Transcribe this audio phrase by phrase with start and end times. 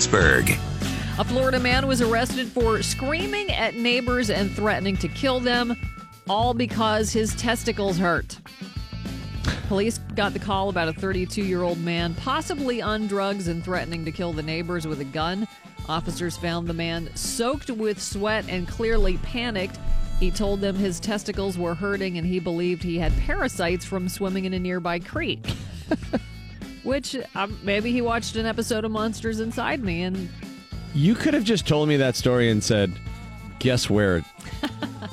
[0.00, 0.48] Pittsburgh.
[1.18, 5.76] A Florida man was arrested for screaming at neighbors and threatening to kill them,
[6.26, 8.40] all because his testicles hurt.
[9.68, 14.06] Police got the call about a 32 year old man, possibly on drugs and threatening
[14.06, 15.46] to kill the neighbors with a gun.
[15.86, 19.78] Officers found the man soaked with sweat and clearly panicked.
[20.18, 24.46] He told them his testicles were hurting and he believed he had parasites from swimming
[24.46, 25.46] in a nearby creek.
[26.82, 30.28] Which um, maybe he watched an episode of Monsters Inside Me and
[30.94, 32.92] You could have just told me that story and said,
[33.58, 34.24] "Guess where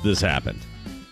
[0.02, 0.60] this happened."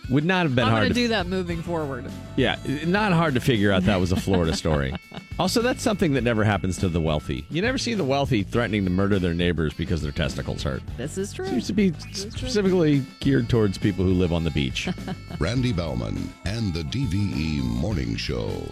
[0.09, 2.05] Would not have been I'm hard to to do that moving forward.
[2.37, 4.95] Yeah, not hard to figure out that was a Florida story.
[5.39, 7.45] also, that's something that never happens to the wealthy.
[7.49, 10.81] You never see the wealthy threatening to murder their neighbors because their testicles hurt.
[10.95, 11.47] This is true.
[11.47, 14.87] Seems to be specifically geared towards people who live on the beach.
[15.39, 18.63] Randy Bauman and the DVE Morning Show.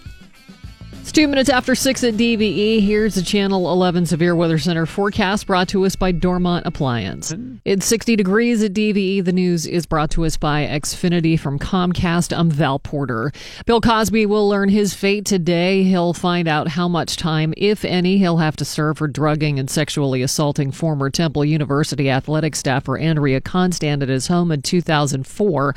[1.05, 2.81] It's two minutes after six at DVE.
[2.81, 7.31] Here's the Channel 11 Severe Weather Center forecast brought to us by Dormont Appliance.
[7.63, 9.23] It's 60 degrees at DVE.
[9.23, 12.35] The news is brought to us by Xfinity from Comcast.
[12.35, 13.31] I'm Val Porter.
[13.67, 15.83] Bill Cosby will learn his fate today.
[15.83, 19.69] He'll find out how much time, if any, he'll have to serve for drugging and
[19.69, 25.75] sexually assaulting former Temple University athletic staffer Andrea Constand at his home in 2004.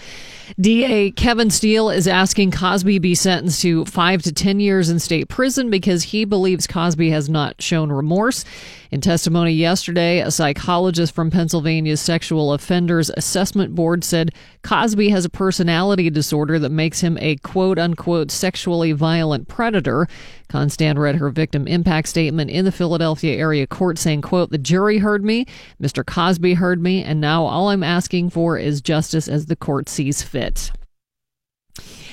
[0.59, 5.18] DA Kevin Steele is asking Cosby be sentenced to five to 10 years in state
[5.25, 8.45] prison because he believes Cosby has not shown remorse.
[8.91, 15.31] In testimony yesterday, a psychologist from Pennsylvania's Sexual Offenders Assessment Board said Cosby has a
[15.31, 20.09] personality disorder that makes him a quote unquote sexually violent predator.
[20.49, 24.99] Constand read her victim impact statement in the Philadelphia area court saying, quote, the jury
[24.99, 25.45] heard me,
[25.81, 26.05] Mr.
[26.05, 30.23] Cosby heard me, and now all I'm asking for is justice as the court sees
[30.23, 30.71] fit.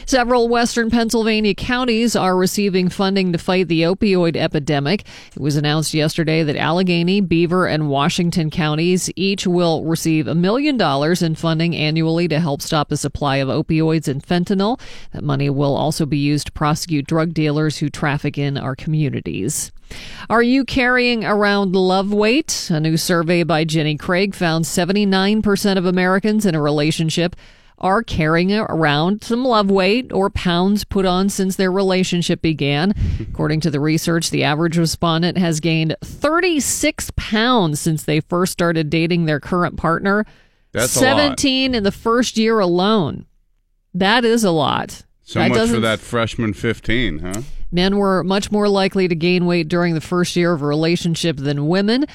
[0.08, 5.03] Several western Pennsylvania counties are receiving funding to fight the opioid epidemic.
[5.36, 10.78] It was announced yesterday that Allegheny, Beaver, and Washington counties each will receive a million
[10.78, 14.80] dollars in funding annually to help stop the supply of opioids and fentanyl.
[15.11, 19.72] That money will also be used to prosecute drug dealers who traffic in our communities.
[20.30, 22.70] Are you carrying around love weight?
[22.70, 27.36] A new survey by Jenny Craig found 79% of Americans in a relationship
[27.77, 32.93] are carrying around some love weight or pounds put on since their relationship began.
[33.19, 38.89] According to the research, the average respondent has gained 36 pounds since they first started
[38.89, 40.25] dating their current partner.
[40.71, 41.17] That's a lot.
[41.39, 43.25] 17 in the first year alone.
[43.93, 45.03] That is a lot.
[45.23, 47.42] So That much for that freshman 15, huh?
[47.71, 51.37] Men were much more likely to gain weight during the first year of a relationship
[51.37, 52.05] than women.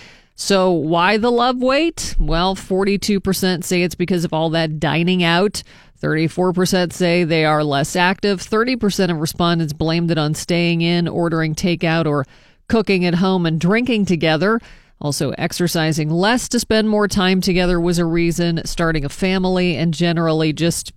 [0.43, 2.17] So, why the love weight?
[2.19, 5.62] Well, 42% say it's because of all that dining out.
[6.01, 8.41] 34% say they are less active.
[8.41, 12.25] 30% of respondents blamed it on staying in, ordering takeout, or
[12.69, 14.59] cooking at home and drinking together.
[14.99, 19.93] Also, exercising less to spend more time together was a reason, starting a family, and
[19.93, 20.95] generally just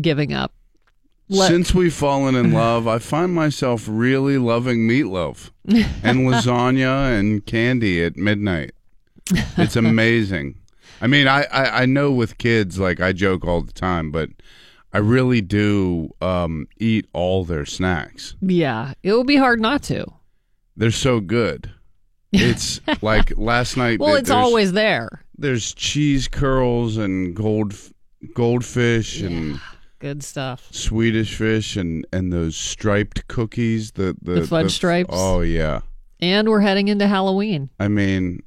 [0.00, 0.54] giving up.
[1.32, 7.44] Let- Since we've fallen in love, I find myself really loving meatloaf and lasagna and
[7.46, 8.72] candy at midnight.
[9.56, 10.56] It's amazing.
[11.00, 14.30] I mean, I, I, I know with kids, like I joke all the time, but
[14.92, 18.34] I really do um, eat all their snacks.
[18.42, 20.06] yeah, it would be hard not to.
[20.76, 21.70] They're so good.
[22.32, 24.00] It's like last night.
[24.00, 25.24] Well, it's always there.
[25.38, 27.74] there's cheese curls and gold
[28.34, 29.60] goldfish and
[30.02, 30.66] Good stuff.
[30.72, 33.92] Swedish fish and and those striped cookies.
[33.92, 35.10] The the, The fudge stripes?
[35.12, 35.82] Oh yeah.
[36.20, 37.70] And we're heading into Halloween.
[37.78, 38.42] I mean,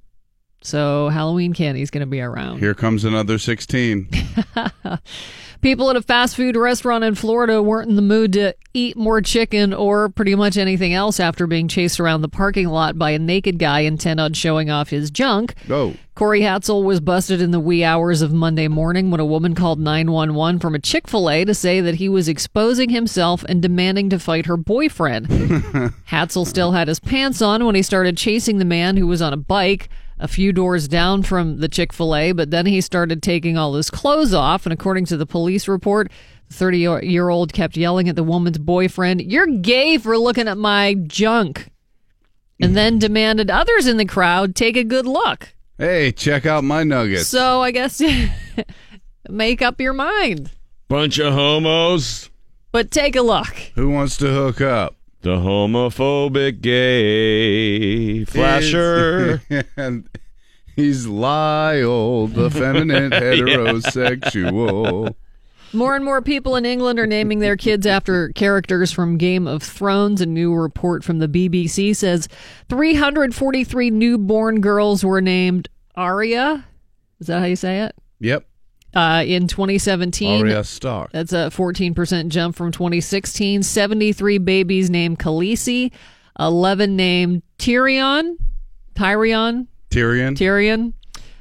[0.62, 2.60] So Halloween candy is going to be around.
[2.60, 4.10] here comes another sixteen.
[5.62, 9.22] People at a fast food restaurant in Florida weren't in the mood to eat more
[9.22, 13.20] chicken or pretty much anything else after being chased around the parking lot by a
[13.20, 15.54] naked guy intent on showing off his junk.
[15.70, 19.54] Oh, Corey Hatzel was busted in the wee hours of Monday morning when a woman
[19.54, 23.62] called 911 from a Chick fil A to say that he was exposing himself and
[23.62, 25.28] demanding to fight her boyfriend.
[26.10, 29.34] Hatzel still had his pants on when he started chasing the man who was on
[29.34, 29.90] a bike
[30.20, 33.74] a few doors down from the Chick fil A, but then he started taking all
[33.76, 34.66] his clothes off.
[34.66, 36.12] And according to the police report,
[36.48, 40.58] the 30 year old kept yelling at the woman's boyfriend, You're gay for looking at
[40.58, 41.72] my junk.
[42.62, 45.54] And then demanded others in the crowd take a good look.
[45.78, 47.28] hey, check out my nuggets.
[47.28, 48.02] So I guess
[49.30, 50.52] make up your mind.
[50.88, 52.30] Bunch of homos.
[52.72, 53.54] But take a look.
[53.76, 54.96] Who wants to hook up?
[55.26, 59.42] The homophobic gay flasher.
[59.76, 60.08] and
[60.76, 65.16] he's Lyle, the feminine heterosexual.
[65.74, 69.64] More and more people in England are naming their kids after characters from Game of
[69.64, 70.22] Thrones.
[70.22, 72.28] A new report from the BBC says
[72.70, 76.68] 343 newborn girls were named Arya.
[77.20, 77.96] Is that how you say it?
[78.20, 78.46] Yep.
[78.96, 80.42] Uh, in 2017.
[80.42, 81.12] Arya Stark.
[81.12, 83.62] That's a 14% jump from 2016.
[83.64, 85.92] 73 babies named Khaleesi,
[86.40, 88.38] 11 named Tyrion,
[88.96, 90.36] Tyrion, Tyrion.
[90.38, 90.94] Tyrion.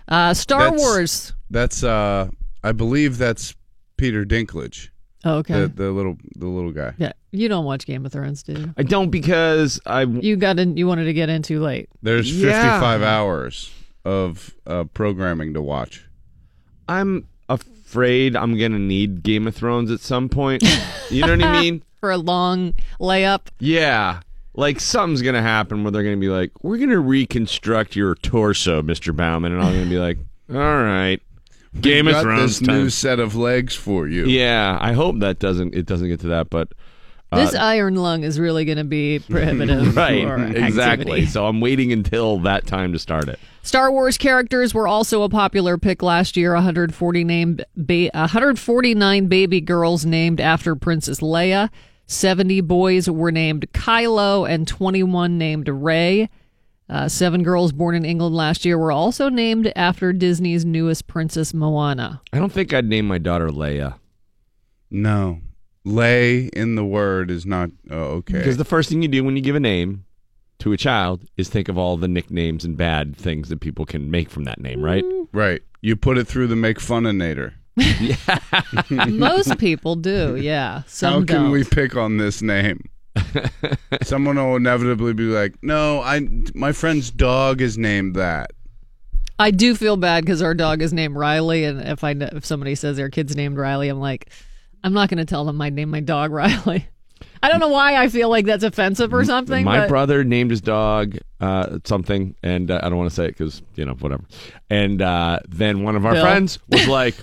[0.09, 1.33] Uh, Star That's- Wars.
[1.51, 2.29] That's uh
[2.65, 3.55] I believe that's
[3.97, 4.89] Peter Dinklage.
[5.25, 5.61] Oh, okay.
[5.61, 6.95] The the little the little guy.
[6.99, 8.75] yeah, you don't watch Game of Thrones, do you?
[8.77, 11.89] I don't because I You got in, you wanted to get in too late.
[12.03, 12.51] There's Yeah.
[12.81, 13.71] 55 hours
[14.05, 16.05] of uh, programming to watch.
[16.89, 17.27] I'm
[17.95, 20.65] afraid I'm gonna need Game of Thrones at some point.
[21.11, 21.83] You know what I mean?
[22.01, 23.43] For a long layup.
[23.61, 24.21] Yeah.
[24.55, 29.13] Like something's gonna happen where they're gonna be like, "We're gonna reconstruct your torso, Mister
[29.13, 30.19] Bauman," and I'm gonna be like,
[30.51, 31.21] "All right,
[31.81, 34.27] Game We've of got Thrones this time." new set of legs for you.
[34.27, 36.69] Yeah, I hope that doesn't it doesn't get to that, but
[37.37, 39.97] This iron lung is really going to be prohibitive.
[39.97, 41.27] right, exactly.
[41.27, 43.39] So I'm waiting until that time to start it.
[43.63, 46.53] Star Wars characters were also a popular pick last year.
[46.55, 51.71] 140 named ba- 149 baby girls named after Princess Leia.
[52.07, 56.29] 70 boys were named Kylo and 21 named Rey.
[56.87, 61.55] Uh, seven girls born in England last year were also named after Disney's newest princess
[61.55, 62.21] Moana.
[62.35, 63.95] I don't think I'd name my daughter Leia
[64.91, 65.41] No.
[65.85, 68.39] Lay in the word is not oh, okay.
[68.39, 70.05] because the first thing you do when you give a name
[70.61, 74.11] to a child is think of all the nicknames and bad things that people can
[74.11, 75.05] make from that name, right?
[75.05, 75.37] Mm-hmm.
[75.37, 75.63] right.
[75.83, 77.53] You put it through the make funninator.
[79.11, 80.83] Most people do, yeah.
[80.87, 81.51] Some How can don't.
[81.51, 82.89] we pick on this name?
[84.03, 88.53] Someone will inevitably be like, "No, I my friend's dog is named that."
[89.39, 92.45] I do feel bad because our dog is named Riley, and if I know, if
[92.45, 94.31] somebody says their kid's named Riley, I'm like,
[94.85, 96.87] I'm not going to tell them I named my dog Riley.
[97.43, 99.65] I don't know why I feel like that's offensive or something.
[99.65, 103.27] My but brother named his dog uh, something, and uh, I don't want to say
[103.27, 104.25] it because you know whatever.
[104.71, 106.23] And uh, then one of our Bill.
[106.23, 107.15] friends was like,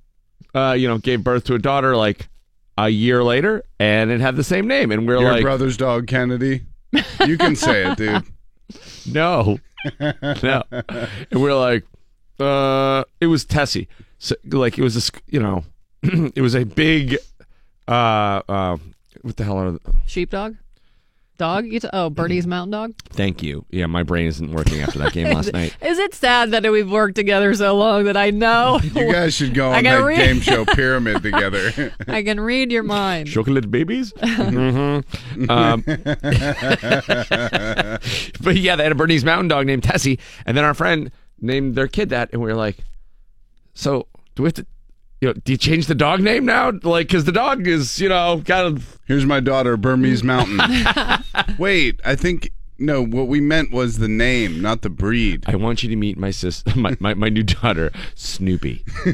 [0.54, 2.28] uh, you know, gave birth to a daughter like
[2.76, 5.76] a year later, and it had the same name, and we are Your like, brother's
[5.76, 6.62] dog, Kennedy.
[7.24, 8.24] You can say it, dude.
[9.12, 9.58] no,
[10.00, 11.84] no, and we are like,
[12.40, 13.88] uh, it was Tessie.
[14.18, 15.64] So like it was a you know,
[16.34, 17.16] it was a big,
[17.86, 18.76] uh, uh,
[19.22, 20.56] what the hell are the, sheepdog,
[21.38, 21.66] dog.
[21.66, 22.94] You t- oh, Bernie's mountain dog.
[23.10, 23.64] Thank you.
[23.70, 25.76] Yeah, my brain isn't working after that game last night.
[25.82, 29.54] Is it sad that we've worked together so long that I know You guys should
[29.54, 31.92] go I on gotta that read- game show pyramid together.
[32.06, 33.28] I can read your mind?
[33.28, 34.12] chocolate babies.
[34.20, 35.00] hmm
[35.48, 35.82] um,
[38.40, 41.10] but yeah, they had a Bernese Mountain Dog named Tessie, and then our friend
[41.40, 42.78] named their kid that, and we were like,
[43.74, 44.66] "So do we have to?"
[45.20, 46.70] You know, do you change the dog name now?
[46.82, 48.98] Like, because the dog is, you know, kind of.
[49.06, 50.60] Here's my daughter, Burmese Mountain.
[51.58, 53.04] Wait, I think no.
[53.04, 55.42] What we meant was the name, not the breed.
[55.48, 58.84] I want you to meet my sis, my, my, my new daughter, Snoopy.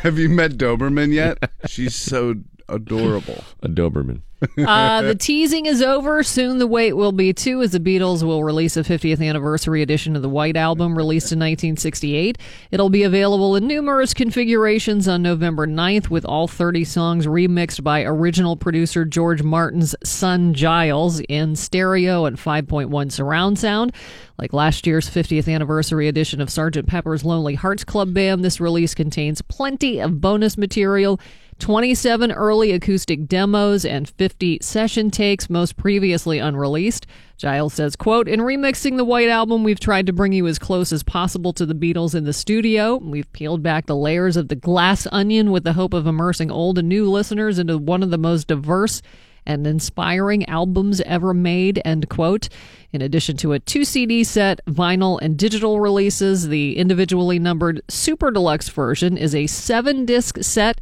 [0.00, 1.50] Have you met Doberman yet?
[1.66, 2.34] She's so
[2.68, 3.42] adorable.
[3.62, 4.20] A Doberman.
[4.66, 6.22] Uh, the teasing is over.
[6.22, 10.16] Soon the wait will be too, as the Beatles will release a 50th anniversary edition
[10.16, 12.38] of the White Album released in 1968.
[12.70, 18.02] It'll be available in numerous configurations on November 9th, with all 30 songs remixed by
[18.02, 23.92] original producer George Martin's son Giles in stereo and 5.1 surround sound.
[24.38, 26.86] Like last year's 50th anniversary edition of Sgt.
[26.86, 31.18] Pepper's Lonely Hearts Club Band, this release contains plenty of bonus material
[31.58, 37.06] 27 early acoustic demos and 50 session takes most previously unreleased
[37.38, 40.92] giles says quote in remixing the white album we've tried to bring you as close
[40.92, 44.54] as possible to the beatles in the studio we've peeled back the layers of the
[44.54, 48.18] glass onion with the hope of immersing old and new listeners into one of the
[48.18, 49.00] most diverse
[49.46, 52.48] and inspiring albums ever made end quote
[52.92, 58.30] in addition to a two cd set vinyl and digital releases the individually numbered super
[58.30, 60.80] deluxe version is a seven disc set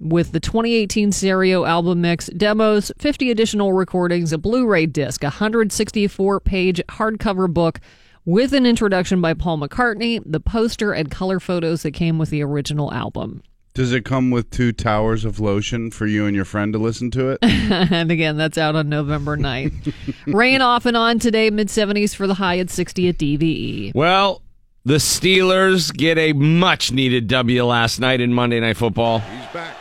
[0.00, 5.26] with the 2018 stereo album mix, demos, 50 additional recordings, a Blu ray disc, a
[5.26, 7.80] 164 page hardcover book
[8.24, 12.42] with an introduction by Paul McCartney, the poster and color photos that came with the
[12.42, 13.42] original album.
[13.74, 17.10] Does it come with two towers of lotion for you and your friend to listen
[17.10, 17.38] to it?
[17.42, 19.92] and again, that's out on November 9th.
[20.32, 23.36] Rain off and on today, mid 70s for the high at 60 at E.
[23.36, 23.92] DVE.
[23.92, 24.42] Well,
[24.84, 29.18] the Steelers get a much needed W last night in Monday Night Football.
[29.18, 29.76] He's back.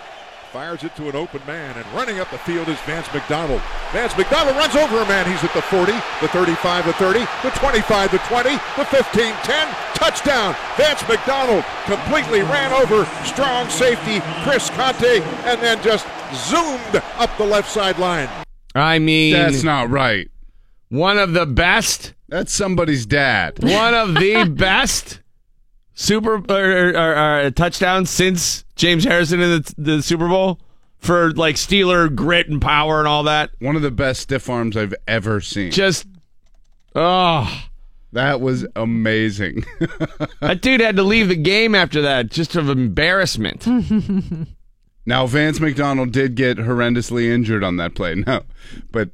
[0.53, 3.59] Fires it to an open man, and running up the field is Vance McDonald.
[3.91, 5.25] Vance McDonald runs over a man.
[5.25, 9.67] He's at the 40, the 35, the 30, the 25, the 20, the 15, 10.
[9.95, 10.55] Touchdown.
[10.77, 16.05] Vance McDonald completely ran over strong safety Chris Conte and then just
[16.35, 18.29] zoomed up the left sideline.
[18.75, 20.29] I mean, That's not right.
[20.89, 23.57] one of the best, That's somebody's dad.
[23.63, 25.19] one of the best
[25.93, 30.59] super or, or, or touchdowns since James Harrison in the, the Super Bowl
[30.99, 33.51] for like Steeler grit and power and all that.
[33.59, 35.71] One of the best stiff arms I've ever seen.
[35.71, 36.07] Just
[36.95, 37.65] oh,
[38.13, 39.65] That was amazing.
[40.39, 43.67] that dude had to leave the game after that, just of embarrassment.
[45.05, 48.15] now, Vance McDonald did get horrendously injured on that play.
[48.25, 48.43] No,
[48.91, 49.09] but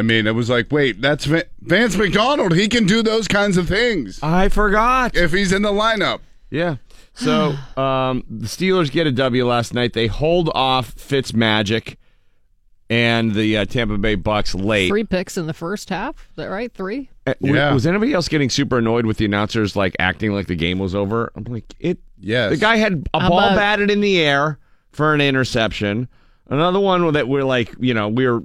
[0.00, 2.54] I mean, it was like, wait, that's Va- Vance McDonald.
[2.54, 5.14] He can do those kinds of things I forgot.
[5.14, 6.20] if he's in the lineup.
[6.50, 6.76] Yeah.
[7.12, 9.92] So um, the Steelers get a W last night.
[9.92, 11.98] They hold off Fitz Magic
[12.88, 14.88] and the uh, Tampa Bay Bucks late.
[14.88, 16.16] Three picks in the first half.
[16.30, 16.72] Is that right?
[16.72, 17.10] Three?
[17.26, 17.72] Uh, w- Yeah.
[17.72, 20.94] Was anybody else getting super annoyed with the announcers like acting like the game was
[20.94, 21.30] over?
[21.36, 21.98] I'm like, it.
[22.18, 22.50] Yes.
[22.50, 24.58] The guy had a ball about- batted in the air
[24.92, 26.08] for an interception.
[26.48, 28.42] Another one that we're like, you know, we were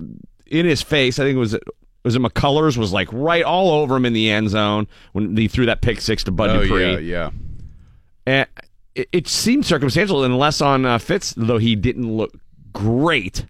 [0.47, 1.19] in his face.
[1.19, 1.57] I think it was
[2.03, 5.47] was it McCullers was like right all over him in the end zone when he
[5.47, 6.91] threw that pick six to Bud Oh Dupree.
[6.91, 7.29] yeah, yeah.
[8.27, 8.47] And
[8.93, 12.33] it, it seemed circumstantial, unless on uh, Fitz, though he didn't look
[12.73, 13.45] great.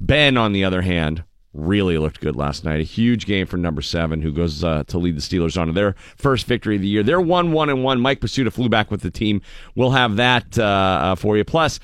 [0.00, 2.80] Ben, on the other hand, really looked good last night.
[2.80, 5.72] A huge game for number seven, who goes uh, to lead the Steelers on to
[5.72, 7.02] their first victory of the year.
[7.02, 8.00] They're one one and one.
[8.00, 9.40] Mike Prisuta flew back with the team.
[9.74, 11.44] We'll have that uh, uh, for you.
[11.44, 11.80] Plus,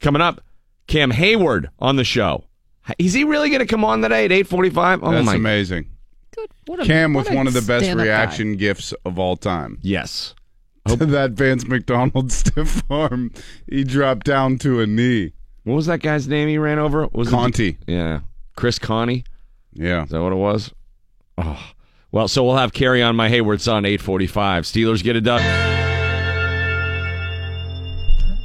[0.00, 0.40] coming up,
[0.86, 2.44] Cam Heyward on the show.
[2.98, 5.02] Is he really going to come on today at eight forty five?
[5.02, 5.34] Oh That's my!
[5.34, 5.86] amazing.
[6.34, 6.50] Good.
[6.66, 8.10] What a, Cam what with a one of the best stand-up guy.
[8.12, 9.78] reaction gifts of all time.
[9.82, 10.34] Yes.
[10.84, 13.32] that Vance McDonald stiff arm,
[13.68, 15.32] he dropped down to a knee.
[15.64, 17.08] What was that guy's name he ran over?
[17.08, 17.76] Was it- Conte.
[17.88, 18.20] yeah,
[18.56, 19.24] Chris Conte.
[19.72, 20.04] Yeah.
[20.04, 20.72] Is that what it was?
[21.38, 21.72] Oh.
[22.12, 24.64] Well, so we'll have carry on my Heyward son, 845.
[24.64, 25.75] Steelers get it done.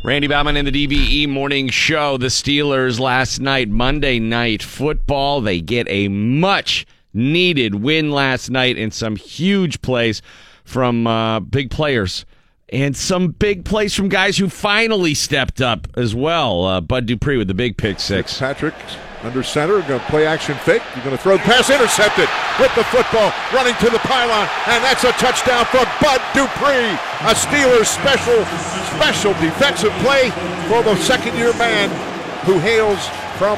[0.04, 2.18] Randy Bauman in the DVE morning show.
[2.18, 5.42] The Steelers last night, Monday night football.
[5.42, 10.24] They get a much needed win last night and some huge plays
[10.64, 12.26] from uh, big players
[12.70, 16.66] and some big plays from guys who finally stepped up as well.
[16.66, 18.40] Uh, Bud Dupree with the big pick six.
[18.40, 18.74] Patrick
[19.24, 20.82] under center, going to play action fake.
[20.94, 22.28] He's going to throw the pass, intercepted
[22.60, 26.98] with the football, running to the pylon, and that's a touchdown for Bud Dupree.
[27.30, 28.44] A Steelers special,
[28.98, 30.30] special defensive play
[30.68, 31.90] for the second-year man
[32.46, 33.58] who hails from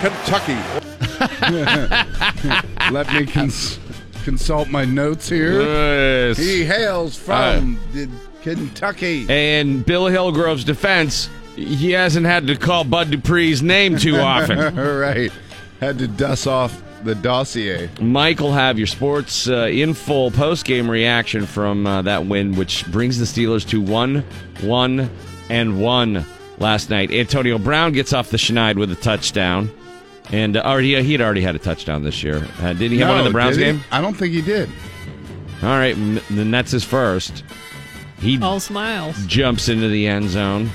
[0.00, 0.58] Kentucky.
[2.92, 3.78] Let me cons-
[4.24, 5.62] consult my notes here.
[5.62, 6.36] Yes.
[6.38, 8.08] He hails from the
[8.42, 9.26] Kentucky.
[9.30, 14.58] And Bill Hillgrove's defense, he hasn't had to call Bud Dupree's name too often.
[14.78, 15.30] All right.
[15.80, 17.90] Had to dust off the dossier.
[18.00, 22.54] Mike will have your sports uh, in full post game reaction from uh, that win,
[22.56, 24.24] which brings the Steelers to 1
[24.62, 25.10] 1
[25.50, 26.26] and 1
[26.58, 27.10] last night.
[27.12, 29.70] Antonio Brown gets off the schneid with a touchdown.
[30.32, 32.46] And uh, already, he'd already had a touchdown this year.
[32.60, 33.82] Uh, did he have one in the Browns game?
[33.90, 34.70] I don't think he did.
[35.62, 35.94] All right,
[36.30, 37.44] then that's his first.
[38.18, 39.16] He All smiles.
[39.26, 40.70] jumps into the end zone.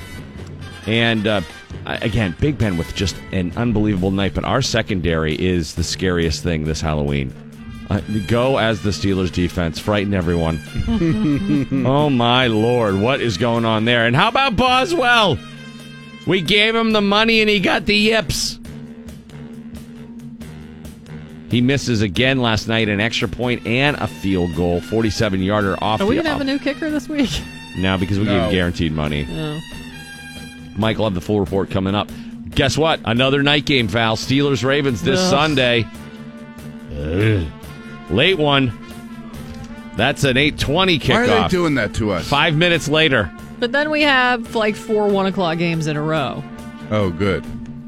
[0.86, 1.40] And uh,
[1.86, 4.34] again, Big Ben with just an unbelievable night.
[4.34, 7.32] But our secondary is the scariest thing this Halloween.
[7.90, 10.60] Uh, go as the Steelers defense, frighten everyone.
[11.86, 14.06] oh my lord, what is going on there?
[14.06, 15.38] And how about Boswell?
[16.26, 18.58] We gave him the money and he got the yips.
[21.50, 26.00] He misses again last night, an extra point and a field goal, 47 yarder off
[26.00, 27.30] Are we the gonna have a new kicker this week?
[27.76, 28.42] no, because we No.
[28.42, 29.24] gave guaranteed money.
[29.28, 29.58] No.
[30.80, 32.10] Mike will have the full report coming up.
[32.50, 32.98] Guess what?
[33.04, 34.16] Another night game, foul.
[34.16, 35.30] Steelers Ravens this Ugh.
[35.30, 35.86] Sunday.
[36.98, 37.46] Ugh.
[38.10, 38.72] Late one.
[39.96, 41.08] That's an 820 kickoff.
[41.08, 42.26] Why are they doing that to us?
[42.28, 43.30] Five minutes later.
[43.60, 46.42] But then we have like four one o'clock games in a row,
[46.90, 47.44] Oh, good.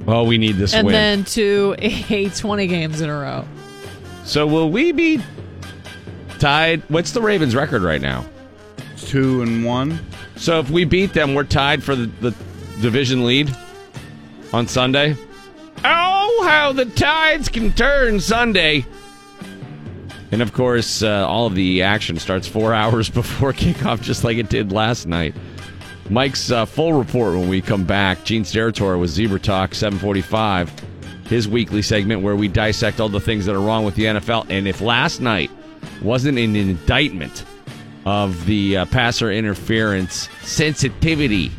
[0.07, 0.93] Oh, we need this and win.
[0.93, 3.45] then two eight twenty games in a row.
[4.25, 5.21] so will we be
[6.39, 6.83] tied?
[6.91, 8.27] What's the Ravens record right now?
[8.93, 9.99] It's two and one.
[10.37, 12.35] So if we beat them, we're tied for the, the
[12.81, 13.55] division lead
[14.53, 15.17] on Sunday.
[15.85, 18.87] Oh, how the tides can turn Sunday.
[20.31, 24.39] And of course, uh, all of the action starts four hours before kickoff, just like
[24.39, 25.35] it did last night.
[26.11, 28.25] Mike's uh, full report when we come back.
[28.25, 30.71] Gene Steratore with Zebra Talk, 745.
[31.27, 34.47] His weekly segment where we dissect all the things that are wrong with the NFL.
[34.51, 35.51] And if last night
[36.03, 37.45] wasn't an indictment
[38.05, 41.51] of the uh, passer interference sensitivity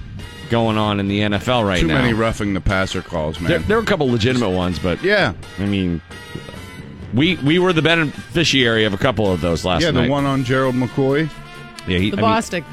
[0.54, 1.98] going on in the NFL right Too now.
[1.98, 3.50] Too many roughing the passer calls, man.
[3.50, 6.00] there, there were a couple legitimate ones, but yeah, I mean,
[7.14, 9.88] we we were the beneficiary of a couple of those last night.
[9.88, 10.06] yeah, night.
[10.06, 11.28] the one on Gerald McCoy.
[11.88, 12.64] yeah, he, The I mean, Bostic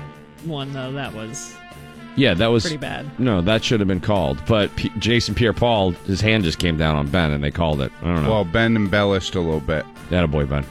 [0.45, 1.55] one, though, that was
[2.17, 3.19] yeah, that was pretty bad.
[3.19, 4.45] No, that should have been called.
[4.47, 7.91] But P- Jason Pierre-Paul, his hand just came down on Ben, and they called it.
[8.03, 8.31] I don't know.
[8.31, 9.87] Well, Ben embellished a little bit.
[10.11, 10.67] That a boy, Ben.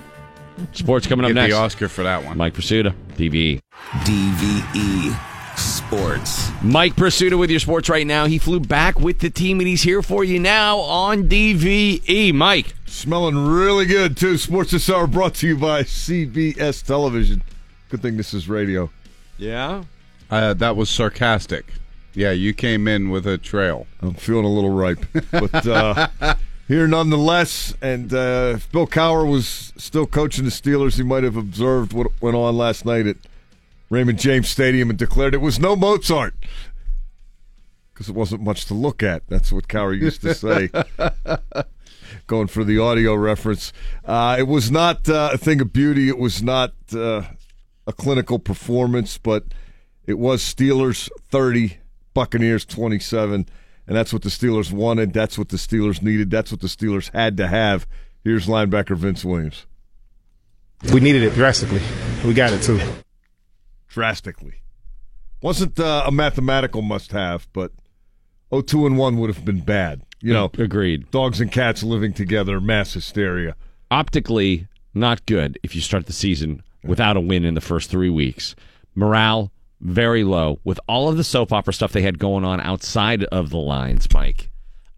[0.74, 1.54] Sports coming up Get next.
[1.56, 2.38] the Oscar for that one.
[2.38, 3.62] Mike Prisuta, DVE.
[4.04, 5.29] DVE
[5.90, 6.52] Sports.
[6.62, 8.26] Mike Prisuta with your sports right now.
[8.28, 12.32] He flew back with the team, and he's here for you now on DVE.
[12.32, 12.76] Mike.
[12.86, 14.38] Smelling really good, too.
[14.38, 17.42] Sports This Hour brought to you by CBS Television.
[17.90, 18.92] Good thing this is radio.
[19.40, 19.86] Yeah?
[20.30, 21.74] Uh, that was sarcastic.
[22.14, 23.88] Yeah, you came in with a trail.
[24.00, 25.04] I'm feeling a little ripe.
[25.32, 26.08] But uh,
[26.68, 31.36] here nonetheless, and uh, if Bill Cowher was still coaching the Steelers, he might have
[31.36, 33.18] observed what went on last night at
[33.90, 36.36] Raymond James Stadium and declared it was no Mozart.
[37.94, 39.24] Because it wasn't much to look at.
[39.28, 40.70] That's what Cowher used to say.
[42.28, 43.74] Going for the audio reference.
[44.06, 46.08] Uh, it was not uh, a thing of beauty.
[46.08, 47.24] It was not uh,
[47.86, 49.46] a clinical performance, but
[50.06, 51.78] it was Steelers 30,
[52.14, 53.48] Buccaneers 27.
[53.88, 55.14] And that's what the Steelers wanted.
[55.14, 56.30] That's what the Steelers needed.
[56.30, 57.88] That's what the Steelers had to have.
[58.24, 59.66] Here's linebacker Vince Williams.
[60.94, 61.82] We needed it drastically.
[62.24, 62.80] We got it too.
[63.90, 64.62] Drastically.
[65.42, 67.72] Wasn't uh, a mathematical must have, but
[68.52, 70.02] 0 2 and 1 would have been bad.
[70.22, 71.10] You know, Agreed.
[71.12, 73.56] dogs and cats living together, mass hysteria.
[73.90, 78.10] Optically, not good if you start the season without a win in the first three
[78.10, 78.54] weeks.
[78.96, 80.60] Morale, very low.
[80.66, 84.08] With all of the soap opera stuff they had going on outside of the lines,
[84.14, 84.52] Mike,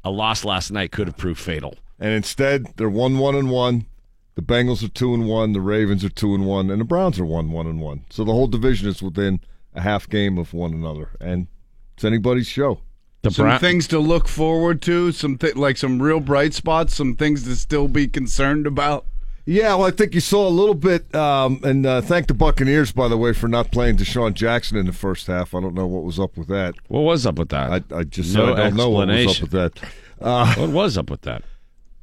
[0.04, 1.76] a loss last night could have proved fatal.
[2.00, 3.86] And instead, they're 1 1 and 1.
[4.36, 5.54] The Bengals are 2 and 1.
[5.54, 6.70] The Ravens are 2 and 1.
[6.70, 8.06] And the Browns are 1 1 and 1.
[8.10, 9.42] So the whole division is within
[9.76, 11.10] a half game of one another.
[11.20, 11.48] And
[11.96, 12.80] it's anybody's show.
[13.24, 16.96] The Some Bra- things to look forward to, some th- like some real bright spots,
[16.96, 19.06] some things to still be concerned about.
[19.46, 22.92] Yeah, well, I think you saw a little bit, um, and uh, thank the Buccaneers,
[22.92, 25.54] by the way, for not playing DeSean Jackson in the first half.
[25.56, 26.76] I don't know what was up with that.
[26.88, 27.84] What was up with that?
[27.92, 29.80] I, I just No said I don't know what was up with that.
[30.20, 31.44] Uh, what was up with that?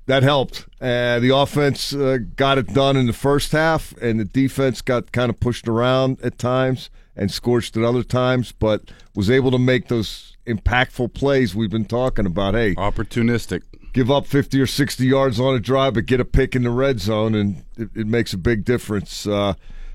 [0.08, 0.66] That helped.
[0.80, 5.12] Uh, the offense uh, got it done in the first half, and the defense got
[5.12, 9.58] kind of pushed around at times and scorched at other times, but was able to
[9.58, 12.54] make those impactful plays we've been talking about.
[12.54, 13.60] Hey, Opportunistic.
[13.92, 16.70] give up 50 or 60 yards on a drive, but get a pick in the
[16.70, 19.26] red zone, and it, it makes a big difference.
[19.26, 19.52] Uh,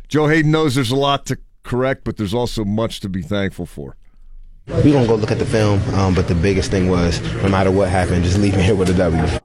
[0.09, 3.65] Joe Haden knows there's a lot to correct, but there's also much to be thankful
[3.65, 3.95] for.
[4.67, 7.71] We're gonna go look at the film, um, but the biggest thing was no matter
[7.71, 9.39] what happened, just leave me here with a W.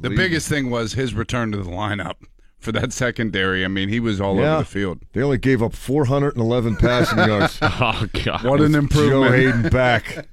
[0.00, 2.14] The biggest thing was his return to the lineup
[2.58, 3.64] for that secondary.
[3.64, 4.54] I mean, he was all Yeah.
[4.54, 5.00] over the field.
[5.12, 7.58] They only gave up 411 passing yards.
[7.62, 8.44] Oh God!
[8.44, 9.30] What an improvement!
[9.30, 9.32] Joe.
[9.32, 10.26] Haden back.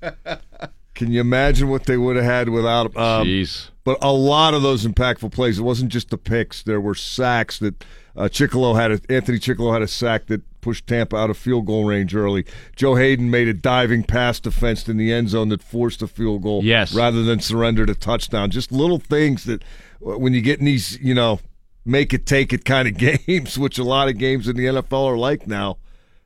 [0.96, 2.98] Can you imagine what they would have had without him?
[2.98, 3.70] Um, Jeez.
[3.84, 5.58] but a lot of those impactful plays.
[5.60, 6.62] It wasn't just the picks.
[6.64, 7.84] There were sacks that
[8.16, 8.92] uh, Chickillo had.
[8.92, 12.46] A, Anthony Chickillo had a sack that pushed Tampa out of field goal range early.
[12.76, 16.44] Joe Haden made a diving pass defense in the end zone that forced a field
[16.44, 16.64] goal.
[16.64, 16.94] Yes.
[16.94, 18.52] rather than surrendered a touchdown.
[18.52, 19.64] Just little things that
[20.06, 21.40] uh, when you get in these, you know,
[21.86, 22.98] make it take it kind of
[23.28, 25.78] games, which a lot of games in the NFL are like now.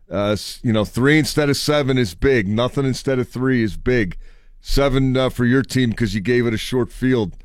[0.10, 2.48] Uh, you know, three instead of seven is big.
[2.48, 4.17] Nothing instead of three is big.
[4.62, 7.36] Seven uh, for your team because you gave it a short field.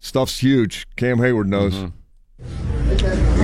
[0.00, 0.86] Stuff's huge.
[0.96, 1.90] Cam Heyward knows.
[2.38, 2.85] We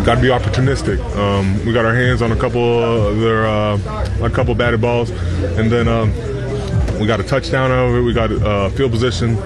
[0.04, 1.00] got to be opportunistic.
[1.16, 3.78] Um, we got our hands on a couple of their uh,
[4.22, 6.12] a couple batted balls, and then um,
[6.98, 8.00] we got a touchdown out of it.
[8.00, 9.36] We got uh, field position.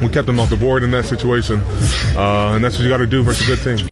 [0.00, 1.60] We kept them off the board in that situation,
[2.16, 3.88] uh, and that's what you got to do versus a good team.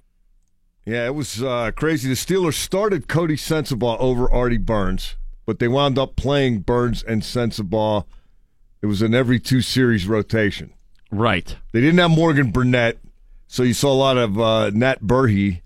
[0.84, 2.08] Yeah, it was uh, crazy.
[2.08, 7.22] The Steelers started Coty Sensabaugh over Artie Burns, but they wound up playing Burns and
[7.22, 8.04] Sensabaugh.
[8.82, 10.72] It was an every two series rotation.
[11.12, 11.56] Right.
[11.70, 12.98] They didn't have Morgan Burnett,
[13.46, 15.60] so you saw a lot of uh, Nat Berhe,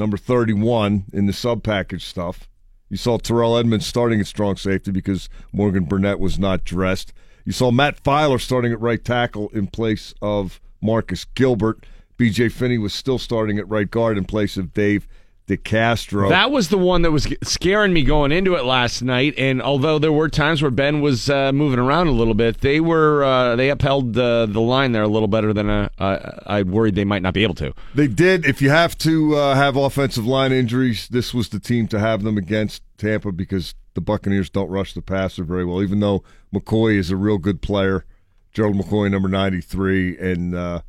[0.00, 2.48] number 31, in the sub package stuff.
[2.88, 7.12] You saw Terrell Edmunds starting at strong safety because Morgan Burnett was not dressed.
[7.44, 11.86] You saw Matt Feiler starting at right tackle in place of Marcus Gilbert.
[12.18, 15.06] BJ Finney was still starting at right guard in place of Dave
[15.50, 16.28] DeCastro.
[16.28, 19.34] That was the one that was scaring me going into it last night.
[19.36, 22.78] And although there were times where Ben was uh, moving around a little bit, they
[22.78, 26.62] were uh, they upheld the the line there a little better than uh, I I
[26.62, 27.74] worried they might not be able to.
[27.94, 28.46] They did.
[28.46, 32.22] If you have to uh, have offensive line injuries, this was the team to have
[32.22, 35.82] them against Tampa because the Buccaneers don't rush the passer very well.
[35.82, 36.22] Even though
[36.54, 38.04] McCoy is a real good player,
[38.52, 40.82] Gerald McCoy, number ninety-three, and uh,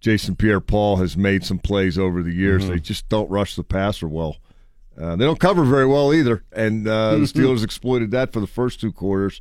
[0.00, 2.68] Jason Pierre-Paul has made some plays over the years.
[2.68, 4.36] They just don't rush the passer well.
[5.00, 8.46] Uh, they don't cover very well either, and uh, the Steelers exploited that for the
[8.46, 9.40] first two quarters.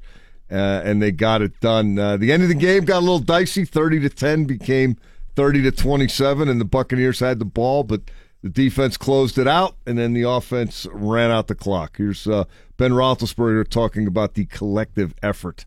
[0.51, 1.97] uh, and they got it done.
[1.99, 3.65] Uh, the end of the game got a little dicey.
[3.65, 4.97] Thirty to ten became
[5.35, 8.01] thirty to twenty-seven, and the Buccaneers had the ball, but
[8.43, 11.97] the defense closed it out, and then the offense ran out the clock.
[11.97, 12.45] Here's uh,
[12.77, 15.65] Ben Roethlisberger talking about the collective effort.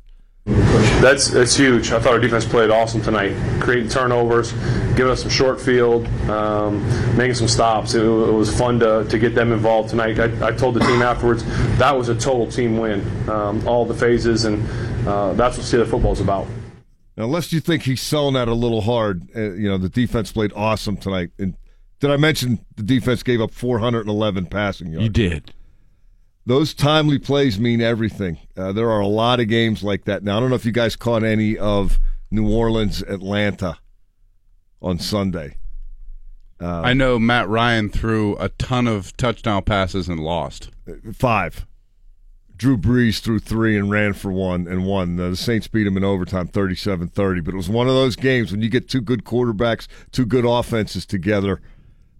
[1.00, 1.92] That's that's huge.
[1.92, 4.52] I thought our defense played awesome tonight, creating turnovers,
[4.96, 7.94] giving us some short field, um, making some stops.
[7.94, 10.18] It, it was fun to, to get them involved tonight.
[10.18, 11.42] I, I told the team afterwards
[11.78, 13.00] that was a total team win,
[13.30, 14.62] um, all the phases, and
[15.08, 16.46] uh, that's what Steeler football is about.
[17.16, 20.32] Now, unless you think he's selling that a little hard, uh, you know the defense
[20.32, 21.30] played awesome tonight.
[21.38, 21.56] And
[22.00, 25.04] did I mention the defense gave up 411 passing yards?
[25.04, 25.54] You did.
[26.50, 28.38] Those timely plays mean everything.
[28.56, 30.24] Uh, there are a lot of games like that.
[30.24, 33.78] Now, I don't know if you guys caught any of New Orleans, Atlanta
[34.82, 35.58] on Sunday.
[36.58, 40.70] Um, I know Matt Ryan threw a ton of touchdown passes and lost.
[41.14, 41.66] Five.
[42.56, 45.20] Drew Brees threw three and ran for one and won.
[45.20, 47.42] Uh, the Saints beat him in overtime 37 30.
[47.42, 50.44] But it was one of those games when you get two good quarterbacks, two good
[50.44, 51.60] offenses together–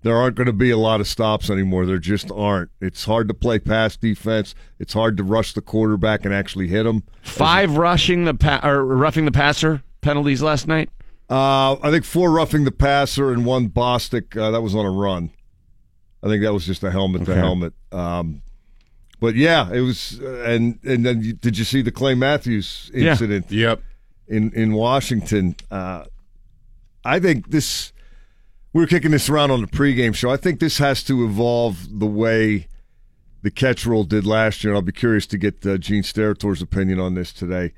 [0.03, 1.85] there aren't going to be a lot of stops anymore.
[1.87, 2.71] There just aren't.
[2.81, 4.55] It's hard to play pass defense.
[4.79, 7.03] It's hard to rush the quarterback and actually hit him.
[7.23, 10.89] Five rushing the pa- or roughing the passer penalties last night.
[11.29, 14.37] Uh, I think four roughing the passer and one Bostic.
[14.37, 15.31] Uh, that was on a run.
[16.23, 17.73] I think that was just a helmet to helmet.
[17.93, 18.43] Um,
[19.21, 20.19] but yeah, it was.
[20.23, 23.13] Uh, and and then you, did you see the Clay Matthews Yeah.
[23.13, 23.51] incident?
[23.51, 23.83] Yep.
[24.29, 26.05] In in Washington, uh,
[27.05, 27.93] I think this.
[28.73, 30.31] We were kicking this around on the pregame show.
[30.31, 32.69] I think this has to evolve the way
[33.43, 34.73] the catch rule did last year.
[34.73, 37.73] And I'll be curious to get uh, Gene Steratore's opinion on this today.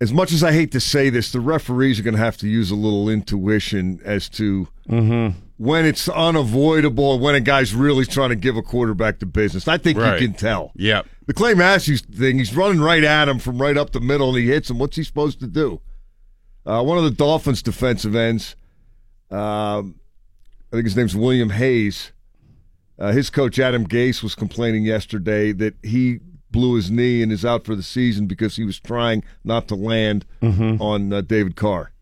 [0.00, 2.48] As much as I hate to say this, the referees are going to have to
[2.48, 8.28] use a little intuition as to when it's unavoidable and when a guy's really trying
[8.28, 9.66] to give a quarterback the business.
[9.68, 10.20] I think Right.
[10.20, 10.72] you can tell.
[10.76, 11.06] Yep.
[11.26, 14.38] The Clay Matthews thing, he's running right at him from right up the middle and
[14.38, 14.78] he hits him.
[14.78, 15.80] What's he supposed to do?
[16.66, 18.54] Uh, one of the Dolphins' defensive ends,
[19.30, 19.96] um,
[20.72, 22.12] I think his name's William Hayes.
[22.98, 27.44] Uh, his coach, Adam Gase, was complaining yesterday that he blew his knee and is
[27.44, 30.24] out for the season because he was trying not to land
[30.80, 31.92] on uh, David Carr.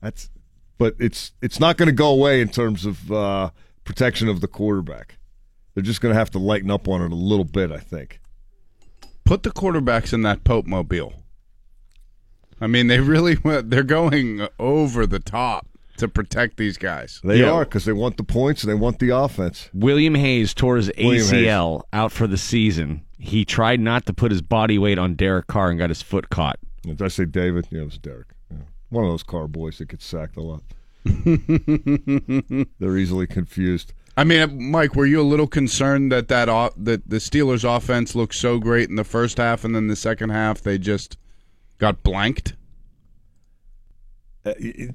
[0.00, 0.30] That's,
[0.78, 3.50] but it's it's not going to go away in terms of uh,
[3.84, 5.18] protection of the quarterback.
[5.74, 8.20] They're just going to have to lighten up on it a little bit, I think.
[9.24, 11.12] Put the quarterbacks in that Pope mobile.
[12.60, 15.66] I mean, they really went, they're going over the top
[15.98, 17.20] to protect these guys.
[17.24, 17.50] They Yeah.
[17.52, 19.70] are because they want the points and they want the offense.
[19.72, 23.02] William Hayes tore his William ACL out for the season.
[23.18, 26.28] He tried not to put his body weight on Derek Carr and got his foot
[26.28, 26.58] caught.
[26.82, 27.66] Did I say David?
[27.70, 28.28] Yeah, it was Derek.
[28.50, 28.58] Yeah.
[28.90, 30.62] One of those car boys that gets sacked a lot.
[32.78, 33.92] They're easily confused.
[34.16, 38.14] I mean, Mike, were you a little concerned that that o- that the Steelers' offense
[38.14, 41.16] looked so great in the first half, and then the second half they just
[41.78, 42.54] got blanked?
[44.44, 44.94] Uh, it-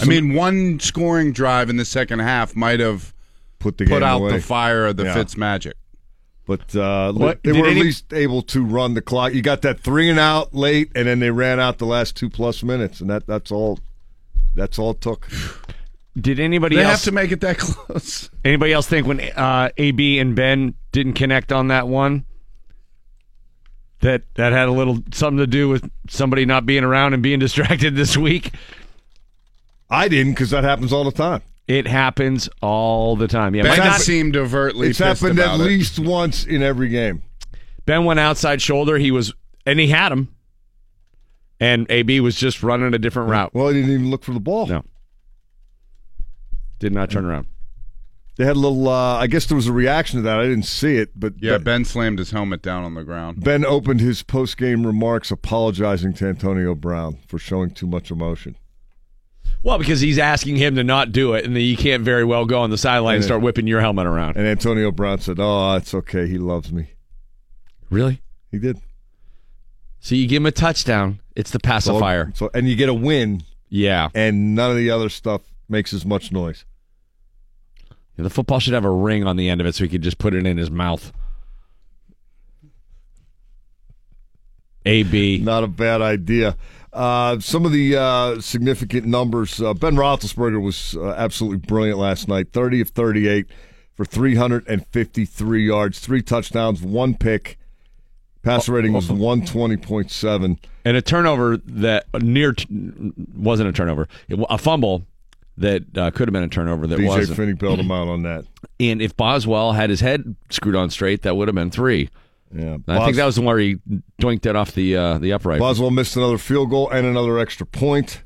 [0.00, 3.12] I mean, one scoring drive in the second half might have
[3.58, 4.32] put the put game out away.
[4.34, 5.14] the fire of the Yeah.
[5.14, 5.74] Fitz magic.
[6.46, 9.34] But uh, What- they were at any- least able to run the clock.
[9.34, 12.30] You got that three and out late, and then they ran out the last two
[12.30, 13.78] plus minutes, and that that's all.
[14.54, 15.28] That's all it took.
[16.20, 18.30] Did anybody They else have to make it that close.
[18.44, 22.24] anybody else think when uh, AB and Ben didn't connect on that one
[24.00, 27.38] that that had a little something to do with somebody not being around and being
[27.40, 28.52] distracted this week?
[29.88, 31.42] I didn't because that happens all the time.
[31.66, 33.54] It happens all the time.
[33.54, 35.62] Yeah, Ben might not, seemed overtly It's pissed happened at it.
[35.62, 37.22] least once in every game.
[37.86, 38.98] Ben went outside shoulder.
[38.98, 39.32] He was
[39.66, 40.34] and he had him,
[41.60, 43.54] and AB was just running a different route.
[43.54, 44.66] Well, he didn't even look for the ball.
[44.66, 44.84] No.
[46.78, 47.46] Did not turn around.
[48.40, 48.88] They had a little.
[48.88, 50.40] Uh, I guess there was a reaction to that.
[50.40, 53.44] I didn't see it, but Yeah, Ben, Ben slammed his helmet down on the ground.
[53.44, 58.56] ben opened his post game remarks apologizing to Antonio Brown for showing too much emotion.
[59.62, 62.46] Well, because he's asking him to not do it, and then you can't very well
[62.46, 63.26] go on the sideline and Yeah.
[63.26, 64.38] start whipping your helmet around.
[64.38, 66.26] And Antonio Brown said, "Oh, it's okay.
[66.26, 66.92] He loves me."
[67.90, 68.22] Really?
[68.50, 68.78] He did.
[70.00, 72.32] So you give him a touchdown, it's the pacifier.
[72.34, 74.08] So, and you get a win, Yeah.
[74.14, 76.64] and none of the other stuff makes as much noise.
[78.22, 80.18] The football should have a ring on the end of it so he could just
[80.18, 81.12] put it in his mouth.
[84.86, 85.38] AB.
[85.38, 86.56] Not a bad idea.
[86.92, 89.60] Uh, some of the uh, significant numbers.
[89.60, 92.52] Uh, ben Roethlisberger was uh, absolutely brilliant last night.
[92.52, 93.46] Thirty of thirty-eight
[93.94, 97.58] for three hundred and fifty-three yards, three touchdowns, one pick.
[98.42, 100.58] Passer rating was one twenty point seven.
[100.84, 102.66] And a turnover that near t-
[103.36, 104.08] wasn't a turnover.
[104.28, 105.04] It, a fumble
[105.60, 107.36] that uh, could have been a turnover that wasn't.
[107.36, 108.44] Finney bailed him out on that.
[108.80, 112.08] And if Boswell had his head screwed on straight, that would have been three.
[112.50, 113.76] Yeah, I think that was the one where he
[114.18, 115.60] doinked it off the uh, the upright.
[115.60, 118.22] Boswell missed another field goal and another extra point.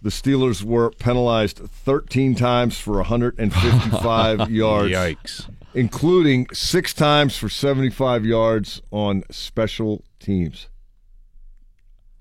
[0.00, 5.50] The Steelers were penalized 13 times for 155 yards, Yikes.
[5.74, 10.68] including six times for 75 yards on special teams.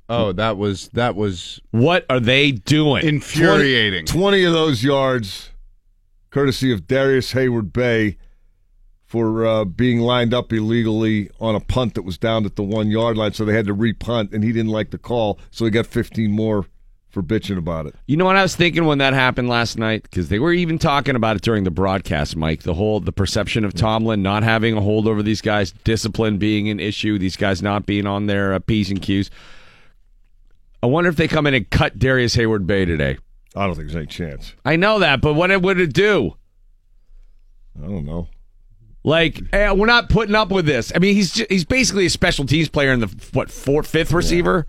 [0.10, 3.06] Oh, that was that was What are they doing?
[3.06, 4.06] infuriating.
[4.06, 5.50] 20 of those yards,
[6.30, 8.18] courtesy of Darrius Heyward-Bey,
[9.06, 12.90] for uh, being lined up illegally on a punt that was down at the one
[12.92, 13.34] yard line.
[13.34, 15.40] So they had to repunt, and he didn't like the call.
[15.52, 16.66] So he got 15 more
[17.10, 17.96] for bitching about it.
[18.06, 20.04] You know what I was thinking when that happened last night?
[20.04, 22.64] Because they were even talking about it during the broadcast, Mike.
[22.64, 26.70] The whole the perception of Tomlin not having a hold over these guys, discipline being
[26.70, 29.30] an issue, these guys not being on their uh, p's and q's.
[30.88, 33.18] I wonder if they come in and cut Darrius Heyward-Bey today.
[33.54, 34.54] I don't think there's any chance.
[34.64, 36.38] I know that, but what would it do?
[37.78, 38.30] I don't know.
[39.04, 40.94] Like, eh, we're not putting up with this.
[40.96, 44.14] I mean, he's ju- he's basically a special teams player in the what fourth, fifth
[44.14, 44.66] receiver.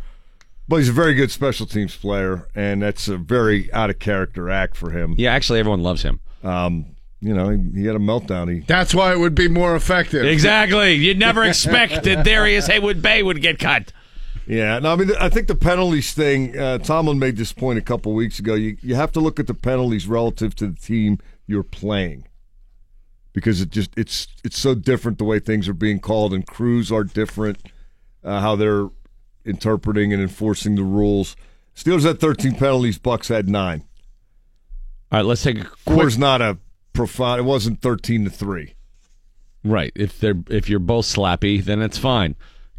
[0.66, 4.50] But he's a very good special teams player, and that's a very out of character
[4.50, 5.14] act for him.
[5.18, 6.18] Yeah, actually, everyone loves him.
[6.42, 8.52] Um, you know, he, he had a meltdown.
[8.52, 10.24] He That's why it would be more effective.
[10.24, 10.94] Exactly.
[10.94, 13.92] You'd never expect that Darius Haywood Bay would get cut.
[14.48, 16.58] Yeah, no, I mean, I think the penalties thing.
[16.58, 18.54] Uh, Tomlin made this point a couple weeks ago.
[18.54, 22.24] You you have to look at the penalties relative to the team you're playing,
[23.34, 26.90] because it just it's it's so different the way things are being called, and crews
[26.90, 27.58] are different,
[28.24, 28.88] uh, how they're
[29.44, 31.36] interpreting and enforcing the rules.
[31.76, 32.96] Steelers had 13 penalties.
[32.96, 33.84] Bucks had nine.
[35.12, 36.56] All right, let's take a quick Score's not a
[36.94, 37.38] profound.
[37.38, 38.74] It wasn't 13 to three.
[39.62, 39.92] Right.
[39.94, 42.34] If they're if you're both slappy, then it's fine.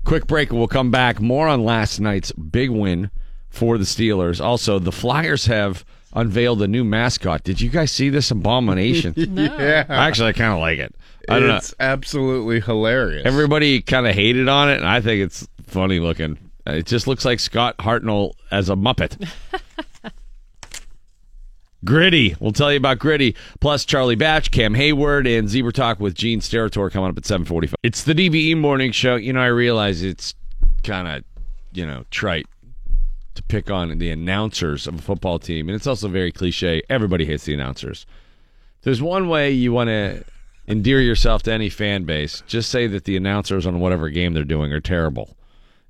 [0.10, 0.52] Quick break.
[0.52, 1.22] We'll come back.
[1.22, 3.12] More on last night's big win
[3.48, 4.44] for the Steelers.
[4.44, 7.44] Also, the Flyers have unveiled a new mascot.
[7.44, 9.14] Did you guys see this abomination?
[9.16, 9.86] Yeah.
[9.88, 10.96] Actually, I kind of like it.
[11.30, 11.58] I don't know.
[11.58, 13.28] It's absolutely hilarious.
[13.28, 16.40] Everybody kind of hated on it, and I think it's funny looking.
[16.66, 19.30] It just looks like Scott Hartnell as a Muppet.
[21.86, 22.36] Gritty.
[22.40, 23.36] We'll tell you about Gritty.
[23.60, 27.76] Plus Charlie Batch, Cam Heyward, and Zebra Talk with Gene Steratore coming up at 745.
[27.84, 29.16] It's the DVE morning show.
[29.16, 30.36] You know, I realize it's
[30.84, 31.24] kind of,
[31.74, 32.48] you know, trite
[33.36, 35.70] to pick on the announcers of a football team.
[35.70, 36.82] And it's also very cliche.
[36.90, 38.06] Everybody hates the announcers.
[38.82, 40.24] There's one way you want to
[40.68, 42.44] endear yourself to any fan base.
[42.48, 45.36] Just say that the announcers on whatever game they're doing are terrible.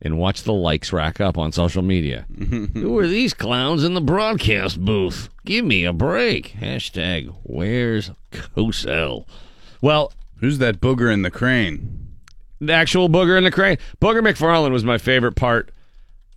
[0.02, 2.26] And watch the likes rack up on social media.
[2.74, 5.28] Who are these clowns in the broadcast booth?
[5.46, 6.56] Give me a break.
[6.60, 9.26] Hashtag where's Cosell?
[9.82, 12.08] Well, Who's that booger in the crane?
[12.62, 13.78] the actual booger in the crane.
[14.02, 15.70] Booger McFarland was my favorite part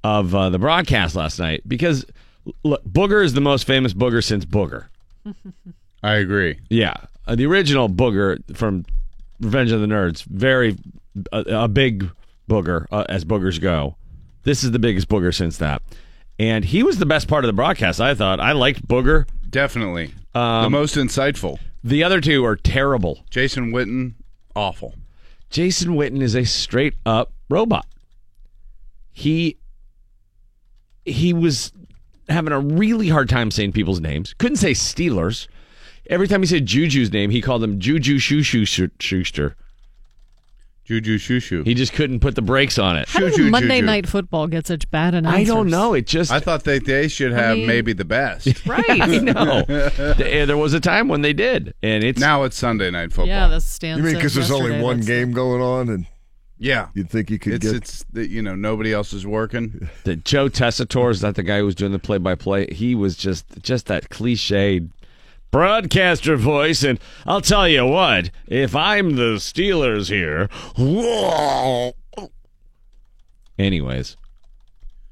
[0.04, 2.04] of uh, the broadcast last night because
[2.64, 4.86] look, Booger is the most famous booger since Booger.
[6.02, 6.58] I agree.
[6.68, 6.94] Yeah,
[7.28, 8.84] uh, the original booger from
[9.40, 10.76] Revenge of the Nerds, very
[11.30, 12.10] a, a big
[12.48, 13.96] booger uh, as boogers go.
[14.44, 15.82] This is the biggest booger since that,
[16.38, 18.00] and he was the best part of the broadcast.
[18.00, 19.28] I thought I liked Booger.
[19.48, 20.12] Definitely.
[20.34, 21.58] Um, the most insightful.
[21.84, 23.24] The other two are terrible.
[23.30, 24.14] Jason Witten,
[24.56, 24.94] awful.
[25.50, 27.86] Jason Witten is a straight up robot.
[29.12, 29.58] He
[31.04, 31.72] he was
[32.28, 34.34] having a really hard time saying people's names.
[34.34, 35.46] Couldn't say Steelers.
[36.08, 38.64] Every time he said Juju's name, he called him Juju Shoo Shoo
[38.98, 39.56] Schuster.
[41.00, 41.64] Juju Shushu.
[41.66, 43.08] He just couldn't put the brakes on it.
[43.08, 43.86] How did Juju, Monday Juju.
[43.86, 45.40] Night Football get such bad announcers?
[45.40, 45.94] I don't know.
[45.94, 48.48] It just I thought they, they should have mean- maybe the best.
[48.66, 48.84] Right.
[48.88, 49.64] I know.
[49.66, 53.10] Th- eh, there was a time when they did, and it's now it's Sunday night
[53.10, 53.26] football.
[53.26, 53.96] Yeah, that's Stan.
[53.98, 56.06] You mean said because there's only yesterday, one that's game going on, and
[56.58, 56.88] yeah.
[56.94, 59.88] you'd think you could It's get it's that you know nobody else is working.
[60.04, 62.66] the Joe Tessitore is that the guy who was doing the play by play.
[62.72, 64.90] He was just just that cliched
[65.52, 70.48] broadcaster voice, and I'll tell you what, if I'm the Steelers here,
[73.58, 74.16] anyways.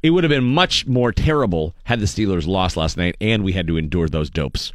[0.03, 3.53] It would have been much more terrible had the Steelers lost last night and we
[3.53, 4.73] had to endure those dopes.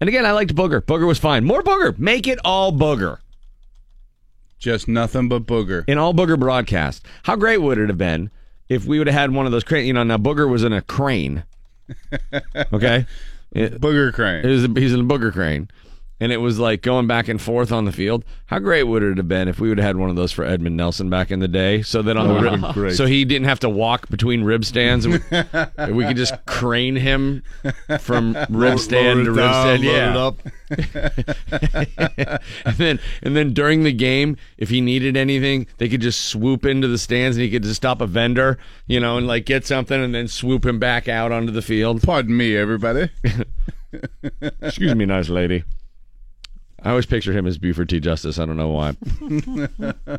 [0.00, 0.80] And again, I liked Booger.
[0.80, 1.44] Booger was fine.
[1.44, 1.98] More Booger.
[1.98, 3.18] Make it all Booger.
[4.58, 5.84] Just nothing but booger.
[5.86, 7.04] In all Booger broadcast.
[7.24, 8.30] How great would it have been
[8.70, 9.86] if we would have had one of those crane?
[9.86, 11.44] You know, now Booger was in a crane.
[12.72, 13.04] Okay,
[13.54, 14.44] it, Booger crane.
[14.44, 15.68] it was he's in a Booger crane,
[16.20, 18.24] and it was like going back and forth on the field.
[18.46, 20.44] How great would it have been if we would have had one of those for
[20.44, 21.82] Edmund Nelson back in the day?
[21.82, 25.14] So that on the rib, so he didn't have to walk between rib stands, and
[25.14, 27.42] we, we could just crane him
[28.00, 29.84] from rib stand to rib down, stand.
[29.84, 30.30] Yeah,
[32.64, 36.64] and then and then during the game, if he needed anything, they could just swoop
[36.64, 39.66] into the stands and he could just stop a vendor, you know, and like get
[39.66, 42.02] something and then swoop him back out onto the field.
[42.02, 43.10] Pardon me, everybody.
[44.62, 45.64] Excuse me, nice lady.
[46.84, 47.98] I always picture him as Buford T.
[47.98, 48.38] Justice.
[48.38, 48.96] I don't know why.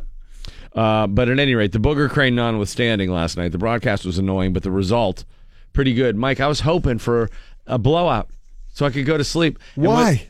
[0.74, 4.52] Uh, but at any rate, the booger crane notwithstanding last night, the broadcast was annoying,
[4.52, 5.24] but the result
[5.72, 6.16] pretty good.
[6.16, 7.30] Mike, I was hoping for
[7.66, 8.28] a blowout
[8.74, 9.58] so I could go to sleep.
[9.74, 10.28] Why?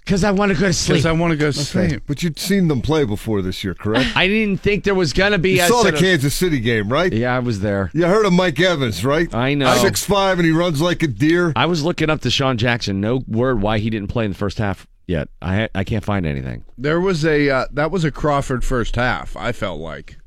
[0.00, 0.94] Because I want to go to sleep.
[0.96, 2.02] Because I want to go to sleep.
[2.06, 4.16] But you'd seen them play before this year, correct?
[4.16, 5.56] I didn't think there was gonna be.
[5.56, 7.12] You a saw the of- Kansas City game, right?
[7.12, 7.90] Yeah, I was there.
[7.94, 9.32] You heard of Mike Evans, right?
[9.32, 9.72] I know.
[9.76, 11.52] Six five, and he runs like a deer.
[11.54, 13.00] I was looking up to Sean Jackson.
[13.00, 15.28] No word why he didn't play in the first half yet.
[15.42, 16.64] I I can't find anything.
[16.78, 19.36] There was a uh, that was a Crawford first half.
[19.36, 20.18] I felt like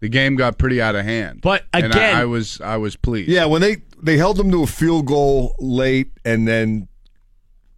[0.00, 1.40] the game got pretty out of hand.
[1.42, 3.28] But And again- I, I was I was pleased.
[3.28, 6.88] Yeah, when they they held them to a field goal late, and then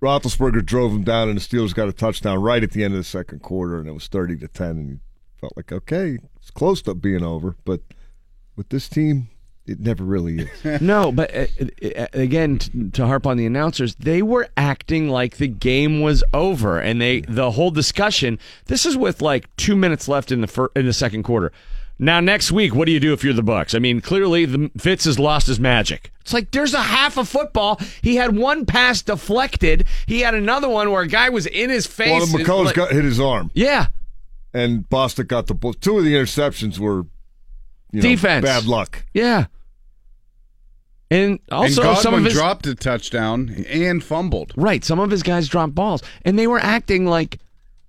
[0.01, 2.99] Roethlisberger drove them down, and the Steelers got a touchdown right at the end of
[2.99, 5.01] the second quarter, and it was thirty to ten, and you
[5.41, 7.81] felt like okay, it's close to being over, but
[8.57, 9.29] with this team,
[9.67, 10.81] it never really is.
[10.81, 11.47] no, but uh,
[11.97, 16.25] uh, again, t- to harp on the announcers, they were acting like the game was
[16.35, 18.39] over, and they the whole discussion.
[18.67, 21.53] This is with like two minutes left in the fir- in the second quarter.
[21.99, 23.75] Now next week, what do you do if you're the Bucks?
[23.75, 26.11] I mean, clearly the Fitz has lost his magic.
[26.23, 27.79] It's like there's a half of football.
[28.03, 29.87] He had one pass deflected.
[30.07, 32.11] He had another one where a guy was in his face.
[32.33, 33.87] Well, McCullers Like- got hit his arm, yeah,
[34.53, 35.75] and Boston got the ball.
[35.75, 37.07] Two of the interceptions were
[37.93, 38.45] you know, Defense.
[38.45, 39.05] bad luck.
[39.15, 39.47] yeah.
[41.11, 44.53] And also, and some of his dropped a touchdown and fumbled.
[44.57, 44.83] Right.
[44.83, 47.39] Some of his guys dropped balls, and they were acting like,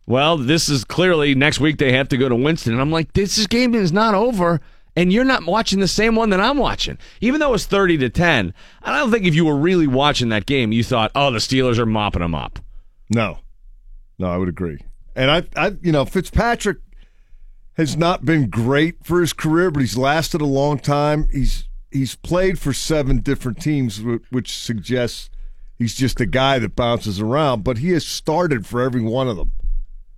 [0.05, 2.73] well, this is clearly next week they have to go to Winston.
[2.73, 4.59] And I'm like, this is- game is not over,
[4.97, 6.97] and you're not watching the same one that I'm watching.
[7.21, 10.27] Even though it was 30 to 10, I don't think if you were really watching
[10.29, 12.59] that game, you thought, oh, the Steelers are mopping them up.
[13.09, 13.37] No,
[14.19, 14.79] no, I would agree.
[15.15, 16.79] And I, I, you know, Fitzpatrick
[17.75, 21.27] has not been great for his career, but he's lasted a long time.
[21.31, 25.29] He's he's played for seven different teams, which suggests
[25.77, 27.63] he's just a guy that bounces around.
[27.63, 29.51] But he has started for every one of them,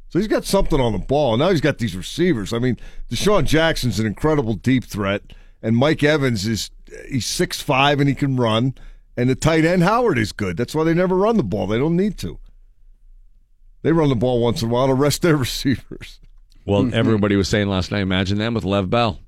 [0.10, 1.38] so he's got something on the ball.
[1.38, 2.54] Now he's got these receivers.
[2.54, 2.78] I mean,
[3.10, 5.22] DeSean Jackson's an incredible deep threat,
[5.62, 6.72] and Mike Evans is
[7.10, 8.76] he's six five and he can run.
[9.18, 10.58] And the tight end Howard is good.
[10.58, 11.68] That's why they never run the ball.
[11.68, 12.38] They don't need to.
[13.82, 16.20] They run the ball once in a while to rest their receivers.
[16.66, 19.20] Well, everybody was saying last night, imagine them with Lev Bell.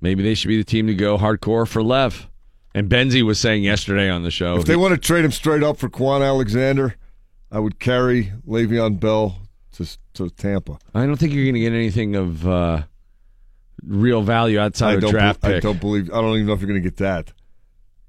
[0.00, 2.28] Maybe they should be the team to go hardcore for Lev.
[2.74, 4.56] And Benzie was saying yesterday on the show.
[4.56, 6.96] If they want to trade him straight up for Kwon Alexander,
[7.50, 9.38] I would carry Le'Veon Bell
[9.72, 10.78] to to Tampa.
[10.94, 12.82] I don't think you're going to get anything of uh,
[13.84, 16.10] real value outside I of a draft be- I don't believe.
[16.10, 17.32] I don't even know if you're going to get that.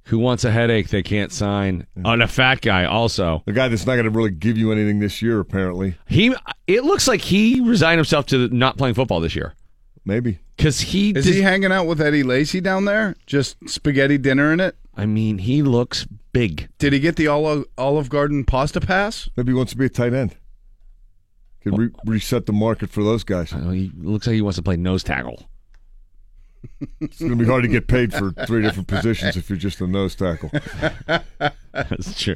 [0.08, 1.88] Who wants a headache they can't sign?
[2.04, 3.42] On a fat guy, also.
[3.46, 5.96] The guy that's not going to really give you anything this year, apparently.
[6.08, 6.36] He.
[6.68, 9.54] It looks like he resigned himself to not playing football this year
[10.06, 10.40] Maybe.
[10.58, 11.12] because he.
[11.12, 13.16] Is did- he hanging out with Eddie Lacy down there?
[13.26, 14.76] Just spaghetti dinner in it?
[14.96, 16.68] I mean, he looks big.
[16.80, 19.30] Did he get the Olive, Olive Garden pasta pass?
[19.38, 20.36] Maybe he wants to be a tight end.
[21.64, 23.52] Could re- reset the market for those guys.
[23.52, 25.50] He looks like he wants to play nose tackle.
[27.00, 29.80] It's going to be hard to get paid for three different positions if you're just
[29.82, 30.52] a nose tackle.
[31.74, 32.36] That's true.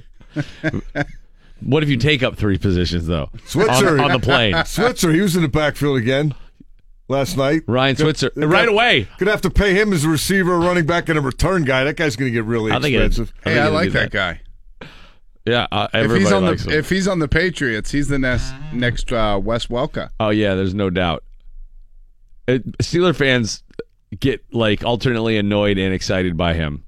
[1.62, 3.30] what if you take up three positions though?
[3.46, 4.56] Switzer on, on the plane.
[4.66, 6.34] Switzer, he was in the backfield again
[7.10, 7.64] last night.
[7.68, 9.08] Ryan Switzer, They're right gonna- away.
[9.18, 11.84] Gonna have to pay him as a receiver, a running back, and a return guy.
[11.84, 13.34] That guy's gonna get really I think it- expensive.
[13.46, 14.42] I Hey, think I like do that guy.
[15.46, 16.80] Yeah, uh, If he's on likes the him.
[16.80, 20.10] if he's on the Patriots, he's the next next uh, Wes Welker.
[20.20, 21.24] Oh yeah, there's no doubt.
[22.50, 23.64] It, Steeler fans
[24.20, 26.84] get like alternately annoyed and excited by him.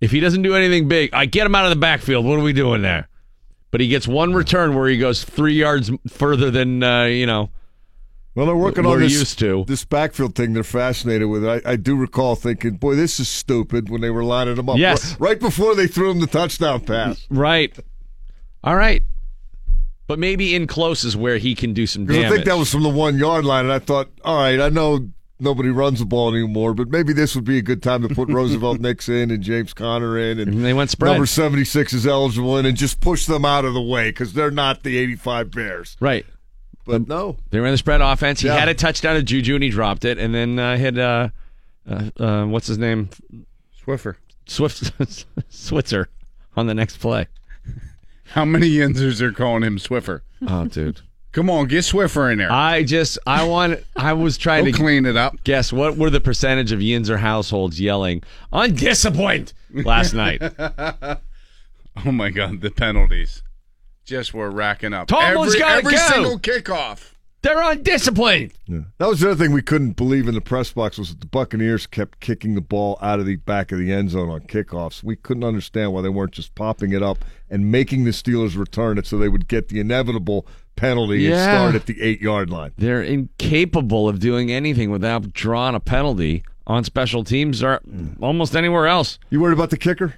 [0.00, 2.24] If he doesn't do anything big, I get him out of the backfield.
[2.24, 3.08] What are we doing there?
[3.70, 7.50] But he gets one return where he goes three yards further than uh, you know.
[8.34, 9.64] Well, they're working on this used to.
[9.66, 10.52] this backfield thing.
[10.52, 11.62] They're fascinated with it.
[11.64, 14.76] I, I do recall thinking, "Boy, this is stupid." When they were lining them up,
[14.76, 15.12] Yes.
[15.12, 17.26] right, right before they threw him the touchdown pass.
[17.30, 17.74] Right.
[18.62, 19.02] All right.
[20.06, 22.26] But maybe in close is where he can do some damage.
[22.26, 24.68] I think that was from the one yard line, and I thought, all right, I
[24.68, 28.14] know nobody runs the ball anymore, but maybe this would be a good time to
[28.14, 31.12] put Roosevelt Nix in and James Conner in, and And they went spread.
[31.12, 34.32] number seventy six is eligible in, and just push them out of the way because
[34.32, 35.96] they're not the eighty five Bears.
[36.00, 36.24] right.
[36.84, 38.40] But no, They ran the spread offense.
[38.42, 38.56] He Yeah.
[38.60, 41.30] had a touchdown to Juju and he dropped it, and then uh, hit uh,
[41.90, 43.08] uh, uh, what's his name,
[43.84, 44.14] Swiffer.
[44.46, 44.92] Swift
[45.48, 46.08] Switzer,
[46.56, 47.26] on the next play.
[48.30, 50.20] How many Yinzers are calling him Swiffer?
[50.46, 51.00] Oh, dude.
[51.36, 52.50] Come on, get Swiffer in there.
[52.50, 55.44] I just I want I was trying He'll to clean it up.
[55.44, 58.22] guess what were the percentage of Yinzer households yelling
[58.54, 60.40] undisciplined last night.
[60.40, 63.42] Oh my God, the penalties
[64.06, 65.08] just were racking up.
[65.08, 65.98] Tomlin's every gotta every go.
[66.08, 67.12] single kickoff.
[67.42, 68.54] They're undisciplined.
[68.66, 68.80] Yeah.
[68.96, 71.26] That was the other thing we couldn't believe in the press box was that the
[71.26, 75.04] Buccaneers kept kicking the ball out of the back of the end zone on kickoffs.
[75.04, 78.96] We couldn't understand why they weren't just popping it up and making the Steelers return
[78.96, 80.46] it so they would get the inevitable
[80.76, 82.72] penalty and start at the eight yard line.
[82.76, 87.80] They're incapable of doing anything without drawing a penalty on special teams or
[88.20, 89.18] almost anywhere else.
[89.30, 90.14] You worried about the kicker?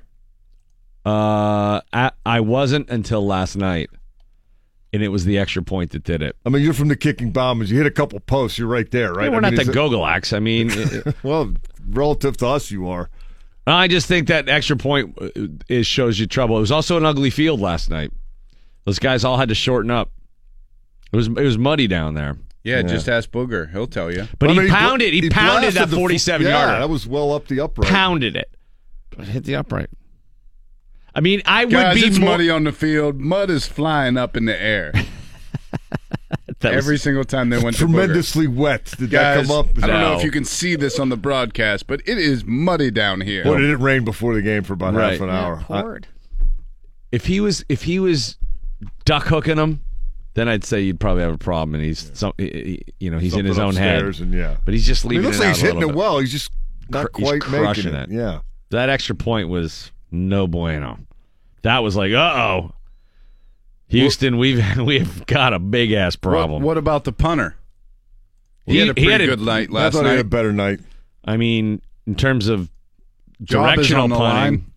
[1.07, 3.89] Uh, I, I wasn't until last night,
[4.93, 6.37] and it was the extra point that did it.
[6.45, 7.71] I mean, you're from the kicking bombers.
[7.71, 9.25] You hit a couple posts, you're right there, right?
[9.25, 10.37] Yeah, we're I not mean, the is Gogolax.
[10.37, 11.55] I mean, it- well,
[11.89, 13.09] relative to us, you are.
[13.67, 15.29] I just think that extra point uh,
[15.69, 16.57] is shows you trouble.
[16.57, 18.11] It was also an ugly field last night.
[18.85, 20.11] Those guys all had to shorten up.
[21.13, 22.37] It was it was muddy down there.
[22.65, 23.71] Yeah, just ask Booger.
[23.73, 24.29] He'll tell you.
[24.39, 25.15] But I he mean, pounded.
[25.15, 26.79] He, pounded blasted that the- forty-seven yeah, yarder.
[26.81, 27.89] that was well up the upright.
[27.91, 28.51] pounded it.
[29.17, 29.89] But hit the upright.
[31.15, 32.31] I mean, I would Guys, be it's more.
[32.31, 33.19] muddy on the field.
[33.19, 34.93] Mud is flying up in the air
[36.61, 38.85] that was- every single time they went to Tremendously wet.
[38.99, 39.67] Did Guys, that come up?
[39.83, 40.19] I don't know No.
[40.19, 43.47] if you can see this on the broadcast, but it is muddy down here.
[43.49, 45.13] Or did it rain before the game for about Right.
[45.13, 45.65] half an Yeah, hour?
[45.71, 46.07] I- poured.
[47.11, 48.37] if he was if he was
[49.05, 49.81] duck hooking him,
[50.35, 51.75] then I'd say you'd probably have a problem.
[51.75, 54.03] And he's some, he- he- you know, he's in his own head.
[54.21, 54.57] And yeah.
[54.65, 55.99] But he's just I mean, leaving it looks it like he's hitting little it bit.
[55.99, 56.19] well.
[56.21, 56.51] He's just
[56.91, 58.11] not Cr- he's quite crushing making it.
[58.11, 58.15] it.
[58.17, 58.41] Yeah.
[58.71, 60.99] That extra point was no bueno.
[61.63, 62.73] That was like, uh oh,
[63.89, 66.63] Houston, we've we've got a big ass problem.
[66.63, 67.57] what about the punter?
[68.67, 70.03] He, He- had a pretty had a- good night I last night.
[70.05, 70.81] he had a better night.
[71.25, 72.71] I mean, in terms of
[73.43, 74.73] Job directional on the punting, line.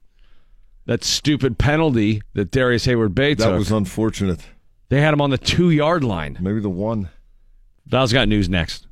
[0.86, 4.40] that stupid penalty that Darrius Heyward-Bey's That took, was unfortunate.
[4.92, 6.38] They had him on the two yard line.
[6.42, 7.10] Maybe the one.
[7.86, 8.88] Val's got news next.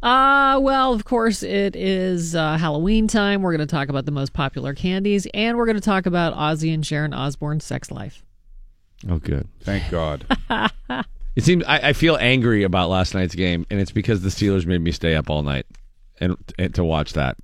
[0.00, 3.42] Uh, well, of course, it is uh, Halloween time.
[3.42, 6.34] We're going to talk about the most popular candies, and we're going to talk about
[6.34, 8.24] Ozzy and Sharon Osbourne's sex life.
[9.10, 9.48] Oh, good.
[9.60, 10.24] Thank God.
[11.34, 14.66] It seems I, I feel angry about last night's game, and it's because the Steelers
[14.66, 15.64] made me stay up all night
[16.20, 17.38] and, and to watch that.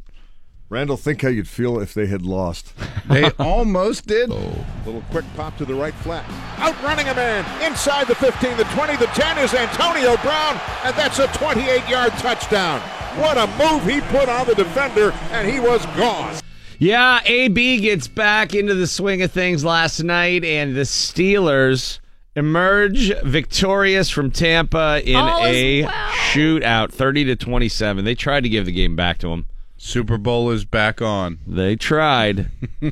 [0.70, 2.74] Randall, think how you'd feel if they had lost.
[3.08, 4.30] they almost did.
[4.30, 4.66] Oh.
[4.84, 6.24] Little quick pop to the right flat.
[6.58, 11.18] Outrunning a man inside the 15, the 20, the 10 is Antonio Brown, and that's
[11.18, 12.80] a 28 yard touchdown.
[13.18, 16.34] What a move he put on the defender, and he was gone.
[16.78, 21.98] Yeah, AB gets back into the swing of things last night, and the Steelers
[22.36, 25.90] emerge victorious from Tampa in All a well.
[26.30, 28.04] shootout, thirty to twenty-seven.
[28.04, 29.46] They tried to give the game back to them.
[29.78, 31.38] Super Bowl is back on.
[31.46, 32.50] They tried.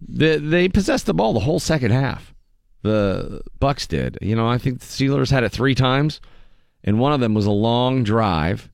[0.00, 2.34] they, they possessed the ball the whole second half.
[2.82, 4.18] The Bucks did.
[4.20, 6.20] You know, I think the Steelers had it three times,
[6.84, 8.70] and one of them was a long drive,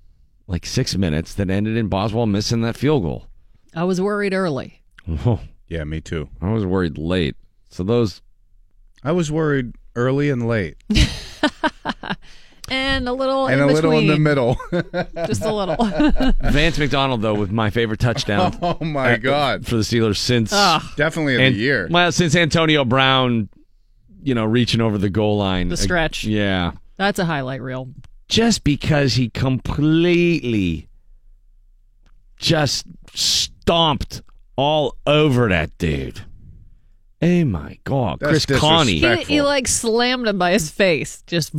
[0.47, 3.27] like six minutes, that ended in Boswell missing that field goal.
[3.75, 4.83] I was worried early.
[5.07, 6.29] Whoa, Yeah, me too.
[6.43, 7.37] I was worried late.
[7.71, 8.21] So those
[9.03, 10.77] I was worried early and late,
[12.71, 14.57] And a little and in a little in the middle.
[15.27, 15.77] Just a little.
[16.51, 19.67] Vance McDonald, though, with my favorite touchdown oh my uh, God!
[19.67, 20.83] for the Steelers since Ugh.
[20.97, 21.89] Definitely of and- the year.
[21.91, 23.51] Well, since Antonio Brown,
[24.23, 26.25] you know, reaching over the goal line, The stretch.
[26.25, 27.91] yeah, That's a highlight reel.
[28.29, 30.89] just because he completely
[32.39, 34.23] just stomped
[34.57, 36.23] all over that dude.
[37.21, 38.91] Oh my god, That's Chris Conte.
[38.91, 41.23] He, he like slammed him by his face.
[41.27, 41.53] Just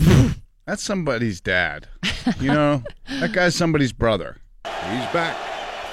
[0.65, 1.87] That's somebody's dad.
[2.41, 2.83] You know,
[3.21, 4.37] that guy's somebody's brother.
[4.65, 5.37] He's back.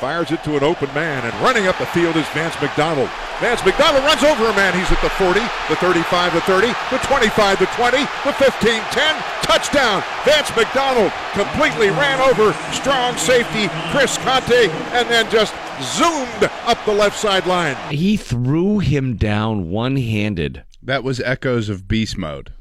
[0.01, 3.11] Fires it to an open man, and running up the field is Vance McDonald.
[3.39, 4.73] Vance McDonald runs over a man.
[4.73, 9.23] He's at the 40, the 35, the 30, the 25, the 20, the 15, 10.
[9.43, 10.03] Touchdown.
[10.25, 15.53] Vance McDonald completely ran over strong safety Chris Conte and then just
[15.83, 17.77] zoomed up the left sideline.
[17.93, 22.53] He threw him down one-handed, That was echoes of beast mode.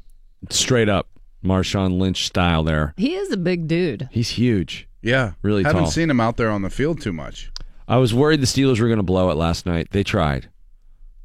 [0.50, 1.08] straight up,
[1.44, 2.62] Marshawn Lynch style.
[2.62, 4.08] There, he is a big dude.
[4.12, 4.88] he's huge.
[5.02, 5.90] Yeah, Really I Haven't tall.
[5.90, 7.50] seen him out there on the field too much.
[7.88, 9.88] I was worried the Steelers were going to blow it last night.
[9.90, 10.48] They tried.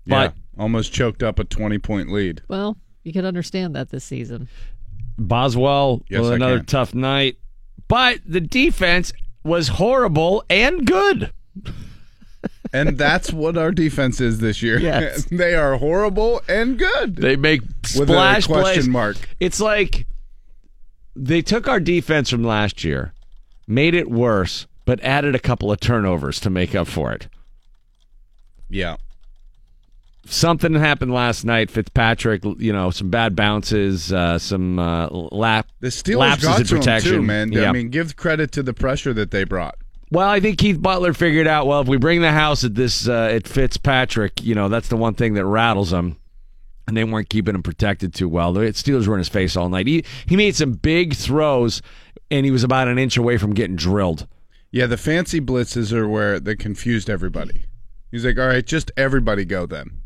[0.07, 2.41] But yeah, almost choked up a twenty-point lead.
[2.47, 4.49] Well, you could understand that this season.
[5.18, 7.38] Boswell Yes, with another tough night.
[7.88, 9.13] But the defense
[9.43, 11.32] was horrible and good.
[12.73, 14.79] And that's what our defense is this year.
[14.79, 15.25] Yes.
[15.31, 17.15] they are horrible and good.
[17.15, 17.61] They make
[17.97, 18.88] With a question plays.
[18.88, 19.17] mark.
[19.39, 20.05] It's like
[21.15, 23.13] they took our defense from last year,
[23.67, 27.27] made it worse, but added a couple of turnovers to make up for it.
[28.69, 28.97] yeah.
[30.29, 31.71] Something happened last night.
[31.71, 36.65] Fitzpatrick, you know, some bad bounces, uh, some uh, lap The Steelers lapses got in
[36.67, 37.11] to him protection.
[37.13, 37.51] too, man.
[37.53, 37.69] Yeah.
[37.69, 39.77] I mean, give credit to the pressure that they brought.
[40.09, 41.67] Well, I think Keith Butler figured out.
[41.67, 44.41] Well, if we bring the house at this, uh, it Fitzpatrick.
[44.43, 46.17] You know, that's the one thing that rattles him,
[46.87, 48.53] and they weren't keeping him protected too well.
[48.53, 49.87] The Steelers were in his face all night.
[49.87, 51.81] He he made some big throws,
[52.31, 54.27] and he was about an inch away from getting drilled.
[54.71, 57.65] Yeah, the fancy blitzes are where they confused everybody.
[58.11, 60.01] He's like, all right, just everybody go then.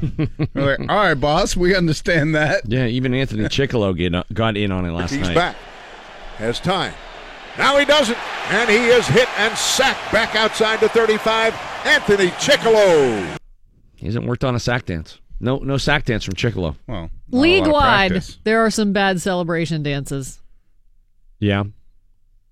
[0.54, 2.62] We're like, all right, boss, we understand that.
[2.66, 5.28] Yeah, even Anthony Chickillo get, got in on it last He's night.
[5.28, 5.56] He's back.
[6.38, 6.94] Has time.
[7.58, 8.18] Now he doesn't.
[8.52, 11.54] And he is hit and sacked back outside the 35.
[11.84, 13.36] Anthony Chickillo.
[13.96, 15.18] He hasn't worked on a sack dance.
[15.40, 16.76] No, no sack dance from Chickillo.
[16.86, 20.40] Well, League wide, there are some bad celebration dances
[21.38, 21.64] Yeah.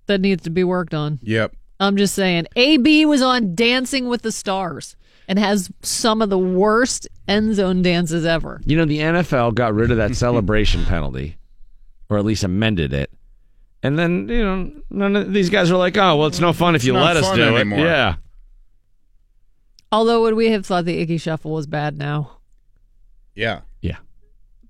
[0.07, 1.19] that needs to be worked on.
[1.21, 1.53] Yep.
[1.79, 2.47] I'm just saying.
[2.55, 4.95] AB was on Dancing with the Stars
[5.27, 8.59] and has some of the worst end zone dances ever.
[8.65, 11.37] You know, the NFL got rid of that celebration penalty,
[12.09, 13.11] or at least amended it.
[13.81, 16.75] And then, you know, none of these guys are like, oh, well, it's no fun
[16.75, 17.79] if It's you not let us fun do anymore.
[17.79, 17.83] it.
[17.83, 18.15] Yeah.
[19.91, 22.37] Although, would we have thought the Ickey Shuffle was bad now?
[23.35, 23.61] Yeah.
[23.81, 23.97] Yeah.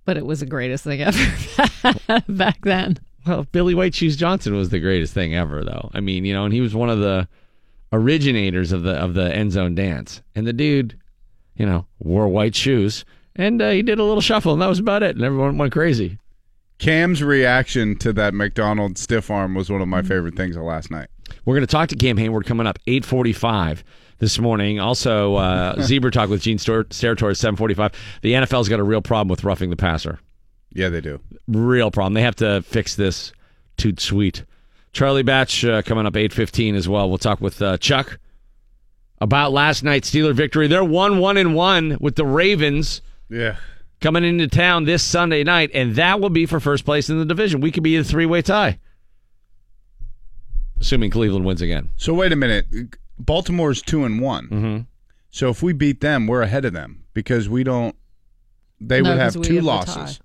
[0.05, 2.97] But it was the greatest thing ever back then.
[3.27, 5.89] Well, Billy White Shoes Johnson was the greatest thing ever, though.
[5.93, 7.27] I mean, you know, and he was one of the
[7.91, 10.21] originators of the of the end zone dance.
[10.35, 10.97] And the dude,
[11.55, 13.03] you know, wore white shoes,
[13.35, 15.15] and uh, he did a little shuffle, and that was about it.
[15.15, 16.17] And everyone went crazy.
[16.79, 20.89] Cam's reaction to that McDonald's stiff arm was one of my favorite things of last
[20.89, 21.09] night.
[21.45, 23.83] We're going to talk to Cam Heyward coming up 845
[24.19, 24.79] this morning.
[24.79, 27.91] Also, uh, Zebra Talk with Gene Steratore 745.
[28.21, 30.19] The NFL's got a real problem with roughing the passer.
[30.73, 31.19] Yeah, they do.
[31.47, 32.13] Real problem.
[32.13, 33.33] They have to fix this
[33.77, 34.45] toot sweet.
[34.93, 37.09] Charlie Batch uh, coming up 815 as well.
[37.09, 38.19] We'll talk with uh, Chuck
[39.21, 40.67] about last night's Steeler victory.
[40.67, 43.57] They're 1 1 and 1 with the Ravens Yeah.
[44.01, 47.25] Coming into town this Sunday night, and that will be for first place in the
[47.25, 47.61] division.
[47.61, 48.79] We could be a three way tie.
[50.79, 51.89] Assuming Cleveland wins again.
[51.97, 52.65] So wait a minute.
[53.17, 54.45] Baltimore's two and one.
[54.47, 54.77] Mm-hmm.
[55.29, 57.95] So if we beat them, we're ahead of them because we don't.
[58.79, 60.19] They No, would have two have losses.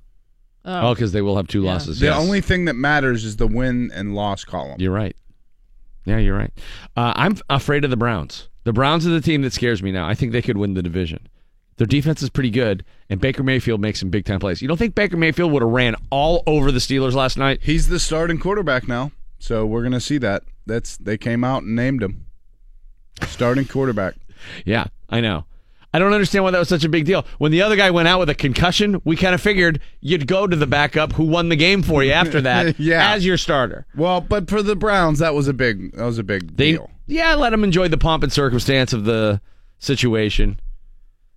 [0.64, 1.72] Oh, because they will have two Yeah.
[1.72, 1.99] losses.
[2.01, 2.18] The yes.
[2.18, 4.81] only thing that matters is the win and loss column.
[4.81, 5.16] You're right.
[6.07, 6.53] Yeah, you're right.
[6.97, 8.49] Uh, I'm afraid of the Browns.
[8.62, 10.07] The Browns are the team that scares me now.
[10.07, 11.29] I think they could win the division.
[11.77, 14.62] Their defense is pretty good, and Baker Mayfield makes some big time plays.
[14.62, 17.61] You don't think Baker Mayfield would have ran all over the Steelers last night?
[17.62, 20.45] He's the starting quarterback now, so we're gonna see that.
[20.66, 22.27] That's they came out and named him
[23.27, 24.14] starting quarterback.
[24.66, 25.47] Yeah, I know.
[25.95, 27.25] I don't understand why that was such a big deal.
[27.39, 30.47] When the other guy went out with a concussion, we kind of figured you'd go
[30.47, 33.12] to the backup who won the game for you after that Yeah.
[33.14, 33.87] as your starter.
[33.97, 36.91] Well, but for the Browns, that was a big that was a big They, deal.
[37.07, 39.41] yeah, let him enjoy the pomp and circumstance of the
[39.79, 40.61] situation,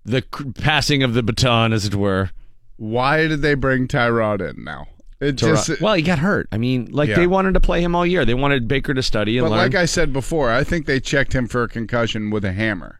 [0.07, 2.31] the c- passing of the baton, as it were.
[2.77, 4.87] Why did they bring Tyrod in now?
[5.19, 6.47] It just well, he got hurt.
[6.51, 7.15] I mean, like Yeah.
[7.15, 8.23] they wanted to play him all year.
[8.23, 9.59] They wanted Baker to study and But learn.
[9.59, 12.99] like I said before, I think they checked him for a concussion with a hammer.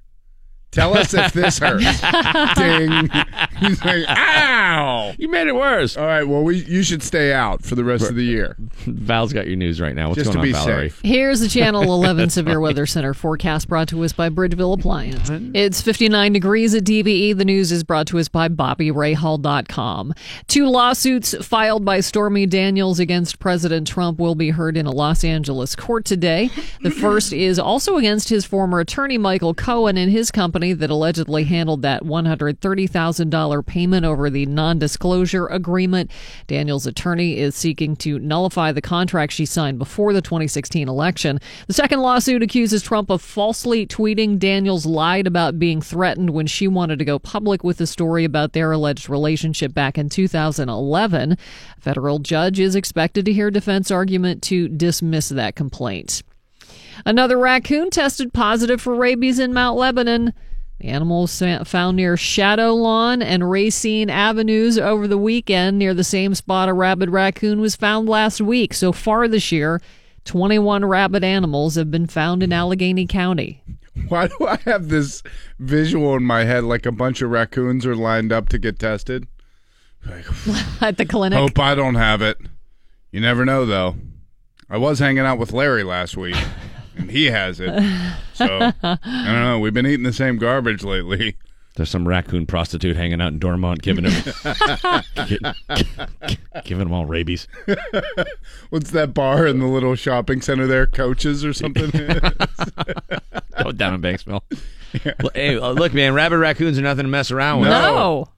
[0.78, 2.02] Tell us if this hurts.
[2.56, 3.10] Ding.
[3.60, 5.16] He's like, ow.
[5.18, 5.98] you made it worse.
[5.98, 8.56] All right, well, we you should stay out for the rest of the year.
[8.86, 10.10] Val's got your news right now.
[10.10, 10.90] What's Just to going on, Valerie?
[10.90, 11.02] safe.
[11.04, 15.32] Here's the Channel 11 Severe Weather Center forecast brought to us by Bridgeville Appliance.
[15.56, 17.36] It's 59 degrees at DVE.
[17.36, 20.14] The news is brought to us by BobbyRayHall.com.
[20.48, 25.24] Two lawsuits filed by Stormy Daniels against President Trump will be heard in a Los
[25.24, 26.52] Angeles court today.
[26.84, 31.44] The first is also against his former attorney, Michael Cohen, and his company that allegedly
[31.44, 36.12] handled that $130,000 payment over the non disclosure agreement.
[36.48, 41.40] Daniels' attorney is seeking to nullify the contract she signed before the 2016 election.
[41.68, 46.68] The second lawsuit accuses Trump of falsely tweeting Daniels lied about being threatened when she
[46.68, 51.32] wanted to go public with the story about their alleged relationship back in 2011.
[51.34, 51.38] A
[51.82, 56.24] federal judge is expected to hear defense argument to dismiss that complaint.
[57.06, 60.34] Another raccoon tested positive for rabies in Mount Lebanon.
[60.80, 65.94] The animal was sa- found near Shadow Lawn and Racine Avenues over the weekend, near
[65.94, 68.74] the same spot a rabid raccoon was found last week.
[68.76, 69.82] So far this year,
[70.26, 73.64] 21 rabid animals have been found in Allegheny County.
[74.10, 75.24] Why do I have this
[75.58, 79.26] visual in my head like a bunch of raccoons are lined up to get tested?
[80.06, 80.26] Like,
[80.82, 81.40] At the clinic.
[81.40, 82.38] hope I don't have it.
[83.12, 83.96] You never know, though.
[84.70, 86.36] I was hanging out with Larry last week,
[86.98, 87.70] and he has it.
[88.34, 89.60] So I don't know.
[89.60, 91.36] We've been eating the same garbage lately.
[91.76, 94.34] There's some raccoon prostitute hanging out in Dormont giving him
[96.66, 97.48] giving them all rabies.
[98.70, 100.88] What's that bar in the little shopping center there?
[100.88, 101.92] Coaches or something?
[103.60, 104.44] Oh, down in Banksville.
[105.24, 107.70] Look- Hey, uh, look, man, rabid raccoons are nothing to mess around with.
[107.70, 108.30] No.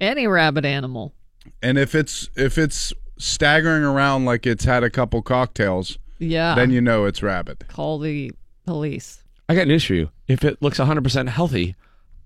[0.00, 1.12] Any rabid animal.
[1.60, 6.54] and if it's if it's staggering around like it's had a couple cocktails, Yeah.
[6.54, 7.64] then you know it's rabid.
[7.68, 8.32] Call the
[8.64, 9.22] police.
[9.48, 10.10] I got news for you.
[10.28, 11.74] If it looks 100% healthy,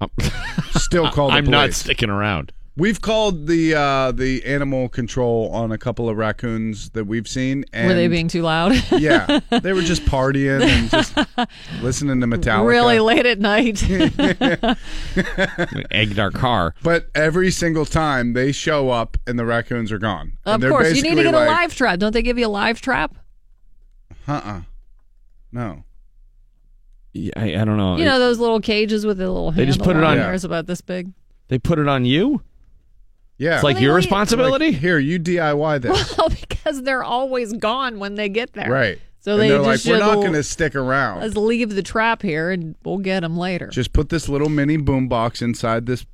[0.01, 0.11] I'm,
[0.75, 2.53] Still call the police I'm not sticking around.
[2.79, 7.65] We've called the uh, the animal control on a couple of raccoons that we've seen.
[7.73, 8.73] And Were they being too loud?
[8.93, 11.17] yeah, they were just partying and just
[11.83, 12.67] listening to Metallica.
[12.67, 13.83] really late at night.
[15.91, 16.75] Egged our car.
[16.83, 20.35] But every single time they show up and the raccoons are gone.
[20.45, 21.99] of And course, you need to basically get a live trap.
[21.99, 23.17] Don't they give you a live trap?
[24.29, 24.61] Uh-uh.
[25.53, 25.85] No.
[27.13, 27.97] Yeah, I, I don't know.
[27.97, 29.51] You know those little cages with the little.
[29.53, 30.35] They just handle put it on- there.
[30.35, 31.13] It's about this big.
[31.49, 32.43] they put it on you.
[33.39, 33.55] Yeah.
[33.57, 34.67] It's like Well, your they- responsibility.
[34.73, 36.17] Like, Here, you DIY this.
[36.19, 38.71] Well, because they're always gone when they get there.
[38.71, 38.99] right.
[39.21, 41.21] So and they they're just like, we're not should- going to stick around.
[41.23, 43.67] Let's leave the trap here and we'll get them later.
[43.69, 46.07] Just put this little mini boom box inside this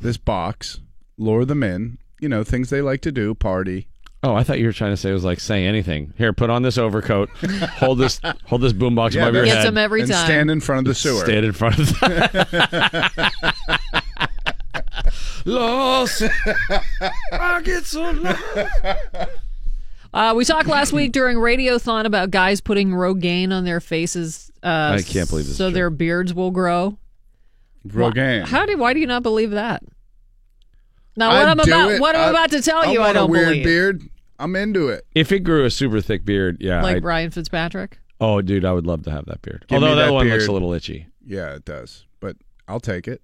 [0.00, 0.80] this box.
[1.18, 1.98] Lure them in.
[2.20, 3.88] You know, things they like to do, party.
[4.26, 6.12] Oh, I thought you were trying to say it was like say anything.
[6.18, 7.28] Here, put on this overcoat.
[7.30, 8.20] hold this.
[8.46, 9.66] Hold this boombox Yeah, above your that's- Gets head.
[9.74, 10.24] them every and time.
[10.24, 11.24] stand in front of the sewer.
[11.24, 13.32] Stand in front of the.
[15.44, 16.22] lost.
[17.32, 18.42] I get so lost.
[20.14, 24.50] Uh, we talked last week during Radiothon about guys putting Rogaine on their faces.
[24.62, 25.74] Uh, I can't believe this is So true.
[25.74, 26.98] their beards will grow.
[27.86, 28.46] Rogaine.
[28.46, 28.76] How do?
[28.78, 29.82] Why do you not believe that?
[31.16, 32.00] Now, what I'd I'm about, it.
[32.00, 33.64] what I'm I- about to tell you, I, don't a weird believe.
[33.64, 34.02] beard.
[34.38, 35.06] I'm into it.
[35.14, 36.82] If it grew a super thick beard, yeah.
[36.82, 37.98] Like I'd- Ryan Fitzpatrick.
[38.20, 39.64] oh, dude, I would love to have that beard.
[39.68, 41.06] Give me Although that, that one looks a little itchy.
[41.26, 42.04] Yeah, it does.
[42.20, 42.36] But
[42.68, 43.22] I'll take it.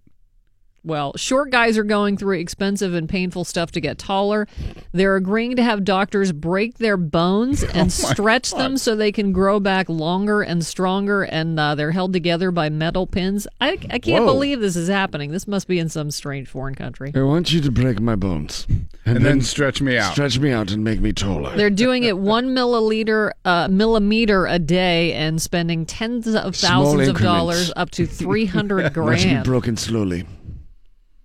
[0.85, 4.49] Well, short guys are going through expensive and painful stuff to get taller.
[4.91, 9.61] They're agreeing to have doctors break their bones and stretch them so they can grow
[9.61, 13.47] back longer and stronger, and uh, they're held together by metal pins.
[13.61, 14.33] I, I can't Whoa.
[14.33, 15.31] believe this is happening.
[15.31, 17.13] This must be in some strange foreign country.
[17.15, 18.67] I want you to break my bones
[19.05, 20.13] And, then, stretch me out.
[20.13, 21.57] stretch me out and make me taller.
[21.57, 27.21] They're doing it one milliliter, uh, millimeter a day, and spending tens of thousands of
[27.21, 29.45] dollars, up to three hundred Watch me grand.
[29.45, 30.27] broken slowly.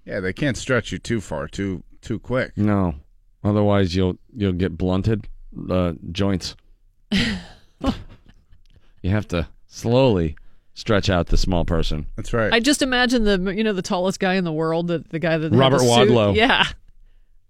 [0.07, 2.57] Yeah, they can't stretch you too far, too too quick.
[2.57, 2.95] No,
[3.43, 5.27] otherwise you'll you'll get blunted
[5.69, 6.55] uh, joints.
[7.11, 10.37] you have to slowly
[10.73, 12.05] stretch out the small person.
[12.15, 12.53] That's right.
[12.53, 15.37] I just imagine the you know the tallest guy in the world, the, the guy
[15.37, 16.09] that Robert the suit.
[16.09, 16.35] Wadlow.
[16.35, 16.65] Yeah,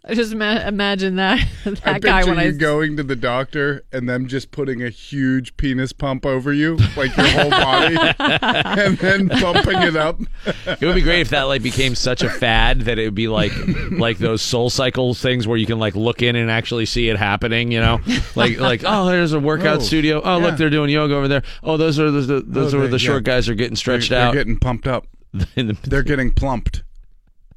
[0.09, 3.15] I just ima- imagine that that I guy picture when you I going to the
[3.17, 7.97] doctor and them just putting a huge penis pump over you, like your whole body,
[8.19, 10.21] and then pumping it up.
[10.65, 13.27] It would be great if that like became such a fad that it would be
[13.27, 13.51] like
[13.91, 17.17] like those Soul Cycle things where you can like look in and actually see it
[17.17, 17.71] happening.
[17.73, 17.99] You know,
[18.35, 20.21] like like oh, there's a workout Oh, studio.
[20.23, 20.45] Oh, yeah.
[20.45, 21.43] look, they're doing yoga over there.
[21.63, 23.33] Oh, those are the, those Oh, are they- the short yeah.
[23.33, 24.33] guys are getting stretched they're, out.
[24.33, 25.05] They're getting pumped up.
[25.57, 26.83] in the- They're getting plumped.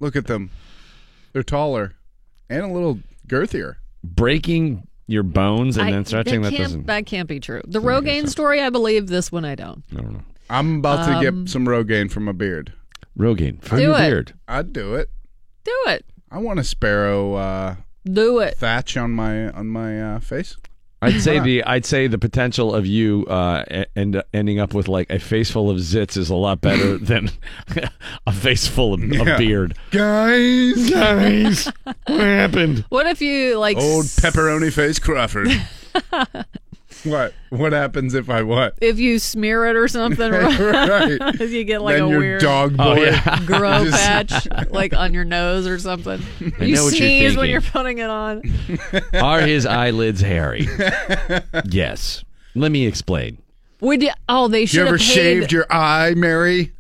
[0.01, 0.51] Look at them.
[1.33, 1.95] They're taller
[2.51, 3.77] and a little girthier.
[4.05, 6.43] breaking your bones and I- then stretching.
[6.43, 6.87] That That, can't doesn't.
[6.87, 7.63] that can't be true.
[7.67, 9.07] The Rogaine story, I believe.
[9.09, 9.83] This one, I don't.
[9.93, 10.23] I don't know.
[10.49, 12.73] I'm about to Um, get some Rogaine from a beard.
[13.19, 13.99] Rogaine for Do your it.
[13.99, 14.35] beard.
[14.49, 15.11] I'd do it.
[15.65, 16.05] Do it.
[16.31, 18.57] I want a sparrow uh, Do it.
[18.57, 20.57] thatch on my on my uh, face.
[21.03, 24.87] I'd say the I'd say the potential of you uh, e- end, ending up with
[24.89, 27.31] like a face full of zits is a lot better than
[28.27, 29.23] a face full of, Yeah.
[29.33, 29.77] of beard.
[29.93, 32.85] Guys, Guys, what happened?
[32.91, 35.49] What if you like old s- pepperoni face Crawford.
[37.05, 37.35] what?
[37.51, 38.79] What happens if I what?
[38.81, 41.41] If you smear it or something, right.
[41.41, 43.01] you get like then a your weird dog oh, boy.
[43.01, 43.41] Oh, yeah.
[43.47, 46.21] grow Just- patch, like on your nose or something.
[46.61, 48.43] I you know what you're sneeze when you're putting it on.
[49.15, 50.69] Are his eyelids hairy?
[51.65, 52.25] yes.
[52.55, 53.39] Let me explain.
[53.81, 54.11] Would you?
[54.29, 55.15] Oh, they should You should ever have paid.
[55.15, 56.73] shaved your eye, Mary?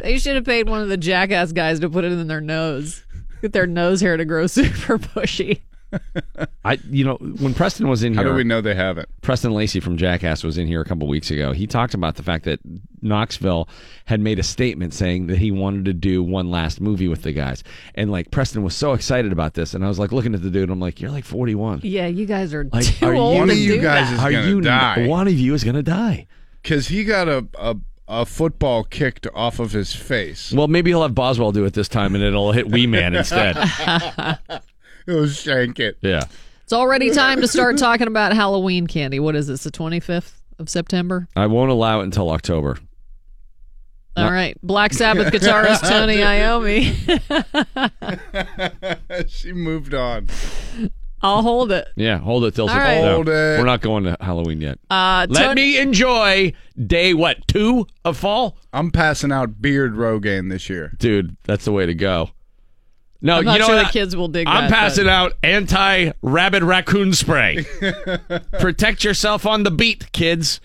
[0.00, 3.04] They should have paid one of the jackass guys to put it in their nose.
[3.40, 5.62] Get their nose hair to grow super bushy.
[6.64, 9.08] I, you know, when Preston was in here, How do we know they haven't?
[9.22, 11.52] Preston Lacy from Jackass was in here a couple weeks ago.
[11.52, 12.60] He talked about the fact that
[13.02, 13.68] Knoxville
[14.06, 17.32] had made a statement saying that he wanted to do one last movie with the
[17.32, 17.64] guys.
[17.94, 19.74] And like Preston was so excited about this.
[19.74, 21.80] And I was like looking at the dude, and I'm like, you're like 41.
[21.82, 24.08] Yeah, you guys are Like, too are old you- One to of you do guys
[24.08, 24.14] that.
[24.14, 25.06] is Are gonna you die.
[25.06, 26.26] one of you is going to die?
[26.62, 27.76] Because he got a, a
[28.08, 30.52] a football kicked off of his face.
[30.52, 33.56] Well, maybe he'll have Boswell do it this time and it'll hit Wee Man instead.
[35.06, 35.96] He'll shank it.
[36.00, 36.24] Yeah.
[36.64, 39.20] It's already time to start talking about Halloween candy.
[39.20, 39.64] What is this?
[39.64, 41.28] The 25th of September.
[41.36, 42.78] I won't allow it until October.
[44.16, 46.92] All right, Black Sabbath guitarist Tony Iommi.
[49.28, 50.28] she moved on.
[51.22, 51.88] I'll hold it.
[51.96, 53.00] Yeah, hold it till All right.
[53.00, 53.26] no, it.
[53.26, 54.78] We're not going to Halloween yet.
[54.90, 56.52] Uh, Let Tony- me enjoy
[56.86, 60.92] day what two of fall, I'm passing out beard Rogaine this year.
[60.98, 61.36] dude.
[61.44, 62.30] That's the way to go.
[63.24, 63.86] No, I'm not you know sure what?
[63.86, 67.64] the kids will dig I'm that, passing but- out anti-rabid raccoon spray.
[68.58, 70.60] Protect yourself on the beat, kids.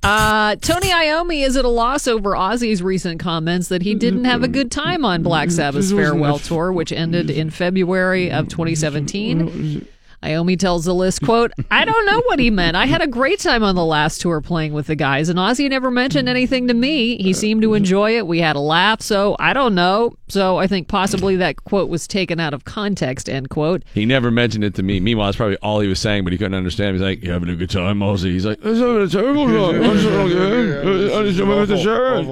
[0.00, 4.44] Uh, Tony Iommi is at a loss over Ozzy's recent comments that he didn't have
[4.44, 9.86] a good time on Black Sabbath's farewell tour, which ended in February of 2017.
[10.22, 12.76] Iommi tells the list, quote, I don't know what he meant.
[12.76, 15.68] I had a great time on the last tour playing with the guys, and Ozzy
[15.70, 17.16] never mentioned anything to me.
[17.22, 18.26] He seemed to enjoy it.
[18.26, 20.16] We had a laugh, so I don't know.
[20.28, 23.82] So I think possibly that quote was taken out of context, end quote.
[23.94, 25.00] He never mentioned it to me.
[25.00, 26.94] Meanwhile, that's probably all he was saying, but he couldn't understand.
[26.94, 29.82] He's like, "You having a good time, Ozzy?" He's like, "It's having a terrible time.
[29.82, 31.14] I'm so okay.
[31.16, 32.26] I just went with the shirt."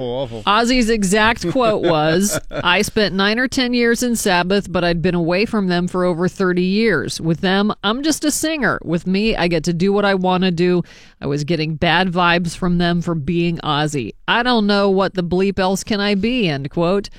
[0.45, 5.15] Ozzy's exact quote was I spent nine or ten years in Sabbath, but I'd been
[5.15, 7.19] away from them for over 30 years.
[7.19, 8.79] With them, I'm just a singer.
[8.83, 10.83] With me, I get to do what I want to do.
[11.21, 14.11] I was getting bad vibes from them for being Ozzy.
[14.27, 17.09] I don't know what the bleep else can I be, end quote.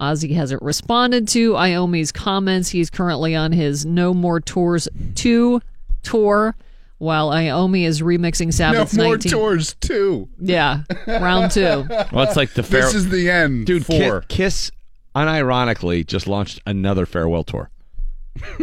[0.00, 2.70] Ozzy hasn't responded to Iommi's comments.
[2.70, 5.60] He's currently on his No More Tours 2
[6.02, 6.56] tour,
[6.98, 8.78] while Iommi is remixing Sabbath.
[8.78, 10.28] No Sabbath's more 19 tours too.
[10.40, 11.86] Yeah, round two.
[12.12, 12.82] Well, it's like the fair.
[12.82, 13.66] This is the end.
[13.66, 14.24] Dude, Ki- four.
[14.28, 14.70] Kiss,
[15.14, 17.70] unironically, just launched another farewell tour.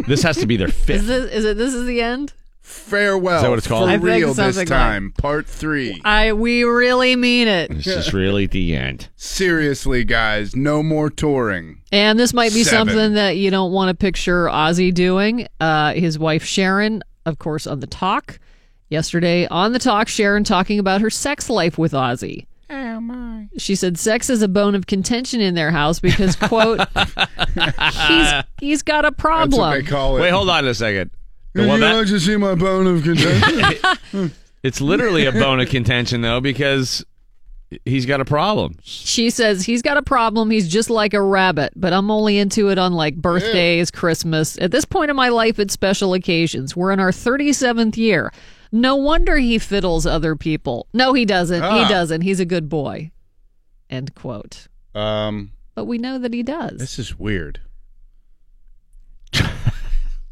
[0.06, 1.02] This has to be their fifth.
[1.02, 1.56] Is this is it?
[1.56, 2.32] This is the end.
[2.62, 3.36] Farewell.
[3.36, 3.84] Is that what it's called?
[3.88, 5.12] For I think real this something like- time.
[5.16, 6.00] Part three.
[6.04, 7.70] I we really mean it.
[7.70, 9.08] This is really the end.
[9.16, 11.80] Seriously, guys, no more touring.
[11.92, 12.88] And this might be Seven.
[12.88, 15.46] something that you don't want to picture Ozzy doing.
[15.60, 18.38] Uh, his wife Sharon, of course, on the talk
[18.90, 22.46] yesterday on the talk, Sharon talking about her sex life with Ozzy.
[22.70, 23.48] Oh my.
[23.56, 26.80] She said sex is a bone of contention in their house because quote
[28.06, 29.86] he's he's got a That's what they problem.
[29.86, 30.20] call it.
[30.20, 31.10] Wait, hold on a second.
[31.54, 34.32] Would Well, you that- like to see my bone of contention?
[34.62, 37.04] it's literally a bone of contention, though, because
[37.84, 38.76] he's got a problem.
[38.82, 40.50] She says he's got a problem.
[40.50, 44.58] He's just like a rabbit, but I'm only into it on like birthdays, Christmas.
[44.58, 46.76] At this point in my life, it's special occasions.
[46.76, 48.32] We're in our 37th year.
[48.70, 50.86] No wonder he fiddles other people.
[50.92, 51.62] No, he doesn't.
[51.62, 51.82] Ah.
[51.82, 52.20] He doesn't.
[52.22, 53.10] He's a good boy.
[53.90, 54.68] End quote.
[54.94, 56.78] um, But we know that he does.
[56.78, 57.60] this is weird.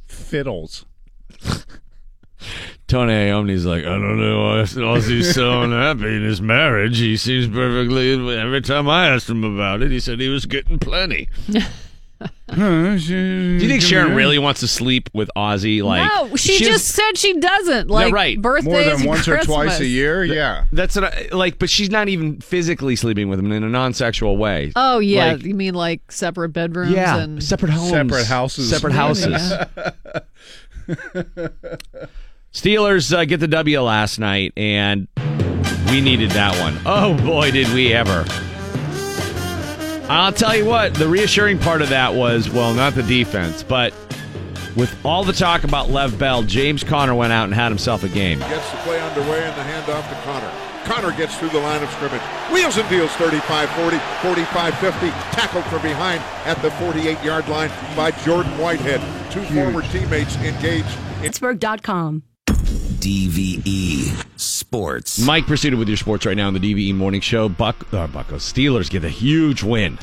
[0.08, 0.84] Fiddles.
[2.86, 6.98] Tony Iommi's like, I don't know why Ozzy's so unhappy in his marriage.
[6.98, 8.12] He seems perfectly.
[8.38, 11.28] Every time I asked him about it, he said he was getting plenty.
[12.18, 15.82] Do Do you think Sharon really wants to sleep with Ozzy?
[15.82, 17.88] Like, no, she, has- just said she doesn't.
[17.90, 18.40] Like right.
[18.40, 20.24] birthdays, more than and once or twice a year?
[20.24, 20.64] Yeah.
[20.72, 24.36] That's what I, like, but she's not even physically sleeping with him in a non-sexual
[24.38, 24.72] way.
[24.76, 26.92] Oh yeah, Like- you mean like separate bedrooms?
[26.92, 28.70] yeah, and separate homes, Separate houses.
[28.70, 29.52] separate houses.
[32.52, 35.08] Steelers uh, get the W last night, and
[35.90, 36.78] we needed that one.
[36.86, 38.24] Oh boy, did we ever!
[40.08, 43.92] I'll tell you what, the reassuring part of that was well, not the defense, but
[44.76, 48.08] with all the talk about Lev Bell, James Conner went out and had himself a
[48.08, 48.38] game.
[48.38, 50.52] Gets the play underway and the handoff to Conner.
[50.84, 52.20] Conner gets through the line of scrimmage.
[52.52, 55.08] Wheels and deals 35 40, 45 50.
[55.32, 59.00] Tackled from behind at the 48 yard line by Jordan Whitehead.
[59.32, 60.86] Two former teammates engaged
[61.16, 62.22] in Pittsburgh.com.
[62.46, 64.12] DVE E
[64.76, 65.18] Sports.
[65.20, 67.48] Mike Prisuta with your sports right now on the DVE Morning Show.
[67.48, 69.98] Buck, uh, Buccos Steelers get a huge win.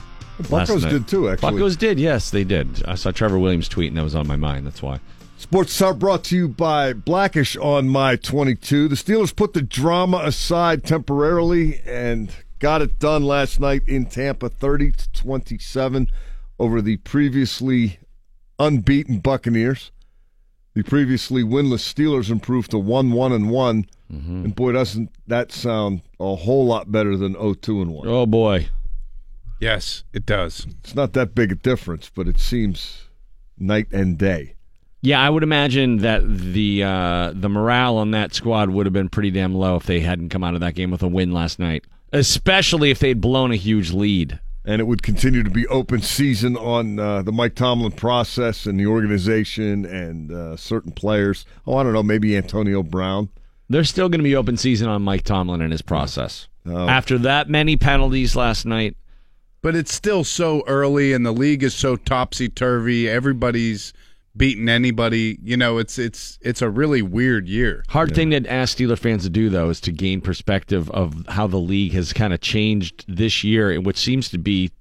[0.50, 0.90] last Buccos night.
[0.92, 1.54] did too, actually.
[1.54, 2.84] Buccos did, yes, they did.
[2.86, 4.66] I saw Trevor Williams tweet, and that was on my mind.
[4.66, 5.00] That's why.
[5.38, 8.88] Sports Talk brought to you by Blackish on My 22.
[8.88, 14.50] The Steelers put the drama aside temporarily and got it done last night in Tampa,
[14.50, 16.08] 30 to 27
[16.58, 18.00] over the previously
[18.58, 19.92] unbeaten Buccaneers.
[20.74, 23.50] The previously winless Steelers improved to 1 1 and
[24.14, 28.08] one And boy, doesn't that sound a whole lot better than 0 2 and 1.
[28.08, 28.68] Oh, boy.
[29.60, 30.68] Yes, it does.
[30.82, 33.08] It's not that big a difference, but it seems
[33.58, 34.56] night and day.
[35.02, 39.10] Yeah, I would imagine that the uh, the morale on that squad would have been
[39.10, 41.60] pretty damn low if they hadn't come out of that game with a win last
[41.60, 41.84] night,
[42.14, 44.40] especially if they'd blown a huge lead.
[44.66, 48.80] and it would continue to be open season on uh, the Mike Tomlin process and
[48.80, 51.46] the organization and uh, certain players.
[51.68, 53.28] Oh, I don't know, maybe Antonio Brown.
[53.74, 56.48] There's still going to be open season on Mike Tomlin and his process.
[56.66, 56.88] Oh.
[56.88, 58.96] After that many penalties last night,
[59.62, 63.10] But it's still so early, and the league is so topsy turvy.
[63.10, 63.94] Everybody's
[64.36, 65.40] beating anybody.
[65.44, 67.84] You know, it's it's it's a really weird year.
[67.90, 71.48] hard thing to ask Steeler fans to do though is to gain perspective of how
[71.48, 74.72] the league has kind of changed this year, which seems to be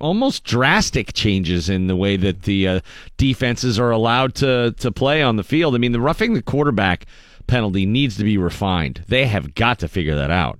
[0.00, 2.80] almost drastic changes in the way that the uh,
[3.16, 5.74] defenses are allowed to to play on the field.
[5.74, 7.06] I mean, the roughing the quarterback
[7.46, 9.04] penalty needs to be refined.
[9.08, 10.58] They have got to figure that out.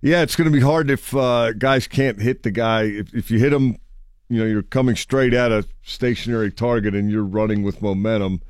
[0.00, 2.82] Yeah, it's going to be hard if uh, guys can't hit the guy.
[2.82, 3.78] If, if you hit him,
[4.28, 8.42] you know, you're coming straight at a stationary target and you're running with momentum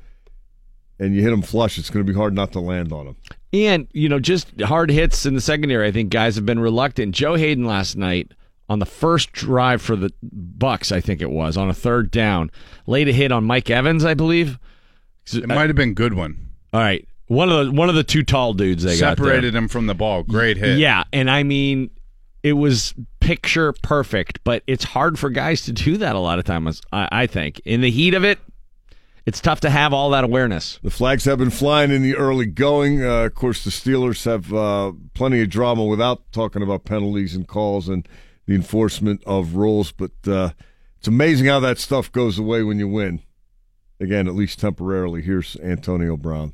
[0.97, 3.15] and you hit him flush, it's going to be hard not to land on him.
[3.51, 5.87] And, you know, just hard hits in the secondary.
[5.87, 7.13] I think guys have been reluctant.
[7.13, 8.31] Joe Haden last night
[8.67, 12.49] on the first drive for the Bucks, I think it was, on a third down,
[12.87, 14.57] laid a hit on Mike Evans, I believe.
[15.31, 16.49] It might have been Goodwin.
[16.73, 17.07] All right.
[17.27, 19.17] One of the one of the two tall dudes they got.
[19.17, 20.23] Separated him from the ball.
[20.23, 20.77] Great hit.
[20.77, 21.89] Yeah, and I mean,
[22.43, 26.45] it was picture perfect, but it's hard for guys to do that a lot of
[26.45, 26.81] times.
[26.91, 28.39] I, I think in the heat of it,
[29.25, 30.79] it's tough to have all that awareness.
[30.83, 33.03] The flags have been flying in the early going.
[33.03, 37.47] Uh, of course, the Steelers have uh, plenty of drama without talking about penalties and
[37.47, 38.07] calls and
[38.45, 39.93] the enforcement of rules.
[39.93, 40.51] But uh,
[40.97, 43.21] it's amazing how that stuff goes away when you win.
[44.01, 45.21] Again, at least temporarily.
[45.21, 46.51] Here's Antonio Brown.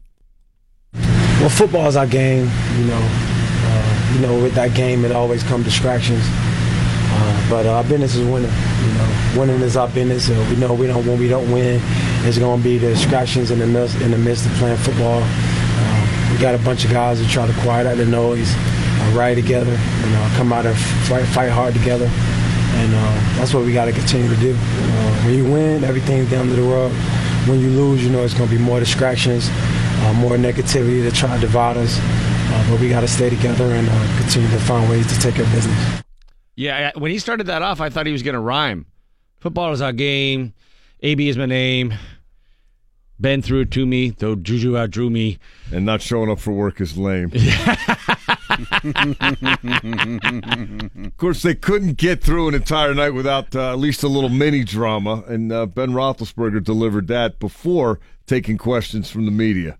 [1.39, 2.49] Well, football is our game.
[2.77, 6.23] You know, uh, you know, with that game, it always come distractions.
[6.27, 8.51] Uh, but uh, our business is winning.
[8.51, 10.29] You know, winning is our business.
[10.29, 11.81] Uh, we know we don't when we don't win,
[12.27, 15.21] it's to be the distractions in the midst in the midst of playing football.
[15.23, 19.13] Uh, we got a bunch of guys that try to quiet out the noise, uh,
[19.15, 20.77] ride together, and uh, come out and
[21.07, 22.09] fight, fight hard together.
[22.11, 24.53] And uh, that's what we got to continue to do.
[24.53, 26.91] Uh, when you win, everything's down to the rug.
[27.47, 31.15] When you lose, you know it's going to be more distractions, uh, more negativity to
[31.15, 31.97] try to divide us.
[32.01, 35.35] Uh, but we got to stay together and uh, continue to find ways to take
[35.35, 36.03] care of business.
[36.55, 38.85] Yeah, when he started that off, I thought he was going to rhyme.
[39.39, 40.53] Football is our game.
[41.01, 41.93] AB is my name.
[43.19, 45.39] Ben threw it to me, though Juju outdrew me.
[45.71, 47.31] And not showing up for work is lame.
[51.05, 54.29] of course, they couldn't get through an entire night without uh, at least a little
[54.29, 59.77] mini drama, and uh, Ben Roethlisberger delivered that before taking questions from the media.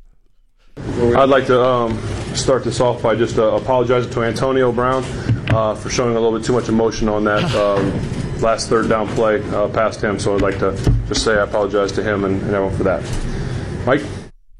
[0.77, 1.99] I'd like to um,
[2.35, 5.03] start this off by just uh, apologizing to Antonio Brown
[5.49, 9.07] uh, for showing a little bit too much emotion on that um, last third down
[9.09, 10.19] play uh, past him.
[10.19, 10.71] So I'd like to
[11.07, 13.03] just say I apologize to him and, and everyone for that.
[13.85, 14.01] Mike?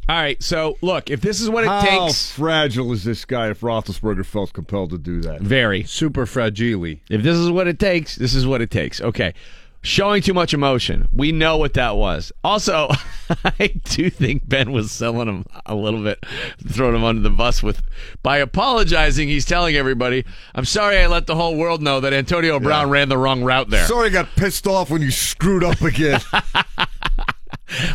[0.10, 1.92] All right, so look, if this is what it takes.
[1.92, 5.42] How takes, fragile is this guy if Roethlisberger felt compelled to do that?
[5.42, 5.84] very.
[5.84, 6.84] Super fragile.
[6.84, 9.00] If this is what it takes, this is what it takes.
[9.00, 9.36] Okay.
[9.82, 11.08] Showing too much emotion.
[11.14, 12.32] We know what that was.
[12.44, 12.90] Also,
[13.46, 16.26] I do think Ben was selling him a little bit,
[16.68, 17.80] throwing him under the bus with
[18.24, 19.28] by apologizing.
[19.30, 23.10] He's telling everybody, "I'm sorry, I let the whole world know that Antonio Brown ran
[23.10, 26.20] the wrong route there." Sorry, I got pissed off when you screwed up again.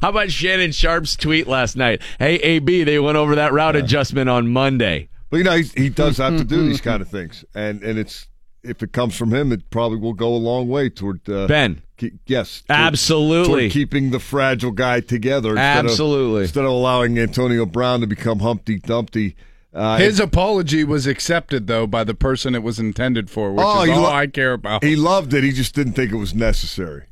[0.00, 2.00] How about Shannon Sharpe's tweet last night?
[2.18, 5.08] Hey, AB, they went over that route adjustment on Monday.
[5.30, 7.98] But you know, he, he does have to do these kind of things, and and
[7.98, 8.28] it's
[8.62, 11.82] if it comes from him, it probably will go a long way toward uh, Ben.
[11.98, 13.62] ke- yes, toward- Absolutely.
[13.64, 15.50] toward keeping the fragile guy together.
[15.50, 16.42] instead of- Absolutely.
[16.42, 19.36] instead of allowing Antonio Brown to become Humpty Dumpty.
[19.74, 23.82] Uh, His apology was accepted though by the person it was intended for, which Oh,
[23.82, 24.84] is all lo- I care about.
[24.84, 25.42] he loved it.
[25.44, 27.02] He just didn't think it was necessary.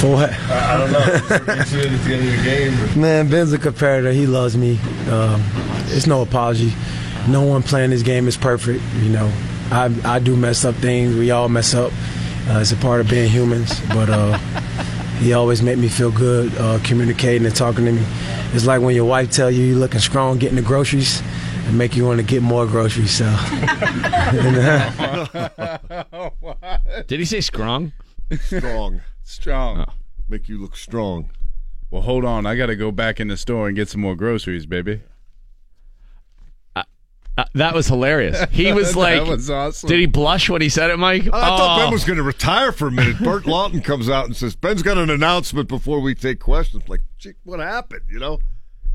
[0.00, 0.30] For what?
[0.32, 1.00] I don't know.
[1.00, 3.00] He said at the end of the game.
[3.00, 4.12] Man, Ben's a competitor.
[4.12, 4.78] He loves me.
[5.10, 5.42] Um,
[5.88, 6.72] it's no apology.
[7.26, 8.80] No one playing this game is perfect.
[8.98, 9.32] You know,
[9.72, 11.16] I I do mess up things.
[11.16, 11.90] We all mess up.
[12.48, 13.80] Uh, it's a part of being humans.
[13.88, 14.38] But uh,
[15.18, 18.04] he always made me feel good, uh, communicating and talking to me.
[18.52, 21.22] It's like when your wife tell you you're looking strong, getting the groceries,
[21.66, 23.10] and make you want to get more groceries.
[23.10, 23.24] So.
[27.08, 27.92] Did he say strong?
[28.40, 29.00] Strong.
[29.28, 29.84] Strong.
[30.26, 31.28] Make you look strong.
[31.90, 32.46] Well, hold on.
[32.46, 35.02] I got to go back in the store and get some more groceries, baby.
[36.74, 38.42] Uh, that was hilarious.
[38.50, 39.86] He was like, was awesome.
[39.88, 41.26] Did he blush when he said it, Mike?
[41.26, 41.84] I thought Oh.
[41.84, 43.18] Ben was going to retire for a minute.
[43.18, 46.88] Burt Lauten comes out and says, Ben's got an announcement before we take questions.
[46.88, 47.02] Like,
[47.44, 48.38] what happened, you know?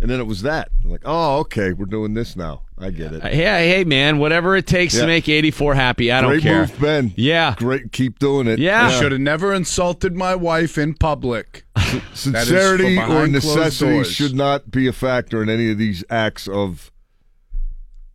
[0.03, 0.67] And then it was that.
[0.83, 2.63] I'm like, oh, okay, we're doing this now.
[2.77, 3.23] I get it.
[3.23, 5.01] Uh, Hey, hey, man, whatever it takes Yeah.
[5.01, 6.59] to make 84 happy, I don't Great care.
[6.59, 7.13] move, Ben.
[7.15, 7.55] Yeah.
[7.57, 7.93] Great.
[7.93, 8.59] Keep doing it.
[8.59, 8.87] Yeah.
[8.87, 11.63] I should have never insulted my wife in public.
[11.75, 16.49] That is Sincerity or necessity should not be a factor in any of these acts
[16.49, 16.91] of.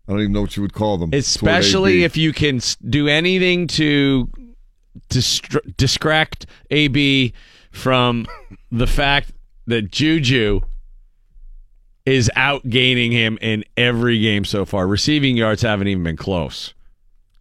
[0.07, 1.09] I don't even know what you would call them.
[1.15, 4.29] Especially if you can do anything to
[5.09, 7.33] distra- distract AB
[7.71, 8.27] from
[8.71, 9.33] the fact
[9.67, 10.61] that Juju
[12.13, 14.87] is outgaining him in every game so far.
[14.87, 16.75] Receiving yards haven't even been close.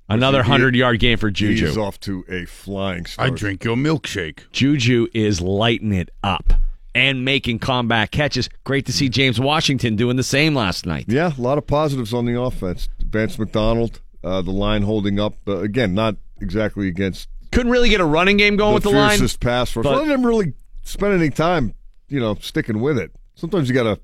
[0.09, 1.67] Another 100 yard game for Juju.
[1.67, 3.31] He's off to a flying start.
[3.31, 4.49] I drink your milkshake.
[4.51, 6.53] Juju is lighting it up
[6.95, 8.49] and making combat catches.
[8.63, 11.05] Great to see James Washington doing the same last night.
[11.09, 12.87] Yeah, a lot of positives on the offense.
[13.01, 15.35] Vance McDonald, uh, the line holding up.
[15.45, 19.17] Uh, again, not exactly against Couldn't really get a running game going with the line.
[19.17, 19.83] fiercest pass rush.
[19.83, 20.53] but- Well, I didn't really
[20.83, 21.73] spend any time,
[22.07, 23.11] you know, sticking with it.
[23.35, 23.99] Sometimes you got to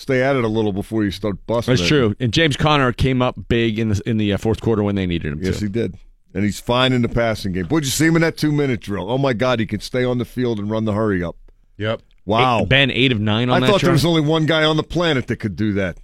[0.00, 1.72] stay at it a little before you start busting.
[1.72, 1.88] That's it.
[1.88, 2.14] true.
[2.18, 5.06] And James Conner came up big in the in the uh, fourth quarter when they
[5.06, 5.66] needed him Yes, to.
[5.66, 5.96] he did.
[6.32, 7.66] And he's fine in the passing game.
[7.70, 9.10] Would you see him in that two minute drill?
[9.10, 11.36] Oh my God, he can stay on the field and run the hurry up.
[11.76, 12.02] Yep.
[12.24, 12.60] Wow.
[12.60, 14.76] Eight- ben eight of nine on I that thought there was only one guy on
[14.76, 15.98] the planet that could do that.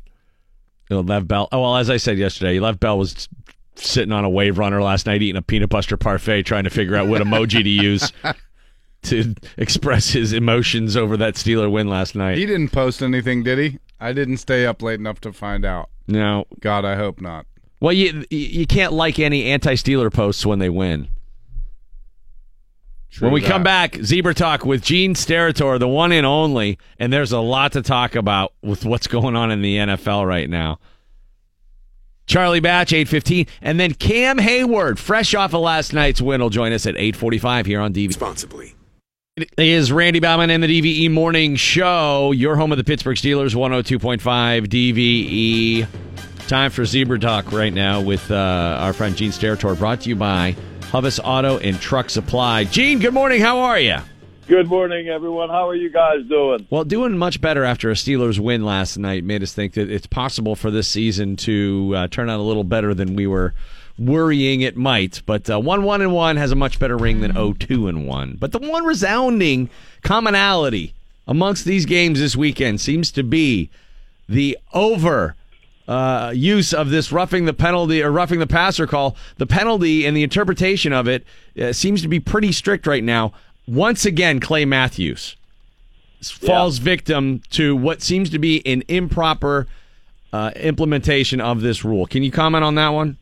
[0.90, 1.48] You know, Lev Bell.
[1.52, 3.28] Oh well, as I said yesterday, Lev Bell was
[3.76, 6.96] sitting on a wave runner last night eating a peanut butter parfait, trying to figure
[6.96, 8.12] out what emoji to use
[9.02, 12.38] to express his emotions over that Steeler win last night.
[12.38, 13.78] He didn't post anything, did he?
[14.00, 15.90] I didn't stay up late enough to find out.
[16.06, 16.46] No.
[16.60, 17.46] God, I hope not.
[17.80, 21.08] Well, you you can't like any anti-Steeler posts when they win.
[23.10, 23.48] True when we that.
[23.48, 27.72] come back, Zebra Talk with Gene Steratore, the one and only, and there's a lot
[27.72, 30.78] to talk about with what's going on in the NFL right now.
[32.26, 36.72] Charlie Batch, 815, and then Cam Heyward, fresh off of last night's win, will join
[36.72, 38.08] us at 845 here on DV.
[38.08, 38.74] Responsibly.
[39.38, 43.54] It is Randy Bauman and the DVE Morning Show, your home of the Pittsburgh Steelers,
[43.54, 45.86] 102.5 DVE.
[46.48, 50.16] Time for Zebra Talk right now with uh, our friend Gene Steratore, brought to you
[50.16, 50.56] by
[50.90, 52.64] Huvis Auto and Truck Supply.
[52.64, 53.42] Gene, good morning.
[53.42, 53.98] How are you?
[54.48, 55.50] Good morning, everyone.
[55.50, 56.66] How are you guys doing?
[56.70, 60.06] Well, doing much better after a Steelers win last night made us think that it's
[60.06, 63.52] possible for this season to uh, turn out a little better than we were
[63.98, 65.22] worrying it might.
[65.26, 68.36] But uh, one one and one has a much better ring than 0-2 and one.
[68.38, 69.70] But the one resounding
[70.02, 70.94] commonality
[71.26, 73.70] amongst these games this weekend seems to be
[74.28, 75.34] the over
[75.88, 79.16] uh, use of this roughing the penalty or roughing the passer call.
[79.36, 81.24] The penalty and the interpretation of it
[81.60, 83.32] uh, seems to be pretty strict right now.
[83.66, 85.36] Once again, Clay Matthews
[86.22, 89.66] falls victim to what seems to be an improper
[90.32, 92.06] uh, implementation of this rule.
[92.06, 93.16] Can you comment on that one?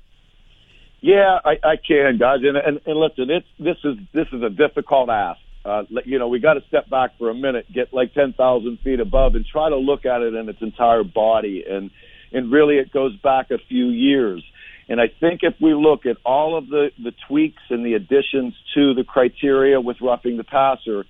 [1.04, 2.38] Yeah, I, I can, guys.
[2.44, 5.38] And, and, and listen, it's this is this is a difficult ask.
[5.62, 8.78] Uh, you know, we got to step back for a minute, get like ten thousand
[8.82, 11.62] feet above, and try to look at it in its entire body.
[11.68, 11.90] And
[12.32, 14.42] and really, it goes back a few years.
[14.88, 18.54] And I think if we look at all of the the tweaks and the additions
[18.74, 21.04] to the criteria with roughing the passer,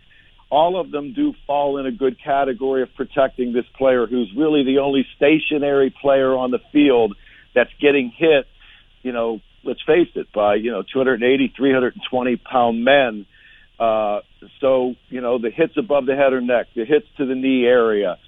[0.51, 4.65] all of them do fall in a good category of protecting this player who's really
[4.65, 7.15] the only stationary player on the field
[7.55, 8.47] that's getting hit,
[9.03, 13.27] you know, let's face it, by, you know, 280, 320 pound men.
[13.79, 14.21] Uh,
[14.61, 17.65] so, you know, the hits above the head or neck, the hits to the knee
[17.65, 18.19] area,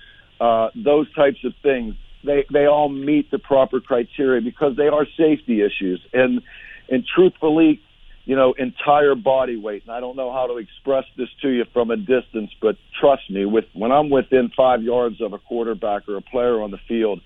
[0.40, 5.06] uh, those types of things, they, they all meet the proper criteria because they are
[5.16, 6.04] safety issues.
[6.12, 6.42] And,
[6.88, 7.80] and truthfully,
[8.26, 9.84] you know, entire body weight.
[9.86, 13.30] And I don't know how to express this to you from a distance, but trust
[13.30, 16.80] me, with when I'm within five yards of a quarterback or a player on the
[16.88, 17.20] field,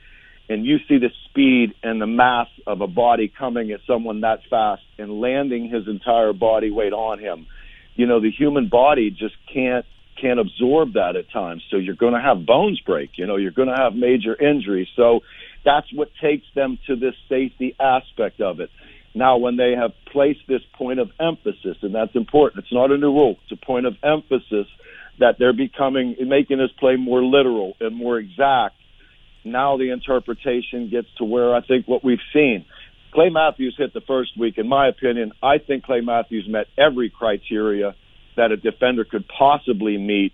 [0.51, 4.41] and you see the speed and the mass of a body coming at someone that
[4.51, 7.47] fast and landing his entire body weight on him,
[7.95, 9.87] you know, the human body just can't
[10.21, 11.63] can't absorb that at times.
[11.71, 13.11] So you're going to have bones break.
[13.15, 14.89] You know, you're going to have major injuries.
[14.97, 15.21] So
[15.65, 18.71] that's what takes them to this safety aspect of it.
[19.15, 22.99] Now, when they have placed this point of emphasis, and that's important, it's not a
[22.99, 24.67] new rule, it's a point of emphasis
[25.21, 28.75] that they're becoming, making this play more literal and more exact.
[29.45, 32.65] Now the interpretation gets to where I think what we've seen.
[33.13, 34.59] Clay Matthews hit the first week.
[34.59, 37.95] In my opinion, I think Clay Matthews met every criteria
[38.37, 40.33] that a defender could possibly meet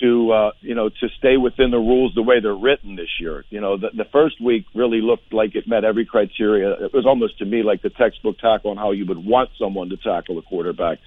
[0.00, 3.44] to uh, you know to stay within the rules the way they're written this year.
[3.50, 6.72] You know, the, the first week really looked like it met every criteria.
[6.84, 9.88] It was almost to me like the textbook tackle on how you would want someone
[9.88, 10.98] to tackle a quarterback.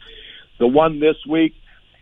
[0.59, 1.53] The one this week,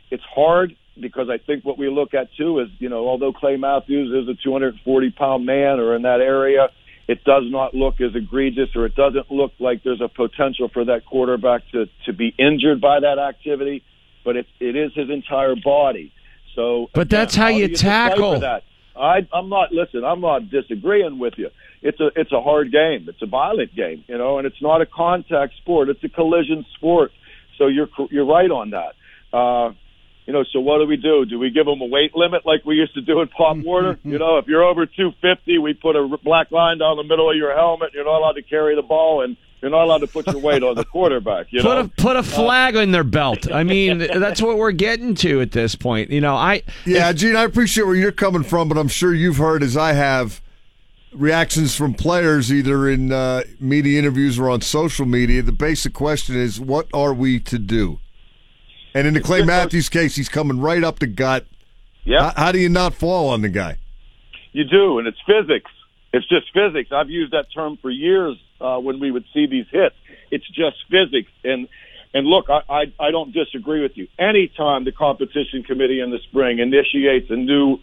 [0.10, 3.58] it's hard because I think what we look at too is you know although Clay
[3.58, 6.70] Matthews is a 240 pound man or in that area.
[7.10, 10.84] It does not look as egregious, or it doesn't look like there's a potential for
[10.84, 13.82] that quarterback to to be injured by that activity.
[14.26, 16.12] But it it is his entire body.
[16.54, 18.40] So, But that's how do you tackle.
[18.40, 18.64] That?
[18.94, 19.72] I, I'm not.
[19.72, 21.50] Listen, I'm not disagreeing with you.
[21.82, 23.06] It's a it's a hard game.
[23.08, 25.90] It's a violent game, you know, and it's not a contact sport.
[25.90, 27.12] It's a collision sport.
[27.58, 28.96] So you're you're right on that.
[29.32, 29.74] Uh,
[30.28, 31.26] you know, so what do we do?
[31.26, 33.98] Do we give them a weight limit like we used to do in Pop Warner?
[34.04, 37.38] you know, if you're over 250, we put a black line down the middle of
[37.38, 37.92] your helmet.
[37.94, 40.64] You're not allowed to carry the ball, and you're not allowed to put your weight
[40.64, 41.48] on the quarterback.
[41.52, 43.50] You put know, a put a flag in their belt.
[43.50, 46.12] I mean, that's what we're getting to at this point.
[46.12, 49.38] You know, I Yeah, Gene, I appreciate where you're coming from, but I'm sure you've
[49.38, 50.42] heard, as I have,
[51.14, 55.42] reactions from players either in uh, media interviews or on social media.
[55.42, 58.00] The basic question is, what are we to do?
[58.94, 61.46] And in the Clay Matthews case, he's coming right up the gut.
[62.04, 62.32] Yeah.
[62.32, 63.78] How, how do you not fall on the guy?
[64.54, 65.70] You do, and it's physics.
[66.14, 66.92] It's just physics.
[66.92, 69.96] I've used that term for years uh, when we would see these hits.
[70.32, 71.30] It's just physics.
[71.44, 71.68] And
[72.14, 74.08] and look, I, I I don't disagree with you.
[74.18, 77.80] Anytime the competition committee in the spring initiates a new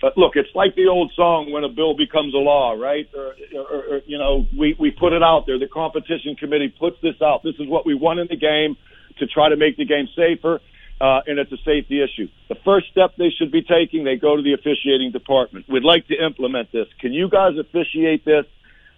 [0.00, 3.08] but look, it's like the old song when a bill becomes a law, right?
[3.16, 5.58] Or, or, or you know, we we put it out there.
[5.58, 7.42] The competition committee puts this out.
[7.42, 8.76] This is what we want in the game
[9.18, 10.60] to try to make the game safer.
[11.00, 12.28] uh, and it's a safety issue.
[12.48, 15.66] The first step they should be taking, they go to the officiating department.
[15.68, 16.86] We'd like to implement this.
[17.00, 18.46] Can you guys officiate this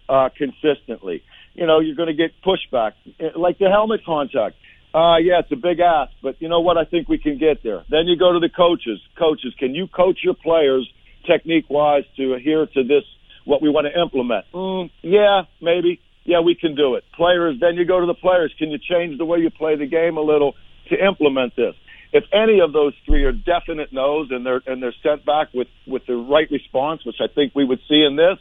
[0.09, 1.23] uh, consistently?
[1.55, 4.57] You know, you're going to get pushback, Uh, like the helmet contact.
[4.95, 6.77] Uh, yeah, it's a big ask, but you know what?
[6.79, 7.85] I think we can get there.
[7.91, 8.99] Then you go to the coaches.
[9.19, 10.89] Coaches, can you coach your players
[11.27, 13.05] technique wise to adhere to this,
[13.45, 14.47] what we want to implement?
[14.53, 16.01] Mm, yeah, maybe.
[16.25, 17.05] Yeah, we can do it.
[17.15, 18.55] Players, then you go to the players.
[18.59, 20.55] Can you change the way you play the game a little
[20.91, 21.75] to implement this?
[22.13, 25.69] If any of those three are definite no's and they're and they're sent back with
[25.87, 28.39] with the right response, which I think we would see in this,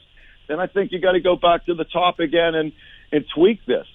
[0.47, 2.71] then I think you got to go back to the top again and
[3.11, 3.85] and tweak this.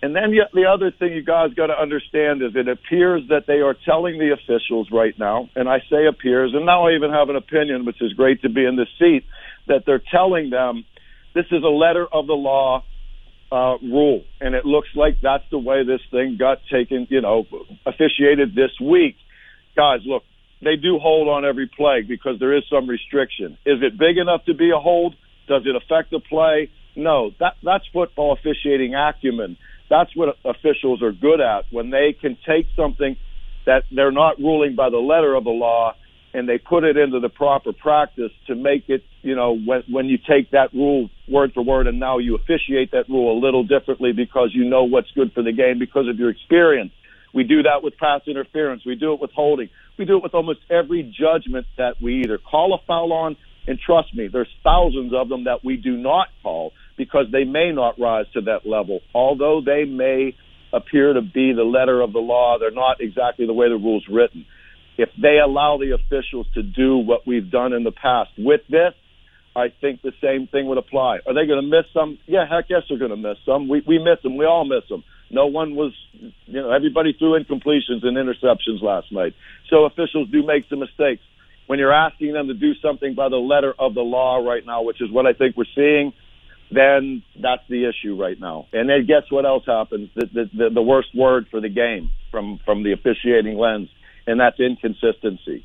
[0.00, 3.46] And then yet the other thing you guys got to understand is it appears that
[3.46, 7.10] they are telling the officials right now, and I say appears, and now I even
[7.10, 9.24] have an opinion, which is great to be in this seat,
[9.66, 10.84] that they're telling them
[11.34, 12.84] this is a letter of the law
[13.50, 17.46] uh, rule, and it looks like that's the way this thing got taken, you know,
[17.86, 19.16] officiated this week.
[19.76, 20.22] Guys, look,
[20.62, 23.58] they do hold on every play because there is some restriction.
[23.64, 25.14] Is it big enough to be a hold?
[25.46, 26.70] Does it affect the play?
[26.96, 29.56] No, that that's football officiating acumen.
[29.88, 33.16] That's what officials are good at when they can take something
[33.64, 35.94] that they're not ruling by the letter of the law
[36.34, 40.06] and they put it into the proper practice to make it, you know, when when
[40.06, 43.64] you take that rule word for word and now you officiate that rule a little
[43.64, 46.92] differently because you know what's good for the game because of your experience.
[47.34, 48.84] We do that with pass interference.
[48.84, 49.68] We do it with holding.
[49.98, 53.78] We do it with almost every judgment that we either call a foul on, and
[53.78, 57.98] trust me, there's thousands of them that we do not call because they may not
[57.98, 59.00] rise to that level.
[59.14, 60.34] Although they may
[60.72, 64.06] appear to be the letter of the law, they're not exactly the way the rule's
[64.10, 64.46] written.
[64.98, 68.94] If they allow the officials to do what we've done in the past with this,
[69.56, 71.18] I think the same thing would apply.
[71.26, 72.18] Are they going to miss some?
[72.26, 73.68] Yeah, heck yes, they're going to miss some.
[73.68, 74.36] We we miss them.
[74.36, 75.04] We all miss them.
[75.30, 75.92] No one was,
[76.46, 79.34] you know, everybody threw incompletions and interceptions last night.
[79.70, 81.22] So officials do make some mistakes.
[81.66, 84.82] When you're asking them to do something by the letter of the law right now,
[84.82, 86.14] which is what I think we're seeing,
[86.70, 88.66] then that's the issue right now.
[88.72, 90.08] And then guess what else happens?
[90.14, 93.90] The, the, the, the worst word for the game from, from the officiating lens,
[94.28, 95.64] and that's inconsistency.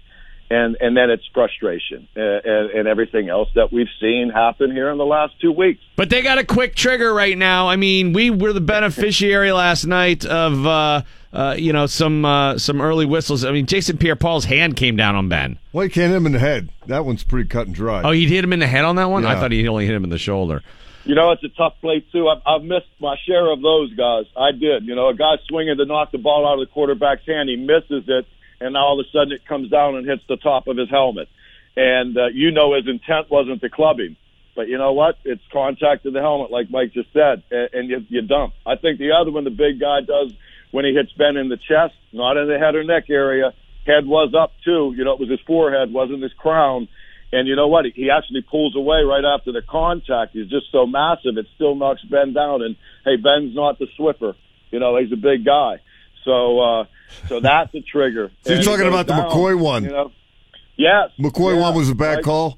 [0.49, 4.91] And, and then it's frustration uh, and, and everything else that we've seen happen here
[4.91, 5.81] in the last two weeks.
[5.95, 7.69] But they got a quick trigger right now.
[7.69, 11.01] I mean, we were the beneficiary last night of uh,
[11.31, 13.43] uh, you know some uh, some early whistles.
[13.43, 15.57] I mean, Jason Pierre-Paul's hand came down on Ben.
[15.71, 16.69] Well, he can't hit him in the head.
[16.85, 18.03] That one's pretty cut and dry.
[18.03, 19.25] Oh, he hit him in the head on that one.
[19.25, 20.61] I thought he only hit him in the shoulder.
[21.05, 22.29] You know, it's a tough play too.
[22.29, 24.25] I've, I've missed my share of those guys.
[24.37, 24.85] I did.
[24.85, 27.57] You know, a guy swinging to knock the ball out of the quarterback's hand, he
[27.57, 28.25] misses it,
[28.63, 31.27] and all of a sudden it comes down and hits the top of his helmet.
[31.75, 34.15] And uh, you know his intent wasn't to club him,
[34.55, 35.17] but you know what?
[35.23, 38.53] It's contact to the helmet, like Mike just said, and, you, you dump.
[38.65, 40.33] I think the other one the big guy does
[40.71, 43.53] when he hits Ben in the chest, not in the head or neck area.
[43.85, 44.93] Head was up too.
[44.95, 46.87] You know, it was his forehead, wasn't his crown.
[47.31, 47.85] And you know what?
[47.95, 50.33] He actually pulls away right after the contact.
[50.33, 52.61] He's just so massive, it still knocks Ben down.
[52.61, 54.35] And hey, Ben's not the Swiffer.
[54.69, 55.81] You know, he's a big guy.
[56.23, 56.85] So, uh,
[57.27, 58.31] so that's a trigger.
[58.41, 59.83] So you're talking about the McCoy one.
[59.83, 60.11] You know?
[60.77, 61.09] Yes.
[61.19, 61.61] McCoy Yeah.
[61.61, 62.23] one was a bad Right.
[62.23, 62.57] call.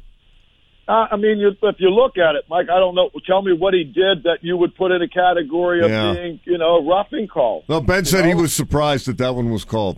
[0.88, 3.10] Uh, I mean, you, if you look at it, Mike, I don't know.
[3.26, 6.14] Tell me what he did that you would put in a category of Yeah.
[6.14, 7.64] being, you know, a roughing call.
[7.68, 9.98] No, Ben said he was surprised that that one was called.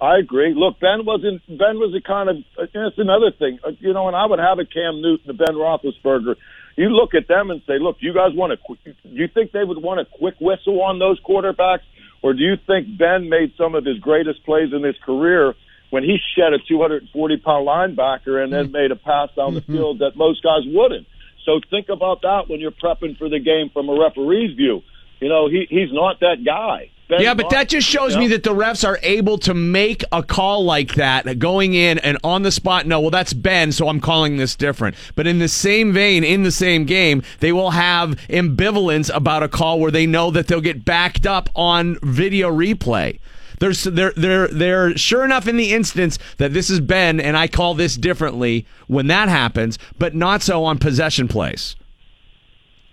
[0.00, 0.52] I agree.
[0.54, 1.40] Look, Ben wasn't.
[1.48, 2.36] Ben was a kind of.
[2.74, 3.58] That's another thing.
[3.64, 6.34] Uh, you know, and I would have a Cam Newton, a Ben Roethlisberger,
[6.76, 8.80] you look at them and say, "Look, you guys want a quick?
[9.04, 11.80] You think they would want a quick whistle on those quarterbacks,
[12.26, 15.54] or do you think Ben made some of his greatest plays in his career
[15.90, 18.72] when he shed a 240 pound linebacker and then hmm.
[18.72, 19.72] made a pass down the hmm.
[19.72, 21.06] field that most guys wouldn't?
[21.44, 24.82] So think about that when you're prepping for the game from a referee's view.
[25.20, 26.90] You know, he he's not that guy.
[27.08, 30.02] Ben's yeah, but that just shows you me that the refs are able to make
[30.10, 32.84] a call like that, going in and on the spot.
[32.84, 34.96] No, well, that's Ben, so I'm calling this different.
[35.14, 39.48] But in the same vein, in the same game, they will have ambivalence about a
[39.48, 43.20] call where they know that they'll get backed up on video replay.
[43.60, 47.48] There's they're they're they're sure enough in the instance that this is Ben and I
[47.48, 51.76] call this differently when that happens, but not so on possession plays.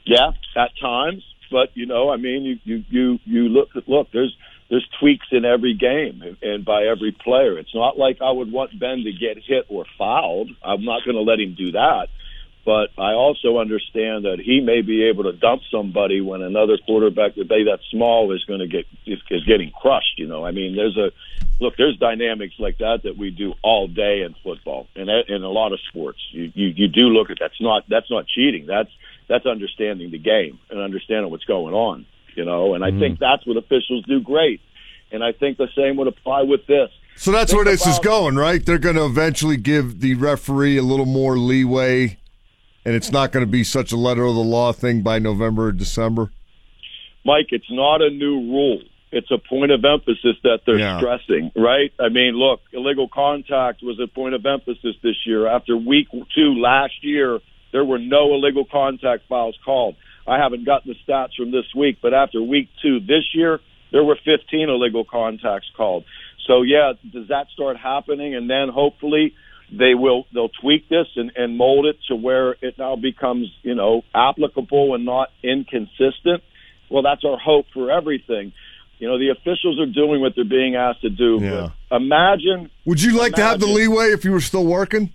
[0.06, 1.24] Yeah, at times,
[1.54, 4.08] but you know, I mean, you you you you look look.
[4.12, 4.36] There's
[4.70, 7.60] there's tweaks in every game and, by every player.
[7.60, 10.50] It's not like I would want Ben to get hit or fouled.
[10.66, 12.08] I'm not going to let him do that.
[12.66, 17.36] But I also understand that he may be able to dump somebody when another quarterback
[17.36, 20.18] that that small is going to get is, is getting crushed.
[20.18, 21.12] You know, I mean, there's a
[21.60, 21.76] look.
[21.78, 25.74] There's dynamics like that that we do all day in football and in a lot
[25.74, 26.20] of sports.
[26.32, 28.66] You you, you do look at that's not that's not cheating.
[28.66, 28.90] That's
[29.28, 32.06] that's understanding the game and understanding what's going on.
[32.36, 33.00] You know, and I mm-hmm.
[33.00, 34.60] think that's what officials do great.
[35.12, 36.90] And I think the same would apply with this.
[37.16, 38.66] So that's Think where this is going, right?
[38.66, 42.18] They're going to eventually give the referee a little more leeway,
[42.84, 45.68] and it's not going to be such a letter of the law thing by November
[45.68, 46.32] or December.
[47.24, 48.82] Mike, it's not a new rule.
[49.12, 50.98] It's a point of emphasis that they're Yeah.
[50.98, 51.94] stressing, right?
[52.00, 55.46] I mean, look, illegal contact was a point of emphasis this year.
[55.46, 57.40] After week two last year,
[57.74, 59.96] there were no illegal contact fouls called.
[60.26, 63.60] I haven't gotten the stats from this week, but after week two this year,
[63.92, 66.06] there were 15 illegal contacts called.
[66.48, 68.36] So yeah, does that start happening?
[68.36, 69.34] And then hopefully
[69.72, 73.76] they will they'll tweak this and, and mold it to where it now becomes you
[73.76, 76.44] know applicable and not inconsistent.
[76.90, 78.54] Well, that's our hope for everything.
[79.00, 81.40] You know, the officials are doing what they're being asked to do.
[81.42, 81.70] Yeah.
[81.92, 85.12] Imagine Would you like to have the leeway if you were still working?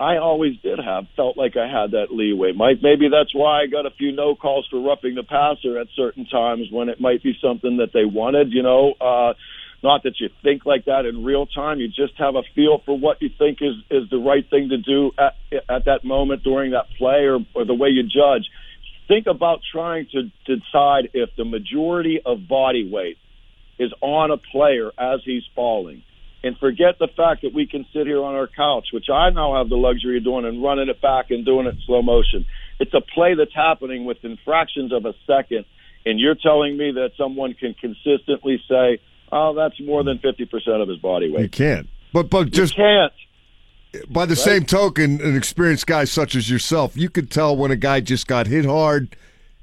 [0.00, 2.78] I always did have felt like I had that leeway, Mike.
[2.82, 6.24] Maybe that's why I got a few no calls for roughing the passer at certain
[6.24, 8.50] times when it might be something that they wanted.
[8.50, 9.34] You know, uh,
[9.82, 11.80] not that you think like that in real time.
[11.80, 14.78] You just have a feel for what you think is is the right thing to
[14.78, 15.36] do at
[15.68, 18.48] at that moment during that play or, or the way you judge.
[19.06, 23.18] Think about trying to decide if the majority of body weight
[23.78, 26.02] is on a player as he's falling.
[26.42, 29.58] And forget the fact that we can sit here on our couch, which I now
[29.58, 32.46] have the luxury of doing and running it back and doing it in slow motion.
[32.78, 35.66] It's a play that's happening within fractions of a second.
[36.06, 39.00] And you're telling me that someone can consistently say,
[39.30, 41.42] oh, that's more than 50% of his body weight.
[41.42, 41.88] You can't.
[42.12, 43.12] But but just you can't.
[44.08, 47.76] by the same token, an experienced guy such as yourself, you could tell when a
[47.76, 49.14] guy just got hit hard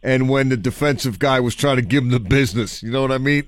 [0.04, 2.84] and when the defensive guy was trying to give him the business.
[2.84, 3.44] You know what I mean?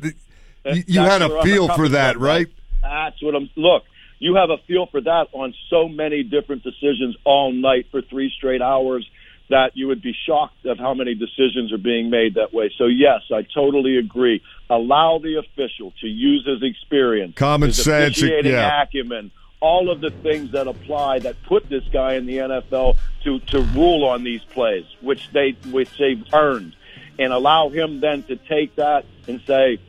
[0.65, 2.47] You, you That's had a feel for that, right?
[2.81, 3.49] That's what I'm.
[3.55, 3.83] Look,
[4.19, 8.31] you have a feel for that on so many different decisions all night for three
[8.35, 9.09] straight hours
[9.49, 12.71] that you would be shocked of how many decisions are being made that way.
[12.77, 14.41] So yes, I totally agree.
[14.69, 18.83] Allow the official to use his experience, Common his sense, yeah.
[18.83, 23.39] acumen, all of the things that apply that put this guy in the NFL to
[23.39, 26.75] to rule on these plays, which they which they've earned,
[27.17, 29.79] and allow him then to take that and say,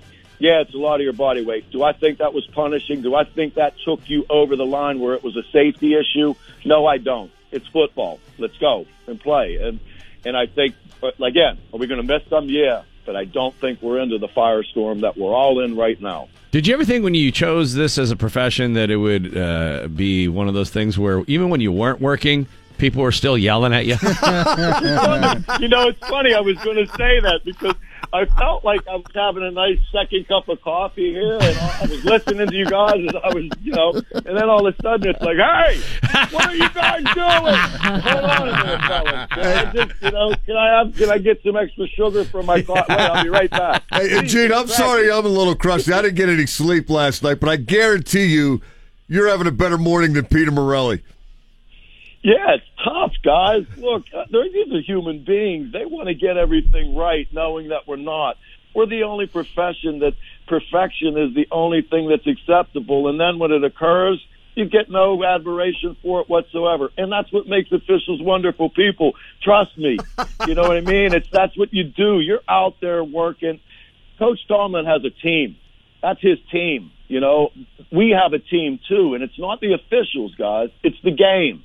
[0.41, 1.71] yeah, it's a lot of your body weight.
[1.71, 3.03] Do I think that was punishing?
[3.03, 6.35] Do I think that took you over the line where it was a safety issue?
[6.65, 7.31] No, I don't.
[7.53, 8.19] It's football.
[8.39, 9.57] Let's go and play.
[9.57, 9.81] And
[10.25, 12.49] and I think, again, are we going to miss some?
[12.49, 16.29] Yeah, but I don't think we're into the firestorm that we're all in right now.
[16.51, 19.89] Did you ever think when you chose this as a profession that it would uh,
[19.89, 22.47] be one of those things where even when you weren't working,
[22.79, 23.93] people were still yelling at you?
[25.61, 26.35] you know, it's funny.
[26.35, 27.75] I was going to say that because
[28.13, 31.87] I felt like I was having a nice second cup of coffee here, and I
[31.89, 34.83] was listening to you guys, and I was, you know, and then all of a
[34.83, 35.81] sudden it's like, hey,
[36.31, 37.55] what are you guys doing?
[38.03, 39.29] Hold on a minute, fellas.
[39.31, 42.43] Can I just, you know, can I have, can I get some extra sugar for
[42.43, 42.93] my coffee?
[42.93, 43.83] Wait, I'll be right back.
[43.93, 45.93] Hey, uh, hey, Gene, I'm sorry I'm a little crusty.
[45.93, 48.61] I didn't get any sleep last night, but I guarantee you,
[49.09, 51.03] you're having a better morning than Peter Morelli.
[52.23, 52.65] Yeah, it's
[53.23, 53.65] guys.
[53.77, 55.73] Look, uh, they're, these are human beings.
[55.73, 58.37] They want to get everything right, knowing that we're not.
[58.75, 60.15] We're the only profession that
[60.47, 63.09] perfection is the only thing that's acceptable.
[63.09, 64.25] And then when it occurs,
[64.55, 66.91] you get no admiration for it whatsoever.
[66.97, 69.13] And that's what makes officials wonderful people.
[69.43, 69.99] Trust me.
[70.47, 71.13] You know what I mean?
[71.13, 72.19] It's that's what you do.
[72.19, 73.61] You're out there working.
[74.19, 75.57] Coach Tomlin has a team.
[76.03, 76.93] That's his team.
[77.09, 77.51] You know,
[77.93, 80.71] we have a team too, and it's not the officials, guys.
[80.83, 81.63] It's the game.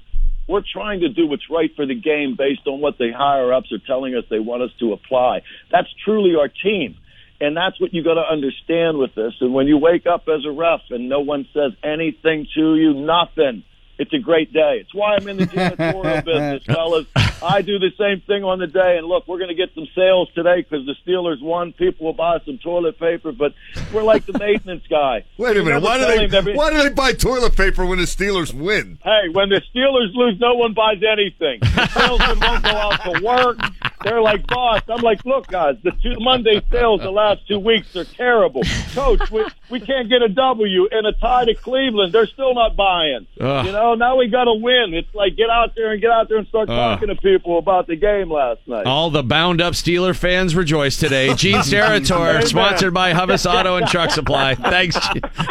[0.47, 3.71] We're trying to do what's right for the game based on what the higher ups
[3.71, 5.41] are telling us they want us to apply.
[5.71, 6.97] That's truly our team.
[7.41, 9.33] And that's what you got to understand with this.
[9.41, 12.93] And when you wake up as a ref and no one says anything to you,
[12.93, 13.63] nothing,
[13.97, 14.79] it's a great day.
[14.81, 17.05] It's why I'm in the janitorial business, fellas.
[17.41, 18.97] I do the same thing on the day.
[18.97, 21.73] And look, we're going to get some sales today because the Steelers won.
[21.73, 23.53] People will buy some toilet paper, but
[23.93, 25.23] we're like the maintenance guy.
[25.37, 25.81] Wait a minute.
[25.81, 28.99] Why do they every- why do they buy toilet paper when the Steelers win?
[29.03, 31.59] Hey, when the Steelers lose, no one buys anything.
[31.61, 33.57] The salesmen won't go out to work.
[34.05, 34.83] They're like, boss.
[34.87, 38.61] I'm like, look, guys, the two Monday sales the last two weeks are terrible.
[38.93, 42.13] Coach, we, we can't get a W and a tie to Cleveland.
[42.13, 43.25] They're still not buying.
[43.35, 44.93] You know, now we got to win.
[44.93, 47.87] It's like get out there and get out there and start talking to people about
[47.87, 48.85] the game last night.
[48.85, 51.33] All the bound up Steeler fans rejoice today.
[51.35, 52.45] Gene Steratore, Amen.
[52.45, 54.53] sponsored by Hummus Auto and Truck Supply.
[54.53, 54.97] Thanks,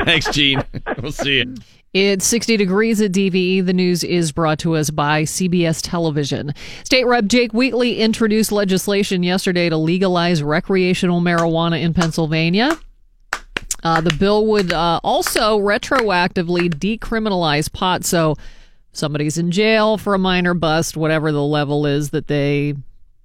[0.04, 0.62] thanks, Gene.
[1.02, 1.54] We'll see you.
[1.94, 3.64] It's 60 degrees at DVE.
[3.64, 6.52] The news is brought to us by CBS Television.
[6.82, 12.76] State Rep Jake Wheatley introduced legislation yesterday to legalize recreational marijuana in Pennsylvania.
[13.84, 18.04] Uh, the bill would uh, also retroactively decriminalize pot.
[18.04, 18.34] So,
[18.90, 22.74] somebody's in jail for a minor bust, whatever the level is that they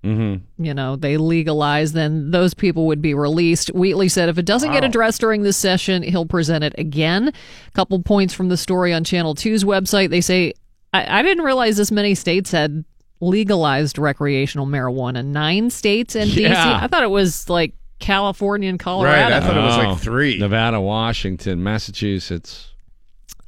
[0.03, 0.63] Mm-hmm.
[0.63, 3.67] you know, they legalize, then those people would be released.
[3.69, 7.27] Wheatley said if it doesn't get addressed during this session, he'll present it again.
[7.29, 10.09] A couple points from the story on Channel 2's website.
[10.09, 10.53] They say,
[10.93, 12.85] I, I didn't realize this many states had
[13.19, 15.25] legalized recreational marijuana.
[15.25, 16.49] Nine states and DC.
[16.55, 19.21] I thought it was like California and Colorado.
[19.21, 20.37] Right, I thought it was Oh, like three.
[20.39, 22.73] Nevada, Washington, Massachusetts.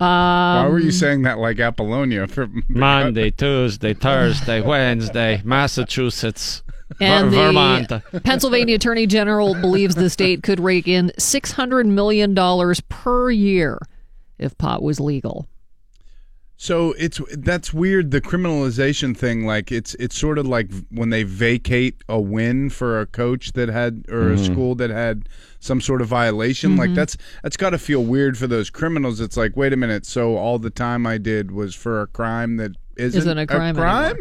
[0.02, 0.07] Um,
[0.65, 2.26] Why were you saying that like Apollonia?
[2.36, 6.64] From Monday, Tuesday, Thursday, Wednesday, Massachusetts,
[6.99, 8.23] And Ver- the Vermont.
[8.23, 12.34] Pennsylvania Attorney General believes the state could rake in $600 million
[12.90, 13.78] per year
[14.40, 15.48] if pot was legal.
[16.57, 18.11] So it's that's weird.
[18.11, 22.99] The criminalization thing, like it's it's sort of like when they vacate a win for
[23.02, 24.45] a coach that had or a Mhm.
[24.45, 25.28] school that had
[25.61, 26.75] some sort of violation.
[26.75, 26.93] Like Mm-hmm.
[26.93, 26.95] Mhm.
[26.97, 29.21] that's that's got to feel weird for those criminals.
[29.21, 30.05] It's like, wait a minute.
[30.05, 33.77] So all the time I did was for a crime that isn't, Isn't a crime
[33.77, 34.17] anymore.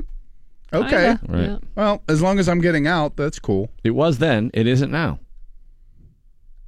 [0.72, 1.16] Okay.
[1.26, 1.42] Right.
[1.48, 1.58] yeah.
[1.74, 3.70] Well, as long as I'm getting out, that's cool.
[3.82, 4.52] It was then.
[4.54, 5.18] It isn't now.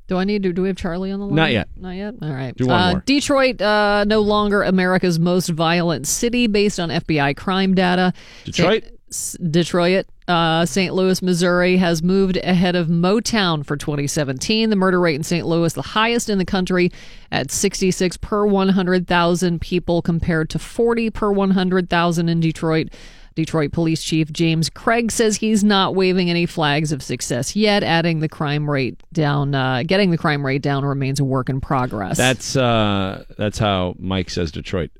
[0.09, 0.53] Do I need to?
[0.53, 1.37] Do we have Charlie on the line?
[1.37, 1.69] Not yet.
[1.77, 2.15] Not yet.
[2.21, 2.55] All right.
[2.57, 3.03] Do one uh, more.
[3.07, 8.13] Detroit, uh, no longer America's most violent city based on FBI crime data.
[8.45, 8.83] Detroit?
[8.83, 10.07] Saint- S- Detroit.
[10.29, 10.95] Uh, St.
[10.95, 14.71] Louis, Missouri has moved ahead of Motown for 2017.
[14.71, 15.47] The murder rate in St.
[15.47, 16.91] Louis, the highest in the country,
[17.31, 22.89] at 66 per 100,000 people, compared to 40 per 100,000 in Detroit.
[23.35, 28.21] Detroit Police Chief James Craig says he's not waving any flags of success yet, adding
[28.21, 29.55] the crime rate down.
[29.55, 32.19] Uh, getting the crime rate down remains a work in progress.
[32.19, 34.91] That's uh, that's how Mike says Detroit.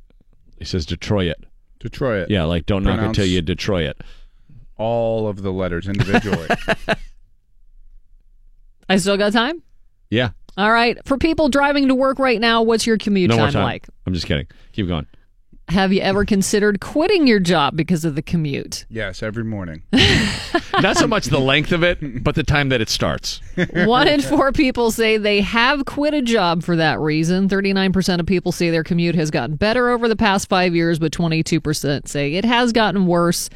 [0.59, 1.37] He says Detroit.
[1.79, 2.31] Detroit.
[2.31, 4.01] Yeah, like don't knock until you Detroit it.
[4.79, 6.49] All of the letters individually.
[8.89, 9.63] I still got time.
[10.11, 10.31] Yeah.
[10.57, 10.99] All right.
[11.07, 13.65] For people driving to work right now, what's your commute No more time time.
[13.65, 13.87] like?
[14.07, 14.47] I'm just kidding.
[14.73, 15.07] Keep going.
[15.69, 18.85] Have you ever considered quitting your job because of the commute?
[18.91, 19.83] yes, every morning.
[20.83, 23.41] Not so much the length of it, but the time that it starts.
[23.73, 27.49] One in four people say they have quit a job for that reason.
[27.49, 31.13] 39% of people say their commute has gotten better over the past five years, but
[31.13, 33.49] 22% say it has gotten worse.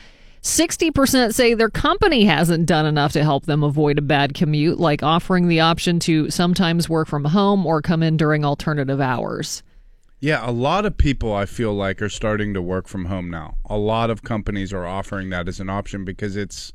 [0.46, 5.02] 60% say their company hasn't done enough to help them avoid a bad commute, like
[5.02, 9.64] offering the option to sometimes work from home or come in during alternative hours.
[10.20, 13.56] Yeah, a lot of people I feel like are starting to work from home now.
[13.66, 16.72] A lot of companies are offering that as an option because it's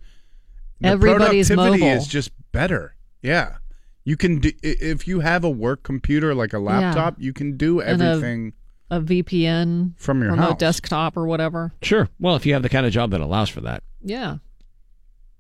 [0.84, 1.98] Everybody's productivity mobile.
[1.98, 2.96] is just better.
[3.22, 3.58] Yeah.
[4.04, 7.82] You can do if you have a work computer like a laptop, you can do
[7.82, 8.54] everything
[8.92, 10.60] A VPN from your remote house.
[10.60, 11.74] desktop or whatever.
[11.82, 12.10] Sure.
[12.20, 13.82] Well, if you have the kind of job that allows for that.
[14.04, 14.38] Yeah.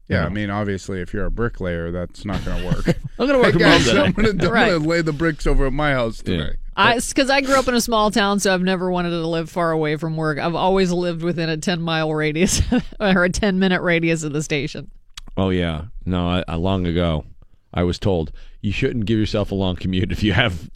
[0.07, 2.87] Yeah, I mean, obviously, if you're a bricklayer, that's not going to work.
[3.19, 3.87] I'm gonna work Hey, from guys.
[3.89, 6.55] I'm going to lay the bricks over at my house today.
[6.75, 9.49] I because I grew up in a small town, so I've never wanted to live
[9.49, 10.37] far away from work.
[10.37, 12.61] I've always lived within a ten mile radius
[12.99, 14.89] or a ten minute radius of the station.
[15.37, 15.85] Oh yeah.
[16.05, 17.25] No, I, I long ago
[17.73, 20.69] I was told you shouldn't give yourself a long commute if you have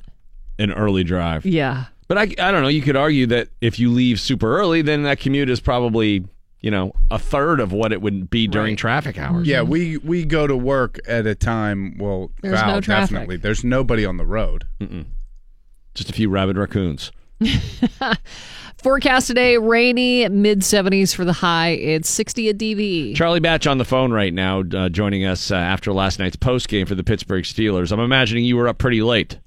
[0.60, 1.46] an early drive.
[1.46, 1.86] Yeah.
[2.08, 2.68] But I, I don't know.
[2.68, 6.24] You could argue that if you leave super early, then that commute is probably
[6.62, 9.48] you know a third of what it would be during traffic hours.
[9.48, 11.98] Yeah, we we go to work at a time.
[11.98, 13.10] Well, There's Val, no traffic.
[13.12, 13.38] definitely.
[13.38, 14.66] There's nobody on the road.
[14.80, 15.06] Mm-mm.
[15.96, 17.12] Just a few rabid raccoons.
[18.78, 21.70] Forecast today: rainy, mid seventies for the high.
[21.70, 23.16] It's sixty at DVE.
[23.16, 26.68] Charlie Batch on the phone right now, uh, joining us uh, after last night's post
[26.68, 27.92] game for the Pittsburgh Steelers.
[27.92, 29.40] I'm imagining you were up pretty late.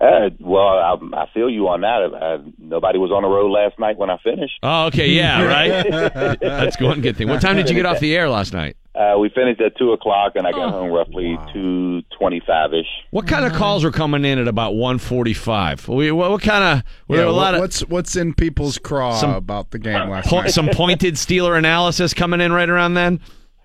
[0.00, 2.02] Uh, well, I, I feel you on that.
[2.12, 4.54] Uh, nobody was on the road last night when I finished.
[4.62, 6.38] Oh, okay, yeah, right.
[6.40, 7.28] That's one good thing.
[7.28, 8.76] What time did you get off the air last night?
[8.96, 12.86] Uh, we finished at two o'clock, and I got home roughly two twenty-five ish.
[13.10, 15.88] What kind of calls were coming in at about 1:45?
[15.88, 16.84] What, what, what kind of?
[17.08, 20.08] Were there Yeah, a lot of what's what's in people's craw Some- about the game
[20.10, 20.50] last po- night?
[20.52, 23.20] some pointed Steeler analysis coming in right around then?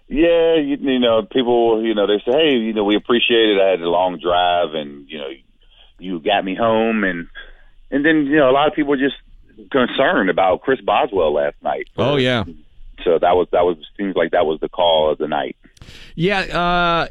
[0.08, 3.62] Yeah, you, you know, people, you know, they say, hey, you know, we appreciate it.
[3.62, 5.28] I had a long drive, and you know,
[6.00, 7.28] you got me home, and
[7.92, 9.16] and then you know, a lot of people were just
[9.72, 11.90] concerned about Chris Boswell last night.
[11.98, 12.44] Oh yeah.
[13.04, 15.56] So that was that was seems like that was the call of the night.
[16.16, 17.08] Yeah, uh,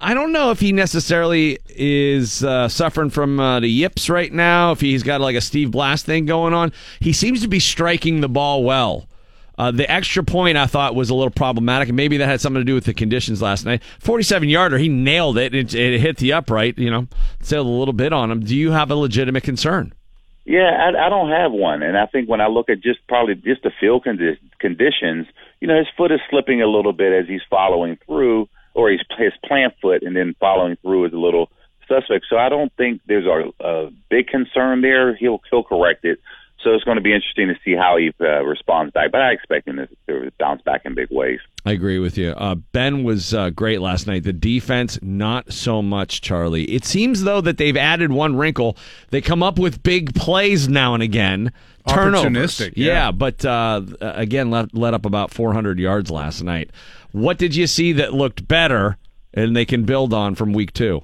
[0.00, 4.72] I don't know if he necessarily is uh, suffering from uh, the yips right now.
[4.72, 8.20] If he's got like a Steve Blass thing going on, he seems to be striking
[8.20, 9.06] the ball well.
[9.58, 12.60] Uh, the extra point I thought was a little problematic, and maybe that had something
[12.60, 13.82] to do with the conditions last night.
[14.00, 15.54] Forty-seven yarder, he nailed it.
[15.54, 16.78] It, it hit the upright.
[16.78, 17.06] You know,
[17.44, 18.40] sailed a little bit on him.
[18.40, 19.92] Do you have a legitimate concern?
[20.44, 23.36] Yeah, I, I don't have one, and I think when I look at just probably
[23.36, 25.26] just the field condi- conditions,
[25.60, 29.00] you know, his foot is slipping a little bit as he's following through, or he's
[29.16, 31.50] his plant foot and then following through is a little
[31.86, 32.26] suspect.
[32.28, 35.14] So I don't think there's a, a big concern there.
[35.14, 36.18] He'll he'll correct it.
[36.62, 39.10] So it's going to be interesting to see how he uh, responds back.
[39.10, 41.40] But I expect him to, to bounce back in big ways.
[41.64, 42.30] I agree with you.
[42.30, 44.24] Uh, ben was uh, great last night.
[44.24, 46.64] The defense, not so much, Charlie.
[46.64, 48.76] It seems, though, that they've added one wrinkle.
[49.10, 51.52] They come up with big plays now and again.
[51.88, 52.32] Turnovers.
[52.32, 53.10] Opportunistic, Yeah, yeah.
[53.12, 56.70] but uh, again, let, let up about 400 yards last night.
[57.12, 58.98] What did you see that looked better
[59.34, 61.02] and they can build on from week two?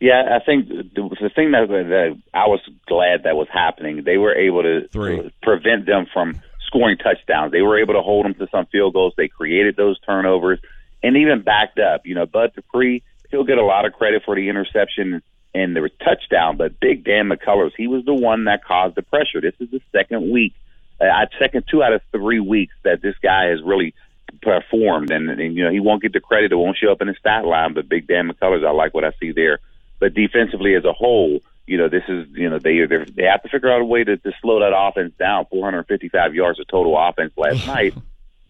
[0.00, 4.18] Yeah, I think the, the thing that, that I was glad that was happening, they
[4.18, 7.50] were able to, to prevent them from scoring touchdowns.
[7.50, 9.14] They were able to hold them to some field goals.
[9.16, 10.60] They created those turnovers
[11.02, 12.06] and even backed up.
[12.06, 15.22] You know, Bud Dupree, he'll get a lot of credit for the interception
[15.54, 19.40] and the touchdown, but Big Dan McCullers, he was the one that caused the pressure.
[19.40, 20.54] This is the second week,
[21.00, 23.94] uh, second two out of three weeks that this guy has really
[24.42, 26.52] performed, and, and you know he won't get the credit.
[26.52, 29.04] It won't show up in the stat line, but Big Dan McCullers, I like what
[29.04, 29.58] I see there.
[30.00, 33.48] But defensively as a whole, you know, this is you know they they have to
[33.48, 35.46] figure out a way to, to slow that offense down.
[35.50, 37.94] 455 yards of total offense last night.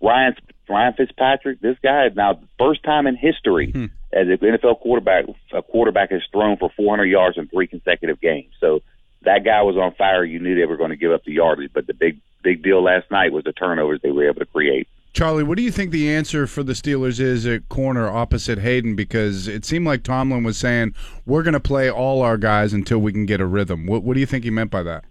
[0.00, 0.36] Ryan
[0.68, 3.86] Ryan Fitzpatrick, this guy is now first time in history hmm.
[4.12, 8.52] as an NFL quarterback, a quarterback has thrown for 400 yards in three consecutive games.
[8.60, 8.82] So
[9.22, 10.24] that guy was on fire.
[10.24, 12.82] You knew they were going to give up the yardage, but the big big deal
[12.82, 14.88] last night was the turnovers they were able to create.
[15.12, 18.94] Charlie, what do you think the answer for the Steelers is at corner opposite Haden?
[18.94, 20.94] Because it seemed like Tomlin was saying
[21.26, 23.86] we're going to play all our guys until we can get a rhythm.
[23.86, 25.04] What, what do you think he meant by that?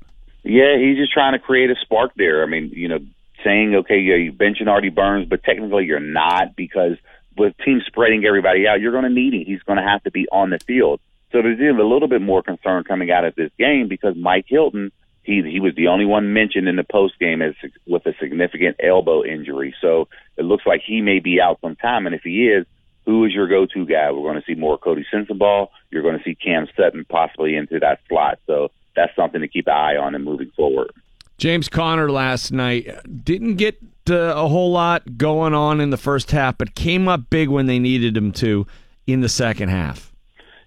[0.44, 2.44] Yeah, he's just trying to create a spark there.
[2.44, 3.00] I mean, you know,
[3.44, 6.98] saying okay, yeah, you benching Artie Burns, but technically you're not because
[7.38, 9.44] with teams spreading everybody out, you're going to need him.
[9.46, 11.00] He's going to have to be on the field.
[11.32, 14.46] So there's even a little bit more concern coming out of this game because Mike
[14.48, 14.92] Hilton,
[15.28, 17.54] he he was the only one mentioned in the post game as
[17.86, 19.76] with a significant elbow injury.
[19.82, 22.66] So it looks like he may be out some time, and if he is,
[23.06, 24.12] who is your go-to guy?
[24.12, 25.68] We're going to see more Coty Sensabaugh.
[25.92, 28.40] You're going to see Cam Sutton possibly into that slot.
[28.48, 30.92] So that's something to keep an eye on and moving forward.
[31.38, 32.90] James Conner last night
[33.24, 33.78] didn't get
[34.10, 37.68] uh, a whole lot going on in the first half, but came up big when
[37.68, 38.66] they needed him to
[39.06, 40.12] in the second half.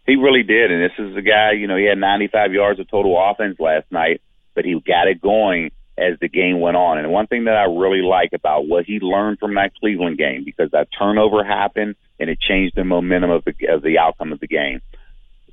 [0.06, 1.52] He really did, and this is a guy.
[1.52, 4.22] You know, he had 95 yards of total offense last night,
[4.54, 6.98] but he got it going as the game went on.
[6.98, 10.44] And one thing that I really like about what he learned from that Cleveland game,
[10.44, 14.40] because that turnover happened and it changed the momentum of the of the outcome of
[14.40, 14.80] the game.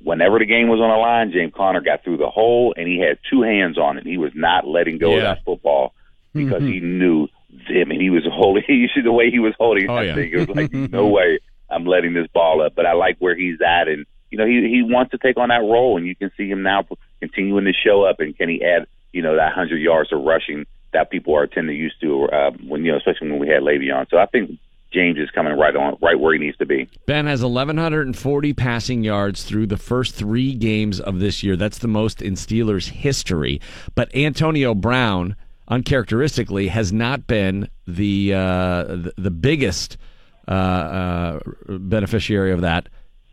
[0.00, 3.00] Whenever the game was on the line, James Conner got through the hole, and he
[3.00, 4.06] had two hands on it.
[4.06, 5.92] He was not letting go of that football
[6.32, 6.98] because he mm-hmm.
[6.98, 7.28] knew.
[7.68, 8.62] I mean, he was holding.
[8.68, 10.14] You see the way he was holding Oh, that yeah.
[10.14, 10.30] thing.
[10.32, 12.74] It was like, no way, I'm letting this ball up.
[12.76, 15.48] But I like where he's at, and you know, he he wants to take on
[15.48, 16.86] that role, and you can see him now
[17.20, 18.20] continuing to show up.
[18.20, 21.68] And can he add, you know, that hundred yards of rushing that people are tend
[21.68, 24.08] to used to uh, when you know, especially when we had Le'Veon.
[24.10, 24.58] So I think
[24.92, 26.88] James is coming right on, right where he needs to be.
[27.06, 31.56] Ben has 1,140 passing yards through the first three games of this year.
[31.56, 33.60] That's the most in Steelers history.
[33.94, 35.36] But Antonio Brown,
[35.68, 39.98] uncharacteristically, has not been the uh, the, the biggest
[40.46, 42.88] uh, uh, beneficiary of that.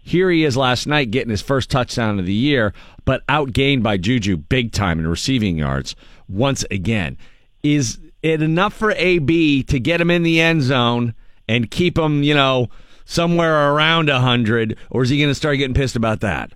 [0.07, 2.73] Here he is last night getting his first touchdown of the year,
[3.06, 5.95] but outgained by Juju big time in receiving yards
[6.30, 7.18] once again.
[7.64, 11.15] Is it enough for AB to get him in the end zone
[11.49, 12.68] and keep him, you know,
[13.06, 16.52] somewhere around 100, or is he going to start getting pissed about that?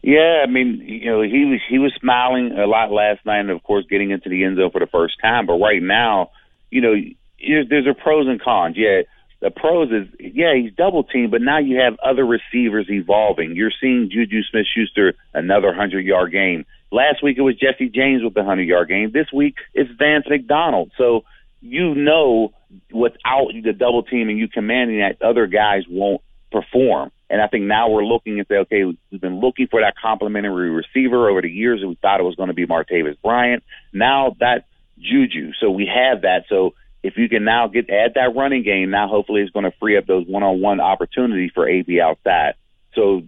[0.00, 3.50] Yeah, I mean, you know, he was he was smiling a lot last night, and
[3.50, 5.46] of course, getting into the end zone for the first time.
[5.46, 6.30] But right now,
[6.70, 8.76] you know, you- there's a pros and cons.
[8.78, 9.02] Yeah,
[9.40, 13.54] the pros is yeah, he's double teamed, but now you have other receivers evolving.
[13.54, 16.64] You're seeing Juju Smith Schuster another hundred yard game.
[16.90, 19.10] Last week it was Jesse James with the hundred yard game.
[19.12, 20.90] This week it's Vance McDonald.
[20.98, 21.24] So
[21.60, 22.52] you know,
[22.92, 26.20] without the double team and you commanding that, other guys won't
[26.50, 27.10] perform.
[27.30, 30.70] And I think now we're looking and say, okay, we've been looking for that complementary
[30.70, 33.62] receiver over the years, and we thought it was going to be Martavis Bryant.
[33.92, 34.64] Now that
[34.98, 36.44] Juju, so we have that.
[36.48, 39.76] So if you can now get add that running game, now hopefully it's going to
[39.78, 42.54] free up those one-on-one opportunities for AB outside.
[42.94, 43.22] So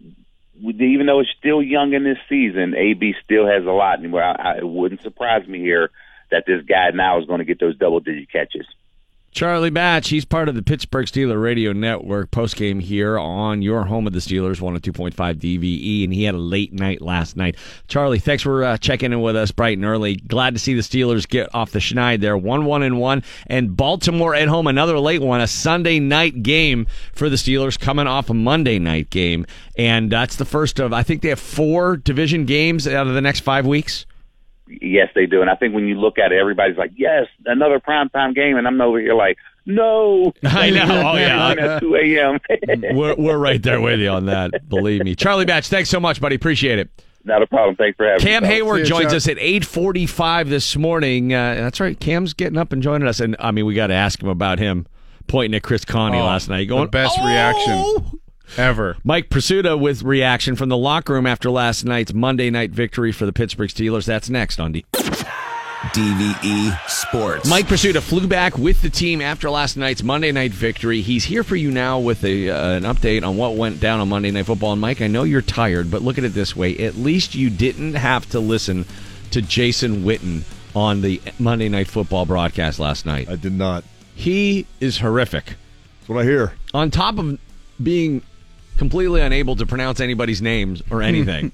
[0.62, 4.00] even though it's still young in this season, AB still has a lot.
[4.00, 5.90] And it wouldn't surprise me here
[6.30, 8.66] that this guy now is going to get those double-digit catches.
[9.32, 14.08] Charlie Batch, he's part of the Pittsburgh Steeler Radio Network postgame here on your home
[14.08, 17.56] of the Steelers, 102.5 DVE, and he had a late night last night.
[17.86, 20.16] Charlie, thanks for uh, checking in with us bright and early.
[20.16, 23.22] Glad to see the Steelers get off the schneid there, 1 1 and 1.
[23.46, 28.08] And Baltimore at home, another late one, a Sunday night game for the Steelers coming
[28.08, 29.46] off a Monday night game.
[29.78, 33.20] And that's the first of, I think they have four division games out of the
[33.20, 34.06] next five weeks.
[34.80, 35.40] Yes, they do.
[35.40, 38.56] And I think when you look at it, everybody's like, yes, another primetime game.
[38.56, 39.36] And I'm over here like,
[39.66, 40.32] no.
[40.44, 40.84] I know.
[40.84, 41.50] Oh, yeah.
[41.50, 42.40] At 2 a.m.
[42.96, 45.14] we're, we're right there with you on that, believe me.
[45.14, 46.36] Charlie Batch, thanks so much, buddy.
[46.36, 46.90] Appreciate it.
[47.24, 47.76] Not a problem.
[47.76, 48.48] Thanks for having Cam me.
[48.48, 51.34] Heyward joins us at 8:45 this morning.
[51.34, 51.98] Uh, that's right.
[52.00, 54.58] Cam's getting up and joining us, and I mean, we got to ask him about
[54.58, 54.86] him
[55.26, 58.20] pointing at Chris Conte Oh, last night, going the best "Oh!" reaction
[58.56, 58.96] ever.
[59.04, 63.26] Mike Prisuta with reaction from the locker room after last night's Monday night victory for
[63.26, 64.06] the Pittsburgh Steelers.
[64.06, 64.84] That's next on D.
[65.80, 67.48] DVE E Sports.
[67.48, 71.00] Mike Prisuta flew back with the team after last night's Monday night victory.
[71.00, 74.10] He's here for you now with a, uh, an update on what went down on
[74.10, 74.72] Monday Night Football.
[74.72, 77.48] And Mike, I know you're tired, but look at it this way: at least you
[77.48, 78.84] didn't have to listen
[79.30, 80.42] to Jason Witten
[80.76, 83.30] on the Monday Night Football broadcast last night.
[83.30, 83.82] I did not.
[84.14, 85.46] He is horrific.
[86.00, 86.52] That's what I hear.
[86.74, 87.38] On top of
[87.82, 88.22] being
[88.76, 91.52] completely unable to pronounce anybody's names or anything.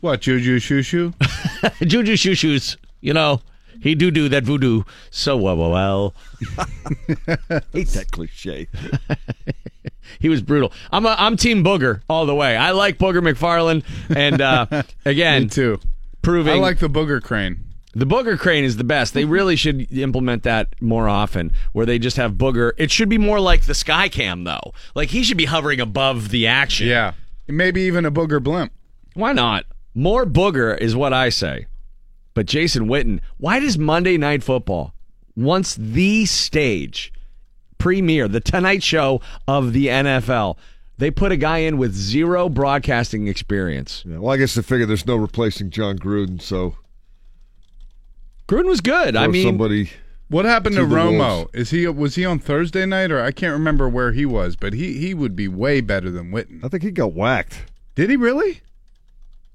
[0.00, 1.14] What, Juju Shushu?
[1.86, 3.40] Juju Shushu's, you know,
[3.80, 6.14] he do do that voodoo so well, well, well.
[7.72, 8.68] Hate that cliche.
[10.18, 10.72] he was brutal.
[10.92, 12.56] I'm a, I'm Team Booger all the way.
[12.56, 13.84] I like Booger McFarland,
[14.14, 15.80] and uh, again, Me too.
[16.22, 17.63] proving I like the booger crane.
[17.96, 19.14] The Booger crane is the best.
[19.14, 19.30] They mm-hmm.
[19.30, 22.72] really should implement that more often, where they just have Booger.
[22.76, 24.72] It should be more like the Sky Cam, though.
[24.94, 26.88] Like he should be hovering above the action.
[26.88, 27.12] Yeah.
[27.46, 28.72] Maybe even a booger blimp.
[29.14, 29.66] Why not?
[29.94, 31.66] More Booger is what I say.
[32.32, 34.92] But Jason Witten, why does Monday Night Football,
[35.36, 37.12] once the stage
[37.78, 40.56] premiere, the Tonight Show of the NFL,
[40.98, 44.02] they put a guy in with zero broadcasting experience?
[44.04, 46.76] Yeah, well, I guess they figure there's no replacing Jon Gruden, so
[48.48, 49.16] Gruden was good.
[49.16, 49.90] I mean, somebody.
[50.28, 51.18] What happened to, To Romo?
[51.38, 51.50] Wolves.
[51.54, 54.72] Is he was he on Thursday night or I can't remember where he was, but
[54.72, 56.64] he he would be way better than Witten.
[56.64, 57.64] I think he got whacked.
[57.94, 58.60] Did he really?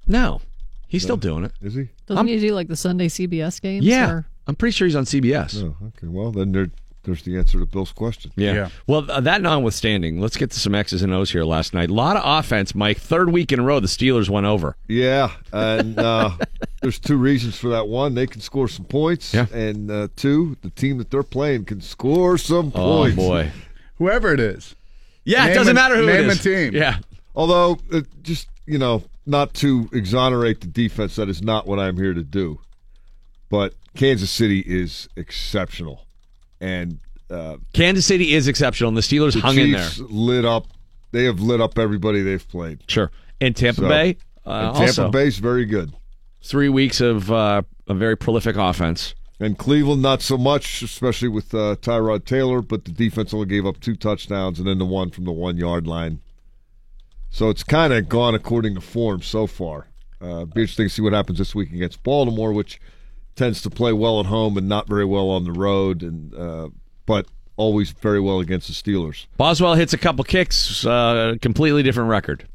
[0.06, 0.40] no,
[0.88, 1.52] he's still doing it.
[1.60, 1.88] Is he?
[2.06, 3.84] Doesn't I'm- he do like the Sunday CBS games?
[3.84, 5.62] Yeah, or- I'm pretty sure he's on CBS.
[5.62, 6.06] Oh, okay.
[6.08, 6.70] Well, then there,
[7.04, 8.30] there's the answer to Bill's question.
[8.36, 8.52] Yeah.
[8.52, 8.68] Yeah.
[8.86, 11.90] Well, uh, that notwithstanding, let's get to some X's and O's here last night.
[11.90, 12.98] A lot of offense, Mike.
[12.98, 14.76] Third week in a row, the Steelers went over.
[14.88, 16.30] Yeah, and uh,
[16.82, 17.88] there's two reasons for that.
[17.88, 19.46] One, they can score some points, Yeah.
[19.52, 23.16] and uh, two, the team that they're playing can score some points.
[23.18, 23.50] Oh, boy.
[23.96, 24.74] Whoever it is.
[25.24, 26.74] Yeah, it doesn't a- matter who it name a team.
[26.74, 26.98] Yeah.
[27.34, 31.96] Although, uh, just you know, not to exonerate the defense, that is not what I'm
[31.96, 32.60] here to do.
[33.48, 36.06] But Kansas City is exceptional,
[36.60, 36.98] and
[37.30, 39.88] uh, Kansas City is exceptional, and the Steelers the hung in there.
[40.08, 40.66] Lit up.
[41.12, 42.82] They have lit up everybody they've played.
[42.88, 43.10] Sure.
[43.40, 44.16] And Tampa So- Bay,
[44.46, 45.92] uh, and Tampa Bay's very good.
[46.42, 49.14] three weeks of uh, a very prolific offense.
[49.42, 53.64] And Cleveland, not so much, especially with uh, Tyrod Taylor, but the defense only gave
[53.64, 56.20] up two touchdowns and then the one from the one yard line.
[57.30, 59.86] So it's kind of gone according to form so far.
[60.20, 62.78] Uh, be interesting to see what happens this week against Baltimore, which
[63.40, 66.68] tends to play well at home and not very well on the road, and uh,
[67.06, 67.26] but
[67.56, 69.24] always very well against the Steelers.
[69.38, 72.46] Boswell hits a couple kicks, uh, completely different record.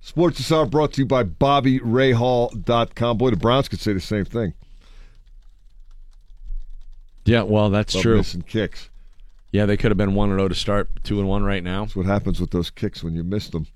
[0.00, 3.18] Sports this hour brought to you by BobbyRahal.com.
[3.18, 4.52] Boy, the Browns could say the same thing.
[7.24, 8.16] Yeah, well, that's true.
[8.16, 8.90] Missing kicks.
[9.52, 11.84] Yeah, they could have been one and zero to start, two and one right now.
[11.84, 13.68] That's what happens with those kicks when you miss them.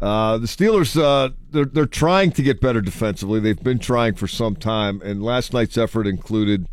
[0.00, 3.38] Uh, the Steelers, uh, they're they're trying to get better defensively.
[3.38, 6.68] They've been trying for some time, and last night's effort included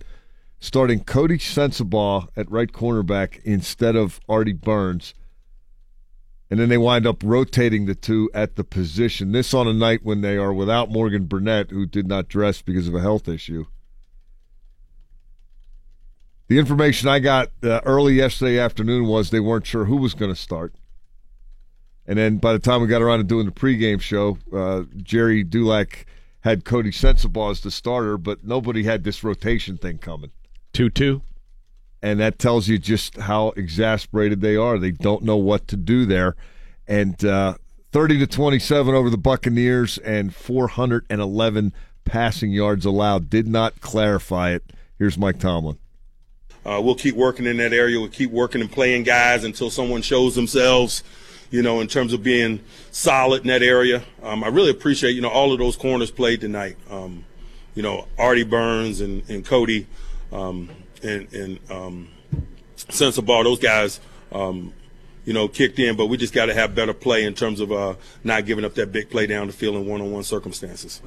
[0.59, 5.13] starting Coty Sensabaugh at right cornerback instead of Artie Burns,
[6.49, 9.33] and then they wind up rotating the two at the position.
[9.33, 12.87] This on a night when they are without Morgan Burnett, who did not dress because
[12.87, 13.65] of a health issue.
[16.47, 20.33] The information I got uh, early yesterday afternoon was they weren't sure who was going
[20.33, 20.73] to start.
[22.07, 25.43] And then by the time we got around to doing the pregame show, uh, Gerry
[25.43, 26.05] Dulac
[26.41, 30.31] had Coty Sensabaugh as the starter, but nobody had this rotation thing coming.
[30.73, 31.21] 2 2.
[32.01, 34.77] And that tells you just how exasperated they are.
[34.77, 36.35] They don't know what to do there.
[36.87, 37.55] And uh,
[37.91, 41.73] 30 to 27 over the Buccaneers and 411
[42.05, 43.29] passing yards allowed.
[43.29, 44.63] Did not clarify it.
[44.97, 45.77] Here's Mike Tomlin.
[46.65, 47.99] Uh, we'll keep working in that area.
[47.99, 51.03] We'll keep working and playing guys until someone shows themselves,
[51.49, 52.59] you know, in terms of being
[52.91, 54.03] solid in that area.
[54.21, 56.77] Um, I really appreciate, you know, all of those corners played tonight.
[56.89, 57.25] Um,
[57.75, 59.85] you know, Artie Burns and, and Coty
[60.31, 60.69] um,
[61.03, 62.09] and, and um,
[63.23, 63.99] Ball; those guys,
[64.31, 64.73] um,
[65.25, 67.71] you know, kicked in, but we just got to have better play in terms of
[67.71, 71.01] uh, not giving up that big play down the field in one-on-one circumstances.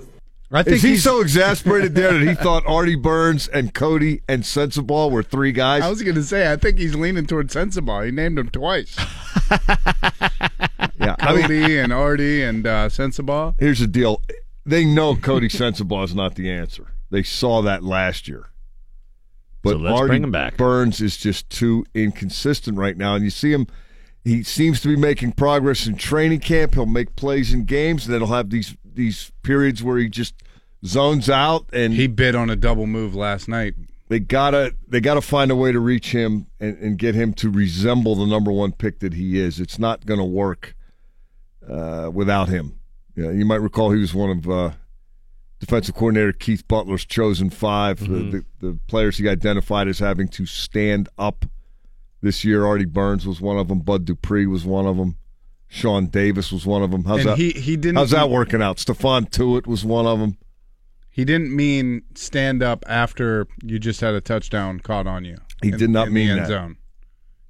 [0.52, 4.22] I think Is he he's- so exasperated there that he thought Artie Burns and Coty
[4.28, 5.82] and Sensabaugh were three guys?
[5.82, 8.04] I was going to say I think he's leaning toward Sensabaugh.
[8.06, 8.96] He named him twice.
[10.98, 13.54] yeah, I mean, Coty and Artie and uh, Sensabaugh.
[13.58, 14.22] Here's the deal.
[14.66, 16.92] They know Coty Sensabaugh is not the answer.
[17.10, 18.46] They saw that last year.
[19.62, 20.56] But So let's Artie bring him back.
[20.56, 23.14] Burns is just too inconsistent right now.
[23.14, 23.66] And you see him,
[24.24, 26.74] he seems to be making progress in training camp.
[26.74, 30.34] He'll make plays in games, and then he'll have these these periods where he just
[30.84, 33.74] zones out and He bid on a double move last night
[34.08, 37.48] they gotta they gotta find a way to reach him and, and get him to
[37.50, 39.60] resemble the number one pick that he is.
[39.60, 40.74] It's not going to work
[41.68, 42.80] uh, without him.
[43.14, 44.70] Yeah, you might recall he was one of uh,
[45.60, 48.08] defensive coordinator Keith Butler's chosen 5 Mhm.
[48.32, 51.44] the, the, the players he identified as having to stand up
[52.20, 52.66] this year.
[52.66, 53.78] Artie Burns was one of them.
[53.80, 55.16] Bud Dupree was one of them.
[55.72, 57.04] Sean Davis was one of them.
[57.04, 57.38] How's And that?
[57.38, 58.78] he- he didn't- How's that working out?
[58.78, 60.36] Stephon Tuitt was one of them.
[61.08, 65.36] He didn't mean stand up after you just had a touchdown caught on you.
[65.62, 66.48] He in- did not mean the end that.
[66.48, 66.76] zone.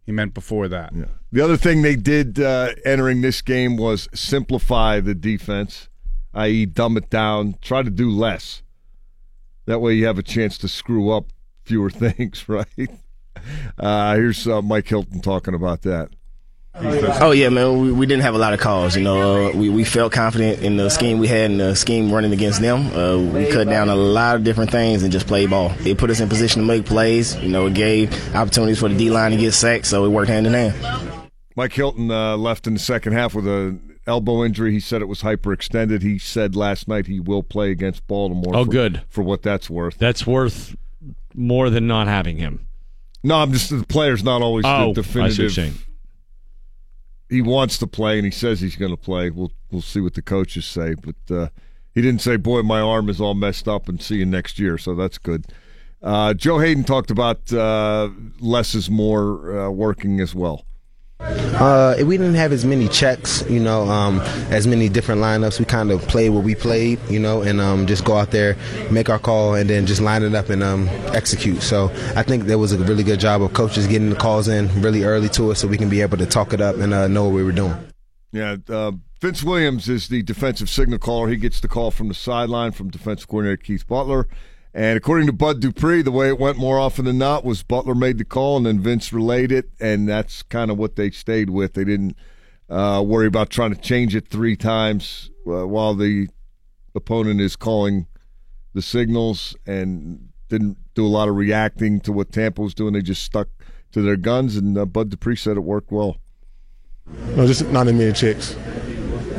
[0.05, 0.93] He meant before that.
[1.33, 5.89] The other thing they did uh, entering this game was simplify the defense,
[6.35, 8.63] i.e., dumb it down, try to do less.
[9.67, 11.27] That way you have a chance to screw up
[11.65, 12.91] fewer things, right?
[13.79, 16.11] Uh, here's uh, Mike Hilton talking about that.
[16.75, 17.81] Oh yeah, man.
[17.81, 18.97] We, we didn't have a lot of calls.
[18.97, 22.13] You know, uh, we we felt confident in the scheme we had and the scheme
[22.13, 22.87] running against them.
[22.97, 25.73] Uh, we cut down a lot of different things and just played ball.
[25.85, 27.35] It put us in position to make plays.
[27.37, 30.29] You know, it gave opportunities for the D line to get sacked, so it worked
[30.31, 31.31] hand in hand.
[31.57, 33.77] Mike Hilton uh, left in the second half with a
[34.07, 34.73] elbow injury.
[34.73, 36.03] He said it was hyperextended.
[36.03, 38.55] He said last night he will play against Baltimore.
[38.55, 39.03] Oh, for- good.
[39.09, 39.99] for what that's worth.
[39.99, 40.77] That's worth
[41.35, 42.69] more than not having him.
[43.25, 45.87] No, I'm just the player's not always Oh, the I see what you're definitive.
[47.31, 49.31] He wants to play, and he says he's going to play.
[49.31, 51.48] We'll we'll see what the coaches say, but uh,
[51.94, 54.77] he didn't say, "Boy, my arm is all messed up," and see you next year.
[54.77, 55.47] So that's good.
[56.02, 58.09] Uh, Joe Haden talked about uh,
[58.40, 60.65] less is more uh, working as well.
[61.21, 64.21] Uh, we didn't have as many checks, you know, um,
[64.51, 65.59] as many different lineups.
[65.59, 68.57] We kind of played what we played, you know, and um, just go out there,
[68.91, 71.61] make our call, and then just line it up and um, execute.
[71.63, 74.69] So I think there was a really good job of coaches getting the calls in
[74.81, 77.07] really early to us, so we can be able to talk it up and uh,
[77.07, 77.77] know what we were doing.
[78.33, 81.29] Yeah, uh, Vince Williams is the defensive signal caller.
[81.29, 84.27] He gets the call from the sideline from defensive coordinator Keith Butler.
[84.73, 87.95] And according to Bud Dupree, the way it went more often than not was Butler
[87.95, 91.51] made the call and then Vince relayed it, and that's kind of what they stayed
[91.51, 91.75] with.
[91.75, 92.17] They didn't
[92.69, 96.29] uh, worry about trying to change it three times uh, while the
[96.95, 98.07] opponent is calling
[98.73, 102.93] the signals and didn't do a lot of reacting to what Tampa was doing.
[102.93, 103.49] They just stuck
[103.91, 106.19] to their guns, and uh, Bud Dupree said it worked well.
[107.35, 108.55] No, just not many checks.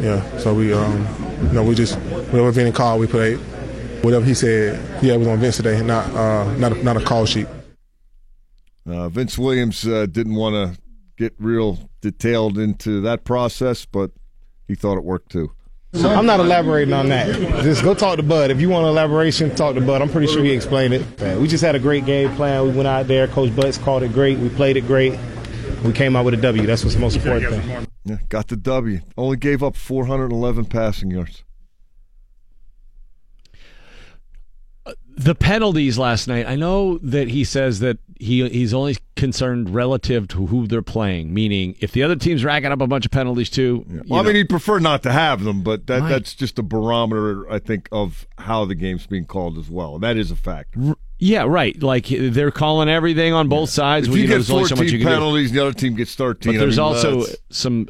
[0.02, 1.08] Yeah, so we, um,
[1.44, 3.40] you know, we just whatever Vinny called, we played.
[4.02, 7.03] Whatever he said, yeah, it was on Vince today, not uh, not a, not a
[7.03, 7.48] call sheet.
[8.88, 10.82] Uh, Vince Williams uh, didn't want to
[11.18, 14.11] get real detailed into that process, but
[14.68, 15.52] he thought it worked too.
[15.94, 17.28] I'm not elaborating on that.
[17.64, 18.49] Just go talk to Bud.
[18.49, 20.02] If you want elaboration, talk to Bud.
[20.02, 21.38] I'm pretty sure he explained it.
[21.38, 22.64] We just had a great game plan.
[22.64, 23.28] We went out there.
[23.28, 24.40] Coach Butts called it great.
[24.40, 25.19] We played it great.
[25.84, 26.65] We came out with a W.
[26.65, 27.88] That's what's the most important thing.
[28.06, 29.02] Yeah, got the W.
[29.18, 31.44] Only gave up 411 passing yards.
[35.18, 36.47] The penalties last night.
[36.47, 41.34] I know that he says that he he's only concerned relative to who they're playing,
[41.34, 43.85] meaning if the other team's racking up a bunch of penalties too.
[43.89, 46.09] you Well, I know- mean, he'd prefer not to have them, but that, Right.
[46.09, 49.95] that's just a barometer, I think, of how the game's being called as well.
[49.95, 50.76] And that is a fact.
[51.19, 51.81] yeah, right.
[51.81, 54.07] Like they're calling everything on both sides.
[54.07, 56.13] If you know get there's only so 14 much you penalties the other team gets
[56.15, 57.88] 13, But I there's mean, also that's- some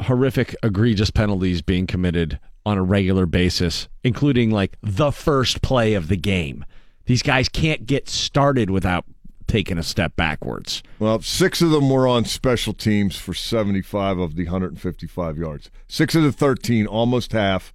[0.00, 6.08] horrific, egregious penalties being committed on a regular basis, including like the first play of
[6.08, 6.64] the game.
[7.06, 9.04] These guys can't get started without
[9.46, 10.82] taking a step backwards.
[10.98, 15.70] Well, six of them were on special teams for 75 of the 155 yards.
[15.88, 17.74] Six of the 13, almost half,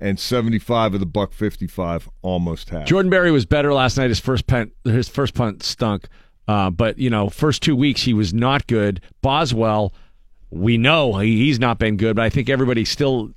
[0.00, 2.86] and 75 of the buck 55, almost half.
[2.86, 4.10] Jordan Berry was better last night.
[4.10, 6.08] His first punt, his first punt stunk.
[6.46, 9.00] Uh, but you know, first two weeks he was not good.
[9.22, 9.94] Boswell,
[10.50, 13.30] we know he, he's not been good, but I think everybody still,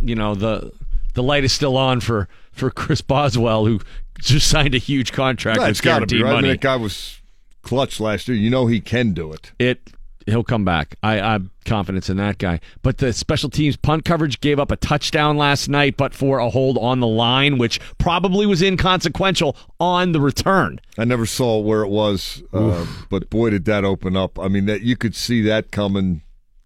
[0.00, 0.72] you know, the
[1.14, 3.80] the light is still on for for Chris Boswell, who
[4.20, 6.30] just signed a huge contract with it's got to be right.
[6.30, 6.48] I mean, money.
[6.50, 7.20] that guy was
[7.62, 8.36] clutch last year.
[8.36, 9.52] You know he can do it.
[9.58, 9.92] it
[10.26, 10.96] he'll come back.
[11.02, 12.60] I I'm confidence in that guy.
[12.82, 16.50] But the special teams punt coverage gave up a touchdown last night, but for a
[16.50, 20.80] hold on the line, which probably was inconsequential on the return.
[20.98, 24.38] I never saw where it was, uh, but boy, did that open up.
[24.38, 26.22] I mean, that you could see that coming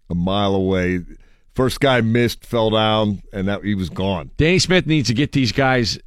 [0.09, 1.01] a mile away.
[1.55, 4.29] First guy missed, fell down, and that he was gone.
[4.35, 5.97] Danny Smith needs to get these guys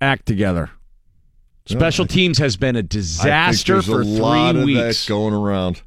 [0.00, 0.70] act together.
[1.66, 5.04] Special teams has been a think disaster there's for a lot three of weeks.
[5.06, 5.82] that going around.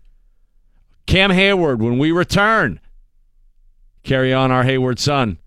[1.06, 2.80] Cam Heyward, when we return,
[4.03, 5.38] carry on our Heyward son.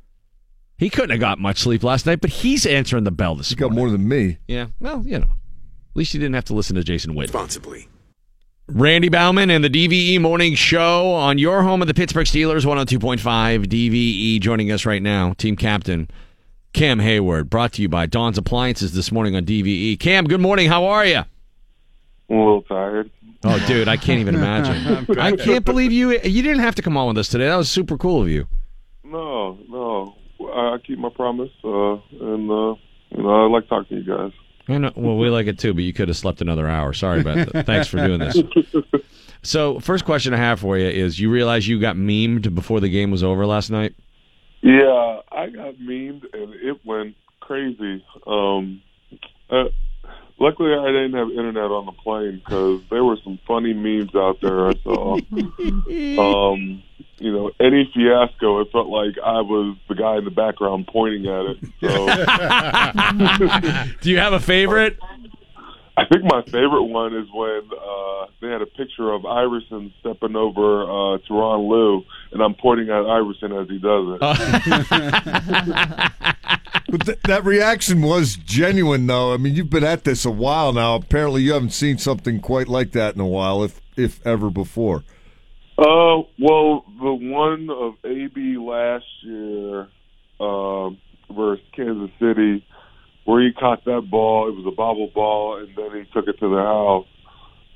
[0.78, 3.56] He couldn't have got much sleep last night, but he's answering the bell this He
[3.56, 4.38] got more than me.
[4.46, 7.24] Yeah, well, you know, at least you didn't have to listen to Jason Witt.
[7.28, 7.88] Responsibly.
[8.70, 13.64] Randy Baumann and the DVE Morning Show on your home of the Pittsburgh Steelers, 102.5
[13.64, 16.06] DVE, joining us right now, team captain
[16.74, 19.98] Cam Heyward, brought to you by Don's Appliances this morning on DVE.
[19.98, 20.68] Cam, good morning.
[20.68, 21.22] How are you?
[22.28, 23.10] I'm a little tired.
[23.42, 25.16] Oh, dude, I can't even imagine.
[25.18, 26.20] I can't believe you.
[26.20, 27.46] You didn't have to come on with us today.
[27.46, 28.48] That was super cool of you.
[29.02, 30.14] No, no.
[30.40, 32.74] I, I keep my promise, uh, and uh,
[33.12, 34.32] you know I like talking to you guys.
[34.68, 36.92] I know, well, we like it too, but you could have slept another hour.
[36.92, 37.66] Sorry about that.
[37.66, 38.38] Thanks for doing this.
[39.42, 42.88] So, first question I have for you is: You realize you got memed before the
[42.88, 43.94] game was over last night?
[44.62, 48.04] Yeah, I got memed and it went crazy.
[48.26, 48.82] Um,
[49.48, 49.64] uh,
[50.38, 54.40] luckily, I didn't have internet on the plane because there were some funny memes out
[54.40, 55.14] there I saw.
[56.54, 56.82] um,
[57.20, 61.26] you know, any fiasco, it felt like I was the guy in the background pointing
[61.26, 61.58] at it.
[61.80, 62.06] So,
[64.00, 64.98] Do you have a favorite?
[65.98, 70.36] I think my favorite one is when uh, they had a picture of Iverson stepping
[70.36, 76.12] over uh, Tyronn Lue, and I'm pointing at Iverson as he does it.
[76.90, 79.34] But th- that reaction was genuine, though.
[79.34, 80.94] I mean, you've been at this a while now.
[80.94, 85.04] Apparently, you haven't seen something quite like that in a while, if if ever before.
[85.76, 89.88] Uh, well, the one of AB last year
[90.40, 90.88] uh,
[91.30, 92.64] versus Kansas City,
[93.28, 96.38] where he caught that ball, it was a bobble ball, and then he took it
[96.40, 97.06] to the house.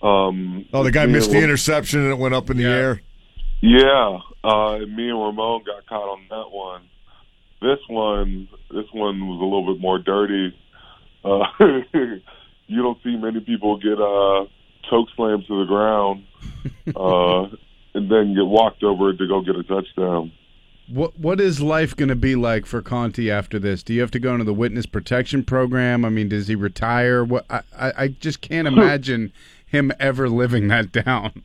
[0.03, 3.03] Um, Oh, the guy missed the Ram- interception and it went up in the air.
[3.61, 6.81] Yeah, uh, and me and Ramon got caught on that one.
[7.61, 10.57] This one, this one was a little bit more dirty.
[11.23, 11.45] Uh,
[12.67, 14.47] you don't see many people get uh,
[14.89, 16.25] choke slammed to the ground
[16.97, 17.43] uh,
[17.93, 20.33] and then get walked over to go get a touchdown.
[20.89, 23.83] What what is life going to be like for Conte after this?
[23.83, 26.05] Do you have to go into the witness protection program?
[26.05, 27.25] I mean, does he retire?
[27.25, 27.63] What I
[27.97, 29.33] I, just can't imagine
[29.65, 31.45] him ever living that down.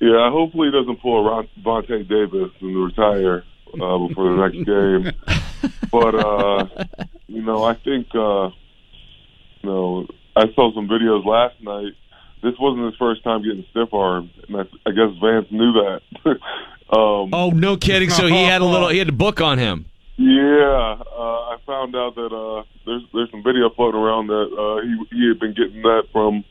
[0.00, 3.44] Yeah, hopefully he doesn't pull a Ron- Vontae Davis and retire
[3.80, 5.12] uh, before the next game.
[5.90, 6.66] But uh,
[7.26, 8.50] you know, I think uh,
[9.62, 10.06] you know
[10.36, 11.94] I saw some videos last night.
[12.42, 16.00] This wasn't his first time getting stiff armed, and I, I guess Vance knew that.
[16.96, 18.10] um, Oh, no kidding.
[18.10, 18.88] So he had a little.
[18.88, 19.86] He had a book on him.
[20.16, 24.82] yeah, uh, I found out that uh, there's there's some video floating around that uh,
[24.86, 26.44] he he had been getting that from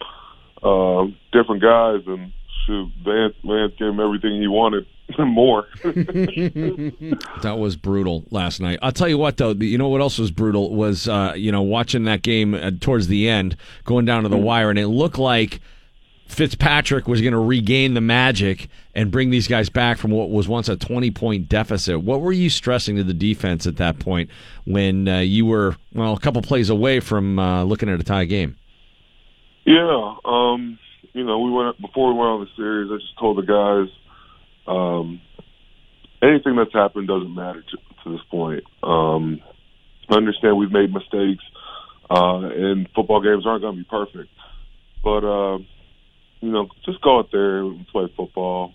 [0.64, 2.32] uh, different guys, and
[2.66, 4.86] shoot, Vance Vance gave him everything he wanted
[5.20, 5.68] more.
[7.42, 8.80] That was brutal last night.
[8.82, 9.52] I'll tell you what, though.
[9.52, 13.08] You know what else was brutal was uh, you know watching that game uh, towards
[13.08, 15.62] the end, going down to the wire, and it looked like
[16.28, 20.48] Fitzpatrick was going to regain the magic and bring these guys back from what was
[20.48, 22.02] once a twenty point deficit.
[22.02, 24.30] What were you stressing to the defense at that point
[24.66, 28.26] when uh, you were well a couple plays away from uh, looking at a tie
[28.26, 28.58] game?
[29.66, 30.78] Yeah, um,
[31.14, 32.92] you know, we went before we went on the series.
[32.92, 33.94] I just told the guys,
[34.68, 35.22] um,
[36.22, 38.64] anything that's happened doesn't matter to, to this point.
[38.84, 39.42] Um,
[40.10, 41.44] I understand we've made mistakes,
[42.10, 44.30] uh, and football games aren't going to be perfect,
[45.04, 45.60] but uh,
[46.42, 48.74] you know, just go out there and play football,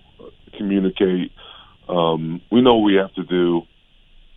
[0.57, 1.32] communicate.
[1.89, 3.62] Um, we know what we have to do.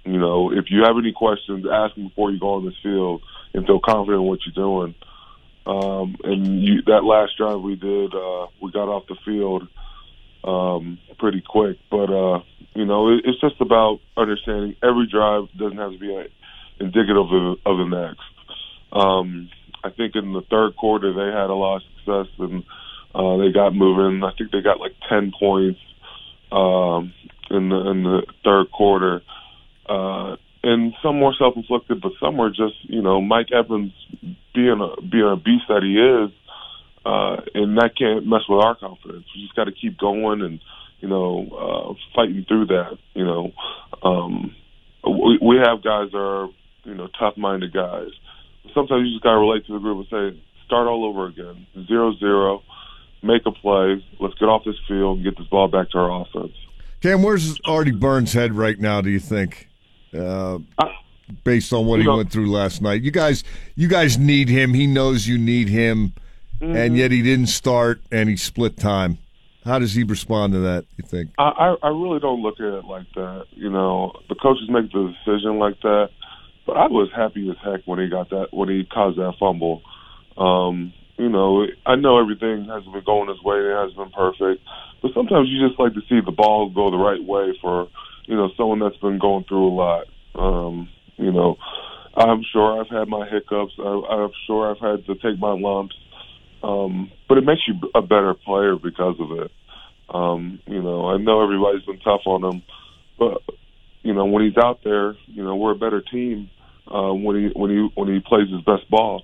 [0.05, 3.21] You know, if you have any questions, ask them before you go on this field
[3.53, 4.95] and feel confident in what you're doing.
[5.65, 9.67] Um, and you, that last drive we did, uh, we got off the field
[10.43, 11.77] um, pretty quick.
[11.89, 12.43] But uh,
[12.75, 16.27] you know, it, it's just about understanding every drive doesn't have to be
[16.79, 18.21] indicative of, of the next.
[18.91, 19.49] Um,
[19.83, 22.63] I think in the third quarter they had a lot of success and
[23.13, 24.23] uh, they got moving.
[24.23, 25.79] I think they got like ten points
[26.51, 27.13] um,
[27.49, 29.21] in the in the third quarter.
[29.87, 33.91] Uh, and some were self-inflicted, but some were just, you know, Mike Evans
[34.55, 36.31] being a being a beast that he is,
[37.05, 39.25] uh, and that can't mess with our confidence.
[39.35, 40.61] We just got to keep going and,
[41.01, 42.97] you know, uh, fighting through that.
[43.13, 43.51] You know,
[44.03, 44.55] um,
[45.03, 46.47] we, we have guys that are,
[46.85, 48.09] you know, tough-minded guys.
[48.73, 51.67] Sometimes you just got to relate to the group and say, start all over again,
[51.87, 52.63] zero zero,
[53.23, 56.21] make a play, let's get off this field and get this ball back to our
[56.21, 56.53] offense.
[57.01, 59.01] Cam, where's Artie Burns' head right now?
[59.01, 59.69] Do you think,
[60.17, 60.59] uh,
[61.43, 63.01] based on what he went through last night?
[63.01, 63.43] You guys,
[63.75, 64.73] you guys need him.
[64.73, 66.13] He knows you need him,
[66.61, 69.17] and yet he didn't start, and he split time.
[69.65, 70.85] How does he respond to that?
[70.97, 71.31] You think?
[71.37, 73.45] I, I I really don't look at it like that.
[73.51, 76.09] You know, the coaches make the decision like that.
[76.65, 79.81] But I was happy as heck when he got that when he caused that fumble.
[80.37, 83.57] Um, you know, I know everything hasn't been going his way.
[83.57, 84.61] It hasn't been perfect,
[85.01, 87.87] but sometimes you just like to see the ball go the right way for
[88.25, 90.05] you know someone that's been going through a lot.
[90.35, 91.57] Um, you know,
[92.15, 93.73] I'm sure I've had my hiccups.
[93.77, 95.95] I, I'm sure I've had to take my lumps.
[96.63, 99.51] Um, but it makes you a better player because of it.
[100.09, 102.63] Um, you know, I know everybody's been tough on him,
[103.19, 103.41] but
[104.01, 106.49] you know when he's out there, you know we're a better team
[106.87, 109.23] uh, when he when he when he plays his best ball.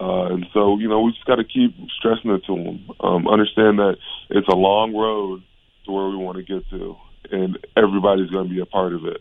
[0.00, 2.90] Uh, and so, you know, we just got to keep stressing it to them.
[3.00, 3.96] Um, understand that
[4.30, 5.42] it's a long road
[5.84, 6.96] to where we want to get to,
[7.30, 9.20] and everybody's going to be a part of it.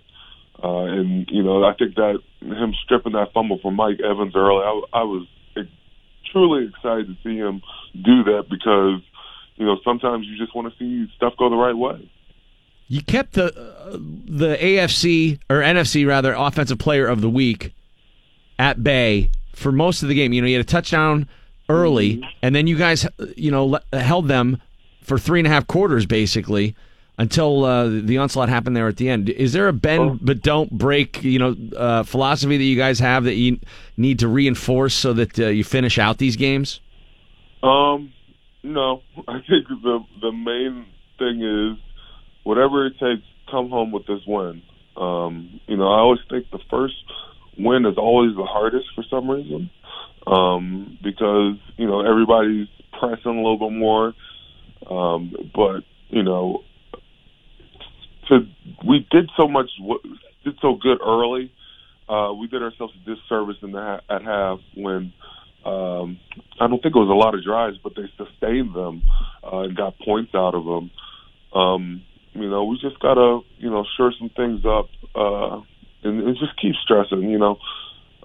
[0.64, 4.64] Uh, and you know, I think that him stripping that fumble from Mike Evans early,
[4.64, 5.28] I, I was
[6.32, 7.62] truly excited to see him
[7.94, 9.02] do that because
[9.56, 12.10] you know sometimes you just want to see stuff go the right way.
[12.88, 17.74] You kept the uh, the AFC or NFC rather offensive player of the week
[18.58, 20.34] at bay for most of the game.
[20.34, 21.28] You know, you had a touchdown
[21.68, 22.30] early, mm-hmm.
[22.42, 23.06] and then you guys,
[23.36, 24.62] you know, held them
[25.02, 26.76] for three and a half quarters basically
[27.18, 29.30] until uh, the onslaught happened there at the end.
[29.30, 30.18] Is there a bend oh.
[30.22, 33.60] but don't break, you know, uh, philosophy that you guys have that you
[33.98, 36.80] need to reinforce so that uh, you finish out these games?
[37.62, 38.14] Um,
[38.64, 39.02] no.
[39.28, 40.86] I think the the main
[41.18, 41.78] thing is
[42.44, 44.62] whatever it takes, come home with this win.
[44.96, 46.96] Um, you know, I always think the first
[47.60, 49.70] win is always the hardest for some reason
[50.28, 52.68] um, because you know everybody's
[53.00, 54.14] pressing a little bit more.
[54.90, 56.64] Um, but you know,
[58.28, 58.40] to
[58.88, 59.70] we did so much,
[60.44, 61.52] did so good early.
[62.08, 65.14] Uh, we did ourselves a disservice in the at half when
[65.66, 66.20] um,
[66.60, 69.04] I don't think it was a lot of drives, but they sustained them
[69.44, 70.92] uh, and got points out of them.
[71.54, 72.02] Um,
[72.34, 75.62] you know, we just gotta you know shore some things up uh,
[76.04, 77.30] and, and just keep stressing.
[77.30, 77.58] You know,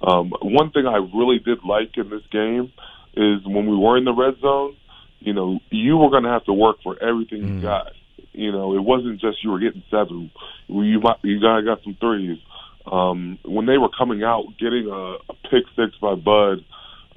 [0.03, 2.73] um, one thing I really did like in this game
[3.17, 4.77] is when we were in the red zone.
[5.21, 7.55] You know, you were going to have to work for everything mm.
[7.57, 7.93] you got
[8.35, 10.31] you know, it wasn't just you were getting seven.
[10.67, 12.39] You might you got got some threes.
[12.85, 16.65] Um, when they were coming out, getting a, a pick six by Bud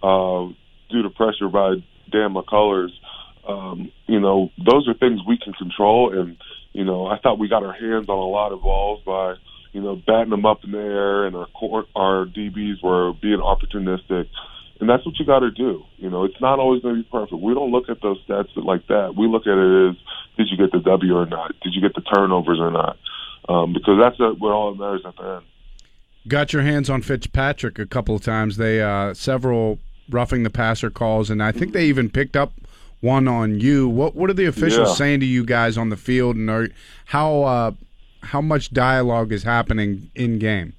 [0.02, 0.48] uh,
[0.90, 1.76] due to pressure by
[2.10, 2.92] Dan McCullers,
[3.48, 6.18] um, you know, those are things we can control.
[6.18, 6.38] And
[6.72, 9.34] you know, I thought we got our hands on a lot of balls by
[9.78, 13.38] you know batting them up in the air, and our court, our DBs were being
[13.38, 14.26] opportunistic.
[14.80, 15.84] And that's what you got to do.
[15.98, 17.40] You know, it's not always going to be perfect.
[17.40, 19.14] We don't look at those stats like that.
[19.16, 19.96] We look at it as
[20.36, 21.54] did you get the W or not?
[21.62, 22.98] Did you get the turnovers or not?
[23.48, 25.46] Um, because that's what all that matters at the end.
[26.28, 28.58] Got your hands on Fitzpatrick a couple of times.
[28.58, 29.78] They uh, several
[30.10, 32.54] roughing the passer calls, and I think they even picked up
[33.02, 33.88] one on you.
[33.88, 34.96] What what are the officials yeah.
[34.96, 36.68] saying to you guys on the field, and are,
[37.06, 37.72] how uh,
[38.24, 40.74] how much dialogue is happening in game?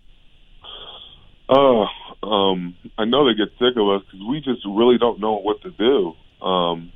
[1.48, 1.86] Oh,
[2.22, 5.62] um, I know they get sick of us because we just really don't know what
[5.62, 6.44] to do.
[6.44, 6.92] Um,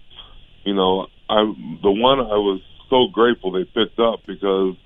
[0.64, 1.42] you know, I
[1.82, 2.60] the one I was
[2.90, 4.76] so grateful they picked up because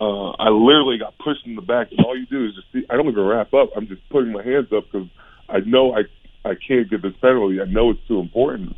[0.00, 2.86] uh, I literally got pushed in the back, and all you do is just see.
[2.88, 3.70] I don't even wrap up.
[3.76, 5.08] I'm just putting my hands up because
[5.48, 6.02] I know I
[6.48, 7.60] I can't get this penalty.
[7.60, 8.76] I know it's too important.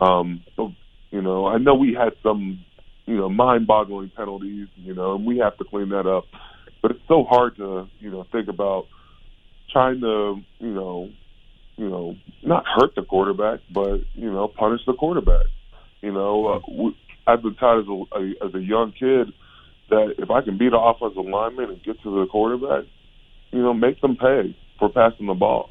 [0.00, 0.44] Um,
[1.10, 2.64] you know, I know we had some,
[3.08, 6.24] you know, mind-boggling penalties, you know, and we have to clean that up.
[6.82, 8.86] But it's so hard to, you know, think about
[9.72, 11.08] trying to, you know,
[11.76, 15.46] you know, not hurt the quarterback, but you know, punish the quarterback.
[16.02, 16.90] You know, uh,
[17.26, 19.32] I've been taught as a, a as a young kid
[19.88, 22.84] that if I can beat an offensive lineman and get to the quarterback,
[23.52, 25.70] you know, make them pay for passing the ball.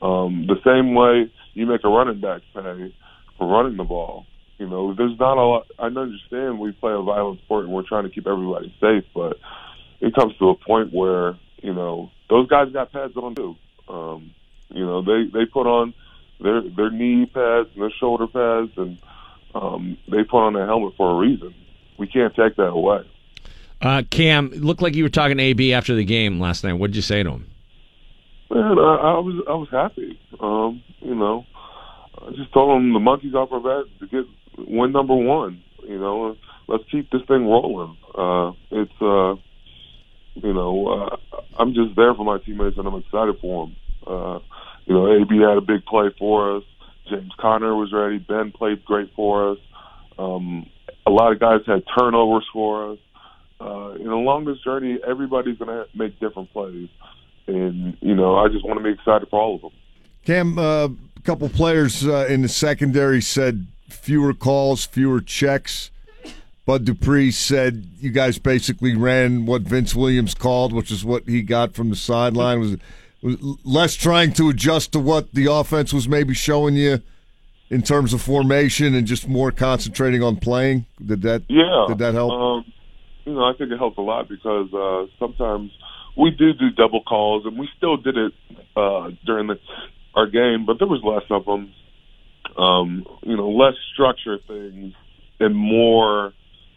[0.00, 2.94] Um, the same way you make a running back pay
[3.36, 4.26] for running the ball.
[4.58, 5.66] You know, there's not a lot.
[5.78, 9.38] I understand we play a violent sport and we're trying to keep everybody safe, but
[10.00, 13.56] it comes to a point where you know those guys got pads on too.
[13.88, 14.32] Um,
[14.70, 15.94] you know, they they put on
[16.40, 18.98] their their knee pads and their shoulder pads, and
[19.54, 21.54] um, they put on their helmet for a reason.
[21.98, 23.08] We can't take that away.
[23.80, 26.74] Uh, Cam, looked like you were talking to AB after the game last night.
[26.74, 27.46] What did you say to him?
[28.50, 30.18] Man, I, I was I was happy.
[30.40, 31.46] Um, you know,
[32.16, 34.24] I just told him the monkeys off our back to get
[34.66, 35.62] win number one.
[35.86, 36.36] You know,
[36.66, 37.96] let's keep this thing rolling.
[38.14, 39.34] Uh, it's uh,
[40.42, 43.76] you know, uh, I'm just there for my teammates and I'm excited for them.
[44.06, 44.38] Uh,
[44.86, 46.62] you know, AB had a big play for us.
[47.10, 48.18] James Conner was ready.
[48.18, 49.58] Ben played great for us.
[50.18, 50.66] Um,
[51.06, 52.98] a lot of guys had turnovers for us.
[53.60, 56.88] Uh, and along this journey, everybody's going to make different plays.
[57.46, 59.70] And, you know, I just want to be excited for all of them.
[60.24, 65.90] Cam, uh, a couple players uh, in the secondary said fewer calls, fewer checks.
[66.66, 71.40] Bud Dupree said you guys basically ran what Vince Williams called, which is what he
[71.40, 72.60] got from the sideline.
[72.60, 72.76] Was
[73.64, 77.00] less trying to adjust to what the offense was maybe showing you
[77.70, 80.84] in terms of formation and just more concentrating on playing?
[81.04, 82.32] Did that yeah did that help?
[82.32, 82.72] Um,
[83.24, 85.70] you know, I think it helped a lot because uh, sometimes
[86.16, 88.32] we do do double calls, and we still did it
[88.76, 89.58] uh, during the,
[90.14, 91.72] our game, but there was less of them.
[92.58, 94.92] Um, you know, less structure things
[95.40, 96.32] and more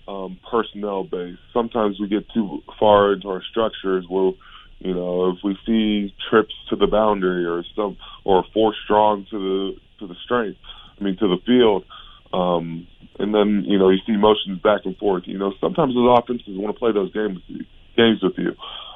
[0.08, 1.40] um, personnel based.
[1.54, 4.34] Sometimes we get too far into our structures where
[4.80, 9.38] You know, if we see trips to the boundary or some or four strong to
[9.38, 10.58] the to the strength,
[11.00, 11.86] I mean to the field,
[12.34, 12.88] um,
[13.20, 15.24] and then you know you see motions back and forth.
[15.28, 17.40] You know, sometimes those offenses want to play those games
[17.96, 18.56] games with you.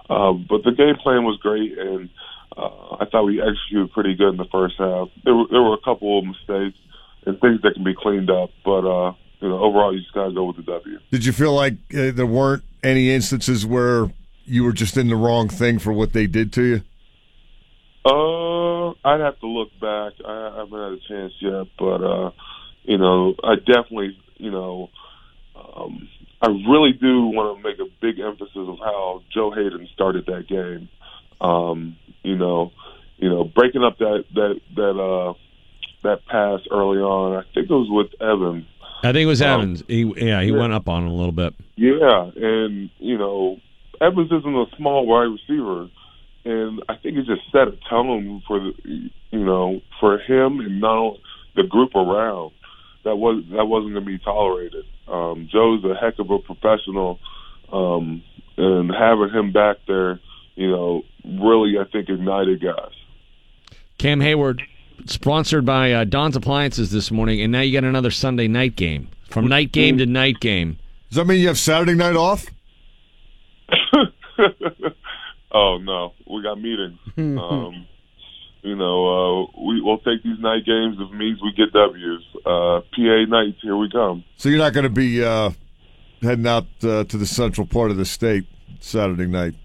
[0.10, 2.10] Um, but the game plan was great, and
[2.58, 5.10] uh, I thought we executed pretty good in the first half.
[5.24, 6.78] There were there were a couple of mistakes
[7.26, 10.34] and things that can be cleaned up, but uh, you know overall you just gotta
[10.34, 11.00] go with the W.
[11.12, 14.12] Did you feel like uh, there weren't any instances where
[14.46, 16.82] you were just in the wrong thing for what they did to you?
[18.06, 20.14] Uh, I'd have to look back.
[20.26, 22.32] I, I haven't had a chance yet, but uh,
[22.84, 24.90] you know, I definitely, you know,
[25.56, 26.08] um,
[26.42, 30.48] I really do want to make a big emphasis of how Joe Haden started that
[30.48, 30.90] game.
[31.42, 32.72] Um, you know,
[33.18, 35.34] you know, breaking up that that that uh
[36.04, 37.38] that pass early on.
[37.38, 38.66] I think it was with Evans.
[39.04, 39.84] I think it was Um, Evans.
[39.88, 40.58] He, yeah, he yeah.
[40.58, 41.54] went up on him a little bit.
[41.76, 43.58] Yeah, and you know,
[44.02, 45.90] Evans isn't a small wide receiver,
[46.46, 48.72] and I think it just set a tone for the,
[49.32, 51.18] you know, for him and now
[51.56, 52.52] the group around.
[53.04, 54.86] That was that wasn't going to be tolerated.
[55.08, 57.20] Um, Joe's a heck of a professional,
[57.72, 58.24] um,
[58.58, 60.20] and having him back there,
[60.56, 62.92] you know, really I think ignited guys.
[63.98, 64.62] Cam Heyward,
[65.06, 69.10] sponsored by uh, Don's Appliances this morning, and now you got another Sunday night game.
[69.30, 70.78] From night game to night game.
[71.10, 72.46] Does that mean you have Saturday night off?
[75.52, 76.98] oh no, we got meetings.
[77.18, 77.88] um,
[78.62, 82.24] you know, uh, we will take these night games if it means we get W's.
[82.46, 84.24] Uh, PA nights, here we come.
[84.38, 85.52] So you're not going to be uh,
[86.22, 88.46] heading out uh, to the central part of the state
[88.80, 89.56] Saturday night.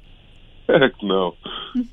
[0.78, 1.34] Heck no,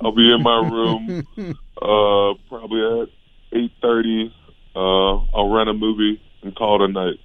[0.02, 1.28] I'll be in my room
[1.82, 3.10] uh, probably at
[3.54, 4.34] eight thirty.
[4.76, 7.20] Uh, I'll rent a movie and call it a night.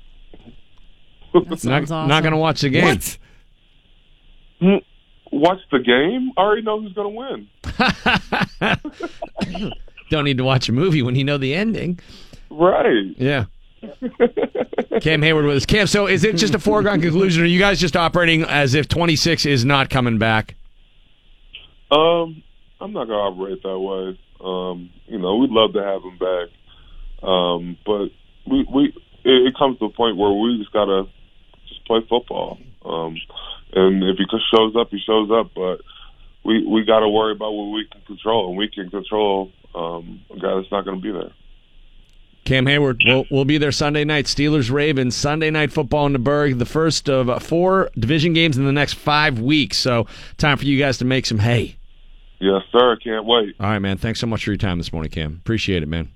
[1.64, 2.84] Not, not going to watch the game.
[2.84, 4.82] What?
[5.32, 6.30] Watch the game.
[6.36, 7.48] I already know who's going to
[8.60, 9.70] win.
[10.10, 11.98] Don't need to watch a movie when you know the ending.
[12.50, 13.14] Right.
[13.16, 13.46] Yeah.
[15.00, 15.64] Cam Heyward with us.
[15.66, 17.42] Cam, so is it just a foregone conclusion?
[17.42, 20.54] Are you guys just operating as if 26 is not coming back?
[21.92, 22.42] Um,
[22.80, 24.18] I'm not gonna operate that way.
[24.40, 26.48] Um, you know, we'd love to have him back,
[27.22, 28.08] um, but
[28.50, 28.84] we we
[29.24, 31.04] it, it comes to a point where we just gotta
[31.68, 32.58] just play football.
[32.84, 33.16] Um,
[33.74, 34.24] and if he
[34.54, 35.50] shows up, he shows up.
[35.54, 35.82] But
[36.44, 40.22] we we got to worry about what we can control, and we can control um,
[40.30, 41.32] a guy that's not going to be there.
[42.44, 44.24] Cam Heyward, we'll, we'll be there Sunday night.
[44.24, 48.64] Steelers Ravens, Sunday night football in the Burgh, the first of four division games in
[48.64, 49.76] the next five weeks.
[49.76, 50.06] So,
[50.38, 51.76] time for you guys to make some hay.
[52.42, 52.96] Yes, sir.
[52.96, 53.54] Can't wait.
[53.60, 53.98] All right, man.
[53.98, 55.38] Thanks so much for your time this morning, Cam.
[55.42, 56.10] Appreciate it, man.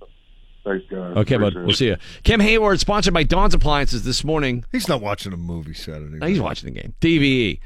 [0.65, 1.17] Thanks, guys.
[1.19, 1.53] Okay, bud.
[1.53, 1.97] Appreciate We'll see you.
[2.25, 4.65] Cam Heyward, sponsored by Don's Appliances this morning.
[4.73, 6.17] He's not watching a movie Saturday.
[6.17, 6.95] No, he's watching the game.
[7.01, 7.61] DVE.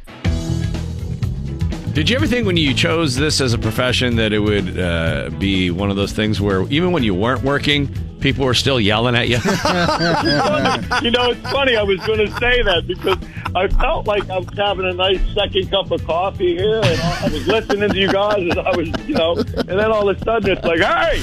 [1.94, 5.30] Did you ever think when you chose this as a profession that it would uh,
[5.38, 7.88] be one of those things where even when you weren't working,
[8.20, 9.36] people were still yelling at you?
[11.02, 11.76] you know, it's funny.
[11.76, 13.18] I was going to say that because
[13.54, 17.28] I felt like I was having a nice second cup of coffee here, and I
[17.32, 20.24] was listening to you guys as I was, you know, and then all of a
[20.24, 21.20] sudden it's like, hey,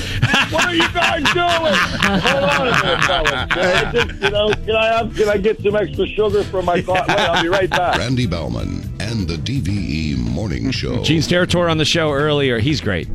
[0.51, 1.73] what are you guys doing?
[2.21, 3.53] Hold on a minute, fellas.
[3.53, 6.65] Can I just, you know, can I have, can I get some extra sugar from
[6.65, 7.13] my coffee?
[7.13, 7.97] Wait, I'll be right back.
[7.97, 11.03] Randy Baumann and the DVE Morning Show.
[11.03, 12.59] Gene Steratore on the show earlier.
[12.59, 13.07] He's great.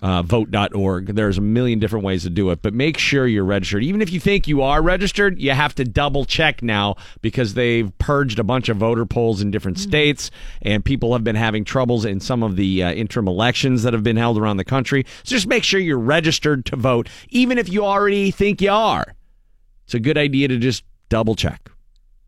[0.00, 1.06] uh, vote.org.
[1.06, 3.82] There's a million different ways to do it, but make sure you're registered.
[3.82, 7.96] Even if you think you are registered, you have to double check now because they've
[7.98, 10.30] purged a bunch of voter polls in different states,
[10.62, 14.04] and people have been having troubles in some of the uh, interim elections that have
[14.04, 15.04] been held around the country.
[15.24, 19.14] So just make sure you're registered to vote, even if you already think you are.
[19.84, 21.70] It's a good idea to just double check.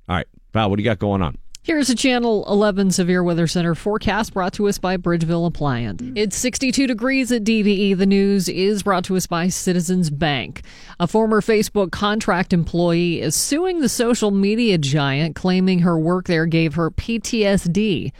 [0.08, 1.36] All right, Val, what do you got going on?
[1.62, 6.00] Here's a Channel 11 Severe Weather Center forecast brought to us by Bridgeville Appliance.
[6.00, 6.16] Mm.
[6.16, 7.98] It's 62 degrees at DVE.
[7.98, 10.62] The news is brought to us by Citizens Bank.
[10.98, 16.46] A former Facebook contract employee is suing the social media giant, claiming her work there
[16.46, 18.10] gave her PTSD.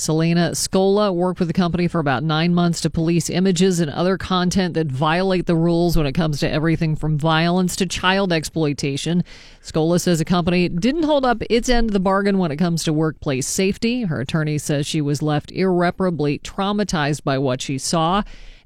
[0.00, 4.16] Selena Scola worked with the company for about nine months to police images and other
[4.16, 9.22] content that violate the rules when it comes to everything from violence to child exploitation.
[9.62, 12.82] Scola says the company didn't hold up its end of the bargain when it comes
[12.84, 14.04] to workplace safety.
[14.04, 18.22] Her attorney says she was left irreparably traumatized by what she saw.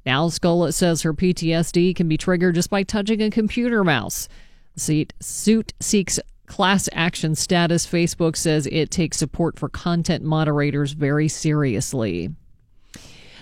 [0.06, 4.28] Now, Scola says her PTSD can be triggered just by touching a computer mouse.
[4.77, 7.86] Suit, suit seeks class action status.
[7.86, 12.30] Facebook says it takes support for content moderators very seriously.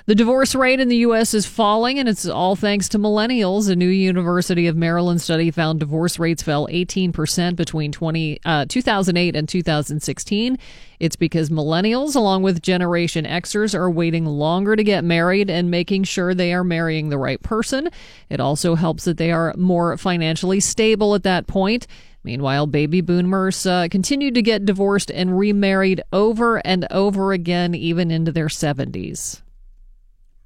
[0.06, 1.32] The divorce rate in the U.S.
[1.32, 3.70] is falling, and it's all thanks to millennials.
[3.70, 9.36] A new University of Maryland study found divorce rates fell 18% between 20, uh, 2008
[9.36, 10.58] and 2016.
[10.98, 16.02] It's because millennials, along with Generation Xers, are waiting longer to get married and making
[16.02, 17.88] sure they are marrying the right person.
[18.28, 21.86] It also helps that they are more financially stable at that point.
[22.24, 28.10] Meanwhile, baby boomers uh, continued to get divorced and remarried over and over again, even
[28.12, 29.42] into their 70s.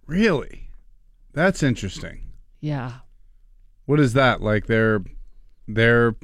[0.06, 0.70] Really?
[1.34, 2.22] That's interesting.
[2.60, 2.92] Yeah.
[3.84, 4.40] What is that?
[4.40, 5.02] Like their
[5.68, 6.14] their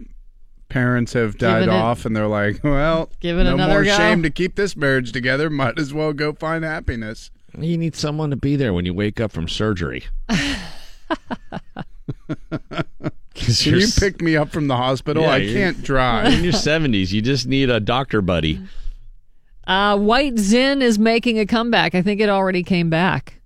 [0.71, 3.95] parents have died it- off and they're like, well, Give it no another more go.
[3.97, 5.51] shame to keep this marriage together.
[5.51, 7.31] Might as well go find happiness.
[7.59, 10.05] You need someone to be there when you wake up from surgery.
[13.35, 15.23] Can you pick me up from the hospital?
[15.23, 16.33] Yeah, I can't drive.
[16.33, 18.61] In your 70s, you just need a doctor buddy.
[19.67, 21.95] Uh, White Zin is making a comeback.
[21.95, 23.41] I think it already came back.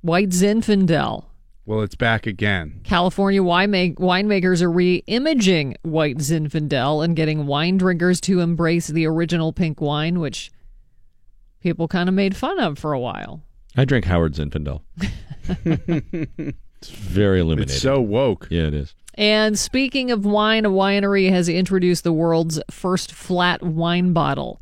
[0.00, 1.24] White Zinfandel.
[1.64, 2.80] Well, it's back again.
[2.84, 9.80] California winemakers are re-imaging White Zinfandel and getting wine drinkers to embrace the original pink
[9.80, 10.52] wine, which
[11.60, 13.42] people kind of made fun of for a while.
[13.76, 14.82] I drink Howard Zinfandel.
[15.64, 17.74] it's very illuminating.
[17.74, 18.46] It's so woke.
[18.48, 18.94] Yeah, it is.
[19.16, 24.60] And speaking of wine, a winery has introduced the world's first flat wine bottle.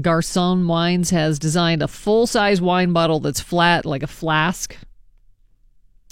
[0.00, 4.76] Garcon Wines has designed a full size wine bottle that's flat like a flask.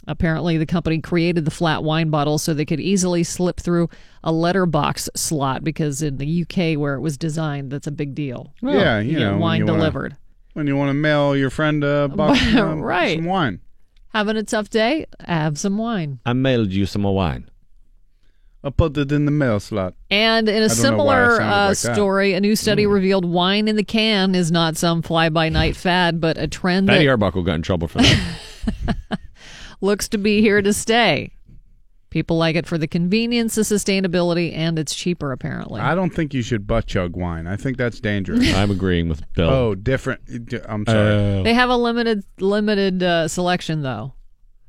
[0.07, 3.89] Apparently, the company created the flat wine bottle so they could easily slip through
[4.23, 8.53] a letterbox slot because in the UK, where it was designed, that's a big deal.
[8.63, 10.17] yeah, you, you, get know, when wine you wanna- delivered.
[10.53, 13.17] when you want to mail your friend a box, um, Right.
[13.17, 13.61] some wine.
[14.11, 15.07] Having a tough day?
[15.27, 16.21] Have some wine.
[16.25, 17.49] I mailed you some wine.
[18.65, 19.95] I'll put it in the mail slot.
[20.11, 21.95] And in I a don't know why I similar uh, like that.
[21.95, 25.77] Story, a new study revealed wine in the can is not some fly by night
[25.77, 29.19] fad, but a trend Fatty that Arbuckle got in trouble for that.
[29.83, 31.33] looks to be here to stay.
[32.09, 35.81] People like it for the convenience, the sustainability, and it's cheaper, apparently.
[35.81, 37.47] I don't think you should butt chug wine.
[37.47, 38.55] I think that's dangerous.
[38.55, 39.51] I'm agreeing with Bill.
[39.51, 40.21] Oh, different.
[40.67, 41.43] I'm sorry.
[41.43, 44.15] They have a limited limited uh, selection, though,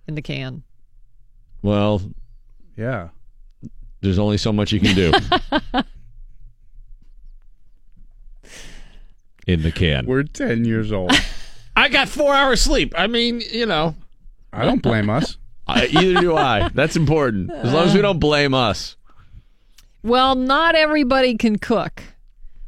[0.07, 0.63] in the can.
[1.61, 2.01] Well,
[2.75, 3.09] yeah.
[4.05, 5.11] There's only so much you can do
[9.47, 10.05] in the can.
[10.05, 11.11] We're 10 years old.
[11.75, 12.93] I got four hours sleep.
[12.97, 13.95] I mean, you know.
[14.53, 15.37] I don't blame us.
[15.67, 16.69] I, either do I.
[16.69, 17.51] That's important.
[17.51, 18.95] As long as we don't blame us.
[20.03, 22.03] Well, not everybody can cook,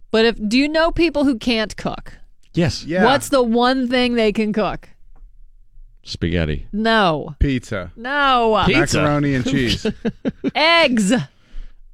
[0.10, 2.14] but if do you know people who can't cook?
[2.56, 2.84] Yes.
[2.84, 3.06] Yeah.
[3.06, 4.90] What's the one thing they can cook?
[6.08, 6.68] Spaghetti.
[6.72, 7.36] No.
[7.40, 7.92] Pizza.
[7.98, 8.64] No.
[8.66, 9.02] Pizza.
[9.02, 9.86] Macaroni and cheese.
[10.56, 11.12] Eggs.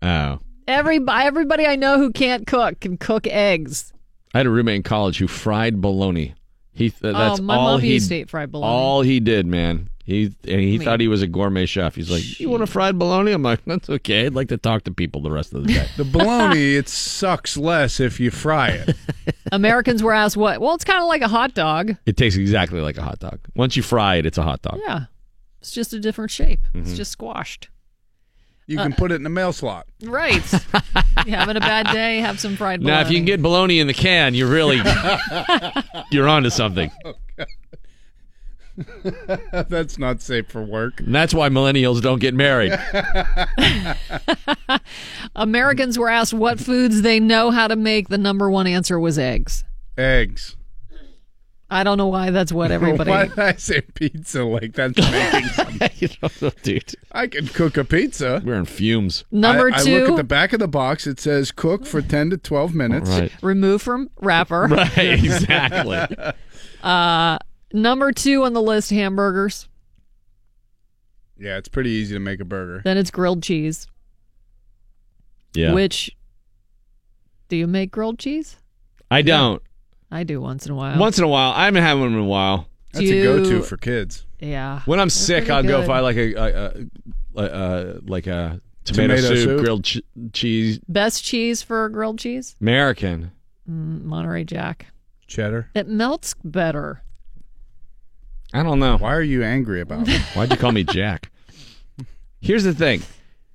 [0.03, 0.39] Oh.
[0.67, 3.91] Every everybody I know who can't cook can cook eggs.
[4.33, 6.35] I had a roommate in college who fried bologna.
[6.73, 8.71] He th- oh, that's oh, my all mom he used to eat fried bologna.
[8.71, 9.89] all he did, man.
[10.05, 11.95] He and he I mean- thought he was a gourmet chef.
[11.95, 14.25] He's like, "You want a fried bologna?" I'm like, "That's okay.
[14.25, 17.55] I'd like to talk to people the rest of the day." The bologna, it sucks
[17.55, 18.95] less if you fry it.
[19.53, 20.59] Americans were asked what?
[20.59, 21.95] Well, it's kind of like a hot dog.
[22.05, 23.39] it tastes exactly like a hot dog.
[23.55, 24.79] Once you fry it, it's a hot dog.
[24.85, 25.05] Yeah.
[25.61, 26.59] It's just a different shape.
[26.73, 26.95] It's Mhm.
[26.97, 27.69] just squashed.
[28.67, 29.87] You Uh, can put it in the mail slot.
[30.03, 30.43] Right.
[31.25, 32.17] you having a bad day?
[32.19, 32.95] Have some fried bologna.
[32.97, 34.81] Now, if you can get bologna in the can, you're really
[36.11, 36.91] you're onto something.
[39.51, 40.99] That's not safe for work.
[40.99, 42.73] And that's why millennials don't get married.
[45.35, 48.09] Americans were asked what foods they know how to make.
[48.09, 49.63] The number one answer was eggs.
[49.97, 50.55] Eggs.
[51.69, 53.09] I don't know why that's what everybody.
[53.09, 55.89] Why did I say pizza like that's making something?
[55.95, 56.93] you don't know, dude.
[57.11, 58.43] I can cook a pizza.
[58.45, 59.23] We're in fumes.
[59.31, 61.07] Number I, I look at the back of the box.
[61.07, 63.09] It says cook for 10 to 12 minutes.
[63.09, 63.31] Right.
[63.41, 64.67] Remove from wrapper.
[64.67, 65.97] Right, exactly.
[66.83, 67.37] uh,
[67.73, 69.67] number two on the list: hamburgers.
[71.37, 72.81] Yeah, it's pretty easy to make a burger.
[72.83, 73.87] Then it's grilled cheese.
[75.53, 75.73] Yeah.
[75.73, 76.15] Which
[77.49, 78.55] do you make grilled cheese?
[79.11, 79.61] I don't.
[80.11, 80.97] I do once in a while.
[80.99, 81.51] Once in a while.
[81.51, 82.67] I haven't had one in a while.
[82.93, 84.25] That's Do a go-to for kids.
[84.39, 84.81] Yeah.
[84.85, 85.87] When I'm sick, pretty I'll go good.
[85.87, 86.73] find like a, a, a,
[87.35, 89.59] a, a like a tomato, Tomato soup, soup?
[89.61, 90.01] grilled ch-
[90.33, 92.55] cheese, Best cheese for grilled cheese?
[92.61, 93.31] American.
[93.69, 94.87] Mm, Monterey Jack.
[95.27, 95.69] Cheddar.
[95.73, 97.01] It melts better.
[98.53, 98.97] I don't know.
[98.97, 100.21] Why are you angry about it?
[100.35, 101.31] Why'd you call me Jack?
[102.41, 103.01] Here's the thing.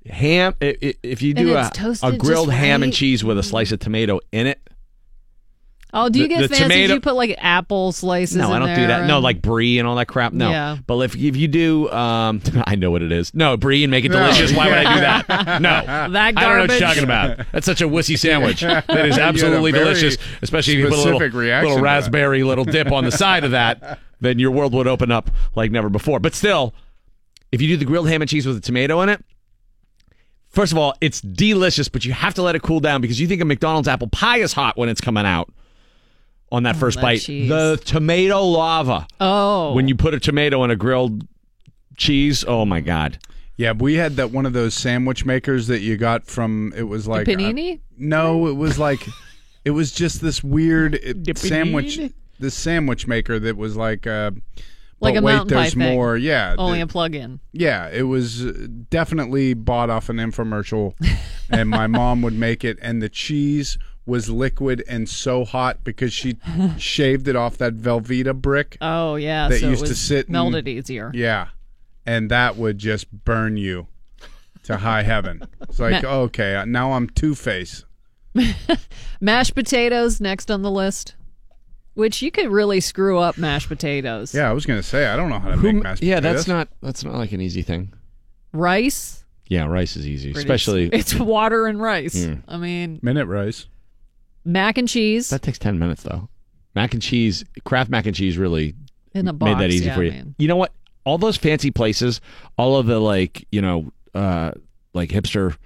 [0.09, 0.55] Ham.
[0.63, 2.97] i- i- If you And do it's a, toasted a grilled just ham and right.
[2.97, 4.59] cheese with a slice of tomato in it,
[5.91, 6.63] Oh, do you The- get the fancy?
[6.65, 8.37] tomato- Do you put like apple slices?
[8.37, 9.07] No, I don't do there that.
[9.07, 10.35] No, and- like brie and all that crap.
[10.35, 10.51] No.
[10.51, 10.77] Yeah.
[10.87, 13.35] But if if you do, um, I know what it is.
[13.35, 14.19] No, brie and make it No.
[14.19, 14.53] delicious.
[14.53, 15.63] Why would I do that?
[15.63, 17.39] No, That I don't know what you're talking about.
[17.53, 18.61] That's such a wussy sandwich.
[18.61, 21.35] That is You had a absolutely very delicious, especially if you put a little, specific
[21.35, 21.95] reaction little to that.
[21.95, 23.99] raspberry little dip on the side of that.
[24.21, 26.21] Then your world would open up like never before.
[26.21, 26.75] But still,
[27.53, 29.25] if you do the grilled ham and cheese with a tomato in it.
[30.49, 33.27] First of all, it's delicious, but you have to let it cool down because you
[33.29, 35.53] think a McDonald's apple pie is hot when it's coming out
[36.51, 37.21] on that first bite.
[37.21, 37.49] cheese.
[37.49, 39.07] The tomato lava.
[39.21, 39.75] Oh.
[39.75, 41.27] When you put a tomato in a grilled
[41.97, 43.19] cheese, oh my god.
[43.57, 46.73] Yeah, we had that one of those sandwich makers that you got from.
[46.77, 47.81] It was like uh, panini?
[47.99, 49.07] no, it was like
[49.65, 51.99] it was just this weird it- sandwich.
[52.39, 54.07] This sandwich maker that was like.
[54.07, 54.33] Uh,
[55.01, 55.95] like but a wait, mountain pie there's thing.
[55.95, 56.17] more.
[56.17, 57.39] Yeah, Only the- a plug-in.
[57.53, 60.95] Yeah, it was uh, definitely bought off an infomercial,
[61.51, 66.13] and my mom would make it, and the cheese was liquid and so hot because
[66.13, 66.37] she
[66.79, 68.77] shaved it off that Velveeta brick.
[68.81, 69.47] Oh yeah.
[69.49, 71.13] that so it used to sit and- melted easier.
[71.15, 71.49] Yeah,
[72.05, 73.87] and that would just burn you
[74.65, 75.43] to high heaven.
[75.61, 77.85] It's like okay, now I'm Two Face.
[79.21, 81.15] Mashed potatoes next on the list,
[81.99, 84.33] which you could really screw up mashed potatoes.
[84.33, 86.03] Yeah, I was gonna say I don't know how to make mashed potatoes.
[86.09, 86.37] yeah, potatoes.
[86.37, 87.93] that's not that's not like an easy thing.
[88.53, 89.25] Rice.
[89.49, 92.15] Yeah, rice is easy, pretty- especially it's water and rice.
[92.27, 92.43] Mm.
[92.47, 93.67] I mean, minute rice.
[94.45, 96.29] mac and cheese that takes ten minutes though.
[96.75, 98.75] Mac and cheese, Kraft mac and cheese, really
[99.15, 100.11] in a made that easy yeah, for you.
[100.13, 100.35] I mean.
[100.39, 100.73] You know what?
[101.05, 102.21] All those fancy places,
[102.57, 104.53] all of the like, you know, uh,
[104.95, 105.57] like hipster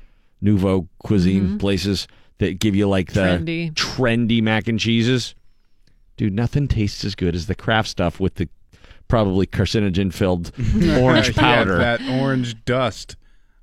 [0.41, 1.61] nouveau cuisine Mhm.
[1.61, 2.07] places
[2.39, 3.73] that give you like the Trendy.
[3.75, 5.35] trendy mac and cheeses.
[6.23, 8.49] Dude, nothing tastes as good as the Kraft stuff with the
[9.09, 10.53] probably carcinogen filled
[11.03, 11.79] orange Yeah, powder.
[11.79, 13.17] that orange dust.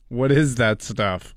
[0.09, 1.35] What is that stuff?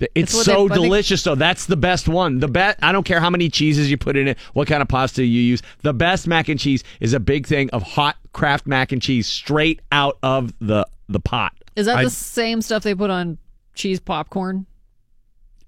[0.00, 1.36] It's It's so they- what they- delicious, though.
[1.36, 2.40] That's the best one.
[2.40, 2.80] The best.
[2.82, 5.40] I don't care how many cheeses you put in it, what kind of pasta you
[5.42, 5.62] use.
[5.82, 9.28] The best mac and cheese is a big thing of hot Kraft mac and cheese
[9.28, 11.52] straight out of the the pot.
[11.76, 13.38] Is that I- the same stuff they put on
[13.76, 14.66] cheese popcorn?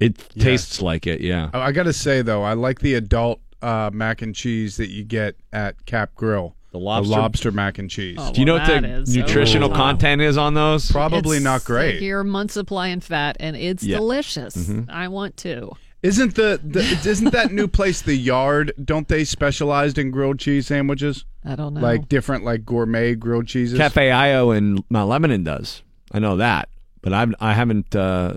[0.00, 1.20] It tastes like it.
[1.20, 1.50] Yeah.
[1.54, 5.04] Oh, I gotta say though, I like the adult uh, mac and cheese that you
[5.04, 6.54] get at Cap Grill.
[6.72, 7.10] The lobster?
[7.10, 8.16] lobster mac and cheese.
[8.20, 9.74] Oh, Do you know what the is- nutritional oh.
[9.74, 10.90] content is on those?
[10.90, 11.94] Probably It's not great.
[11.94, 13.96] Like your month supply in fat, and it's Yeah.
[13.96, 14.56] delicious.
[14.56, 14.90] Mhm.
[14.90, 15.72] I want to.
[16.02, 18.72] Isn't the, the isn't that new place the Yard?
[18.84, 21.24] Don't they specialized in grilled cheese sandwiches?
[21.44, 21.80] I don't know.
[21.80, 23.78] Like different like gourmet grilled cheeses.
[23.78, 25.82] Cafe Io in Mount Lebanon does.
[26.12, 26.68] I know that,
[27.00, 28.34] but I've I haven't uh,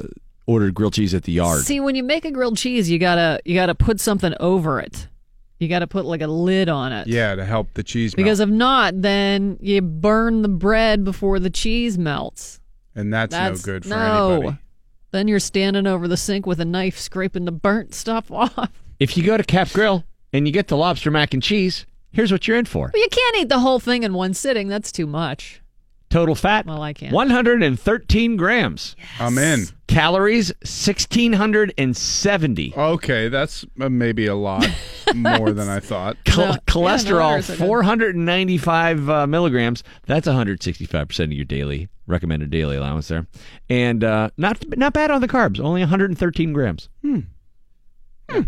[0.48, 1.64] ordered grilled cheese at the yard.
[1.66, 5.09] See, when you make a grilled cheese, you gotta you gotta put something over it.
[5.60, 7.08] You gotta put like a lid on it.
[7.08, 8.24] Yeah, to help the cheese melt.
[8.24, 12.60] Because if not, then you burn the bread before the cheese melts.
[12.96, 14.32] and that's, That's no good for no.
[14.32, 14.58] anybody.
[15.12, 18.70] Then you're standing over the sink with a knife, scraping the burnt stuff off.
[19.00, 22.32] If you go to Cap Grill and you get the lobster mac and cheese, here's
[22.32, 22.90] what you're in for.
[22.90, 24.68] But you can't eat the whole thing in one sitting.
[24.70, 25.62] That's too much.
[26.10, 27.14] Total fat, Well, I can't.
[27.14, 28.96] 113 grams.
[29.20, 29.66] I'm in.
[29.88, 32.74] Calories, 1,670.
[32.76, 34.68] Okay, that's uh, maybe a lot
[35.16, 36.18] more than I thought.
[36.26, 37.66] Chol- No, yeah, no cholesterol, worries, I did.
[37.66, 39.84] 495 uh, milligrams.
[40.06, 43.28] That's 165% of your daily recommended daily allowance there,
[43.70, 45.60] and uh, not not bad on the carbs.
[45.60, 46.90] Only 113 grams.
[47.04, 47.20] Hmm.
[48.32, 48.42] Hmm.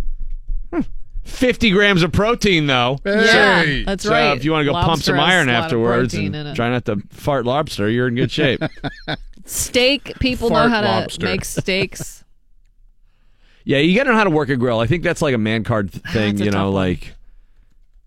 [0.73, 0.81] Hmm.
[1.23, 2.99] 50 grams of protein though.
[3.05, 4.35] Yeah, that's so right.
[4.37, 6.35] if you want to go pump Lobster some has iron a lot of afterwards protein
[6.35, 6.55] and it.
[6.55, 8.61] try not to fart lobster, you're in good shape.
[9.45, 10.17] Steak.
[10.19, 12.23] People know Fart how to make steaks.
[13.65, 14.79] yeah, you got to know how to work a grill.
[14.79, 16.35] I think that's like a man card th- thing.
[16.35, 16.73] That's a you know, tough one.
[16.73, 17.13] like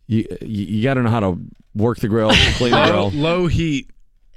[0.06, 1.38] you you, you got to know how to
[1.74, 3.20] work the grill, clean the Low, grill.
[3.20, 3.90] low heat.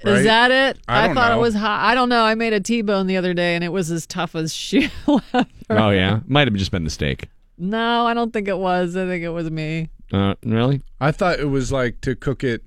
[0.03, 0.17] Right?
[0.17, 0.79] Is that it?
[0.87, 1.39] I don't thought know.
[1.39, 1.83] it was hot.
[1.83, 2.23] I don't know.
[2.23, 5.47] I made a T-bone the other day, and it was as tough as shoe leather.
[5.71, 7.29] Oh yeah, might have just been the steak.
[7.57, 8.95] No, I don't think it was.
[8.95, 9.89] I think it was me.
[10.13, 10.81] Uh, really?
[11.01, 12.63] I thought it was like to cook it.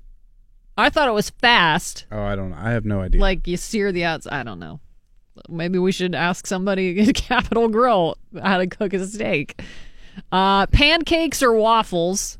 [0.77, 2.05] I thought it was fast.
[2.11, 2.57] Oh, I don't know.
[2.59, 3.21] I have no idea.
[3.21, 4.33] Like you sear the outside.
[4.33, 4.79] I don't know.
[5.49, 9.61] Maybe we should ask somebody at Capital Grill how to cook a steak.
[10.31, 12.37] Uh, pancakes or waffles?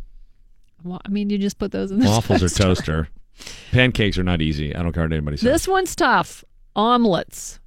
[0.83, 2.63] Well, I mean, you just put those in the Waffles or toaster.
[2.63, 3.07] toaster.
[3.71, 4.75] Pancakes are not easy.
[4.75, 5.43] I don't care what anybody says.
[5.43, 6.43] This one's tough.
[6.75, 7.59] Omelets.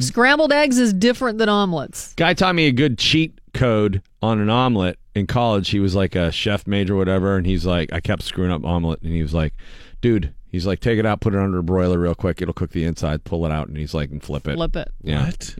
[0.00, 2.14] Scrambled eggs is different than omelets.
[2.14, 5.70] Guy taught me a good cheat code on an omelet in college.
[5.70, 8.64] He was like a chef major, or whatever, and he's like, I kept screwing up
[8.64, 9.54] omelet, and he was like,
[10.02, 12.42] dude, he's like, take it out, put it under a broiler real quick.
[12.42, 13.24] It'll cook the inside.
[13.24, 14.56] Pull it out, and he's like, and flip it.
[14.56, 14.88] Flip it.
[15.02, 15.26] Yeah.
[15.26, 15.56] What?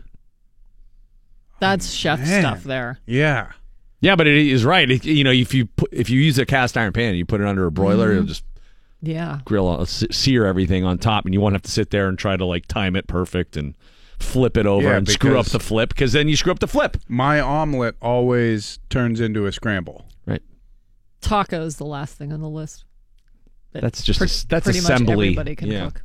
[1.59, 2.41] That's chef man.
[2.41, 2.99] stuff there.
[3.05, 3.51] Yeah.
[3.99, 4.89] Yeah, but it is right.
[4.89, 7.25] It, you know, if you put, if you use a cast iron pan and you
[7.25, 8.17] put it under a broiler, Mm-hmm.
[8.17, 8.43] it'll just
[9.01, 9.39] Yeah.
[9.43, 12.19] grill, uh, se- sear everything on top, and you won't have to sit there and
[12.19, 13.73] try to like time it perfect and
[14.19, 16.67] flip it over Yeah, and screw up the flip because then you screw up the
[16.67, 16.97] flip.
[17.07, 20.05] My omelet always turns into a scramble.
[20.25, 20.41] Right.
[21.21, 22.83] Taco's the last thing on the list.
[23.73, 25.15] That's just pre- a- that's pretty assembly.
[25.15, 25.85] much everybody can Yeah.
[25.85, 26.03] cook.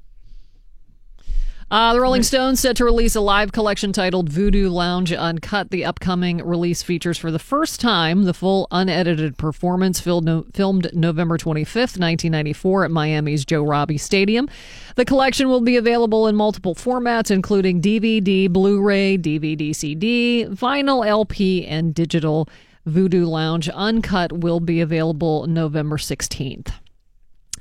[1.73, 5.71] Uh, the Rolling Stones set to release a live collection titled Voodoo Lounge Uncut.
[5.71, 10.91] The upcoming release features for the first time the full unedited performance filmed, no, filmed
[10.93, 14.51] November 25th, 1994 at Miami's Joe Robbie Stadium.
[14.97, 21.07] The collection will be available in multiple formats, including DVD, Blu ray, DVD CD, vinyl,
[21.07, 22.51] LP, and digital.
[22.85, 26.71] Voodoo Lounge Uncut will be available November 16th.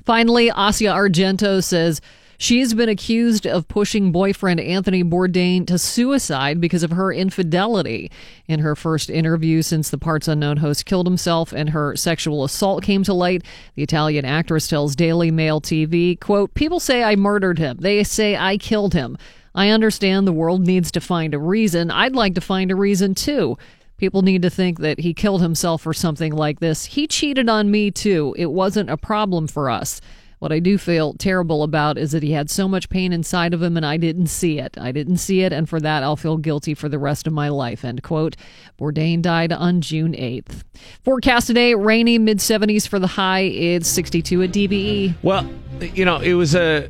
[0.04, 2.02] Finally, Asia Argento says
[2.42, 8.12] she's been accused of pushing boyfriend Anthony Bourdain to suicide because of her infidelity.
[8.48, 12.84] In her first interview since the Parts Unknown host killed himself and her sexual assault
[12.84, 13.44] came to light,
[13.76, 17.78] the Italian actress tells Daily Mail TV, quote, People say I murdered him.
[17.80, 19.18] They say I killed him.
[19.54, 21.92] I understand the world needs to find a reason.
[21.92, 23.58] I'd like to find a reason too.
[23.98, 26.86] People need to think that he killed himself or something like this.
[26.86, 28.34] He cheated on me too.
[28.36, 30.02] It wasn't a problem for us.
[30.42, 33.62] What I do feel terrible about is that he had so much pain inside of
[33.62, 34.76] him and I didn't see it.
[34.76, 37.50] I didn't see it, and for that I'll feel guilty for the rest of my
[37.50, 37.86] life.
[37.86, 38.36] End quote.
[38.80, 40.64] Bourdain died on June 8th.
[41.04, 43.42] Forecast today rainy, mid 70s for the high.
[43.42, 44.50] It's 62 at.
[44.50, 45.14] DVE.
[45.22, 45.48] Well,
[45.80, 46.90] you know, it was a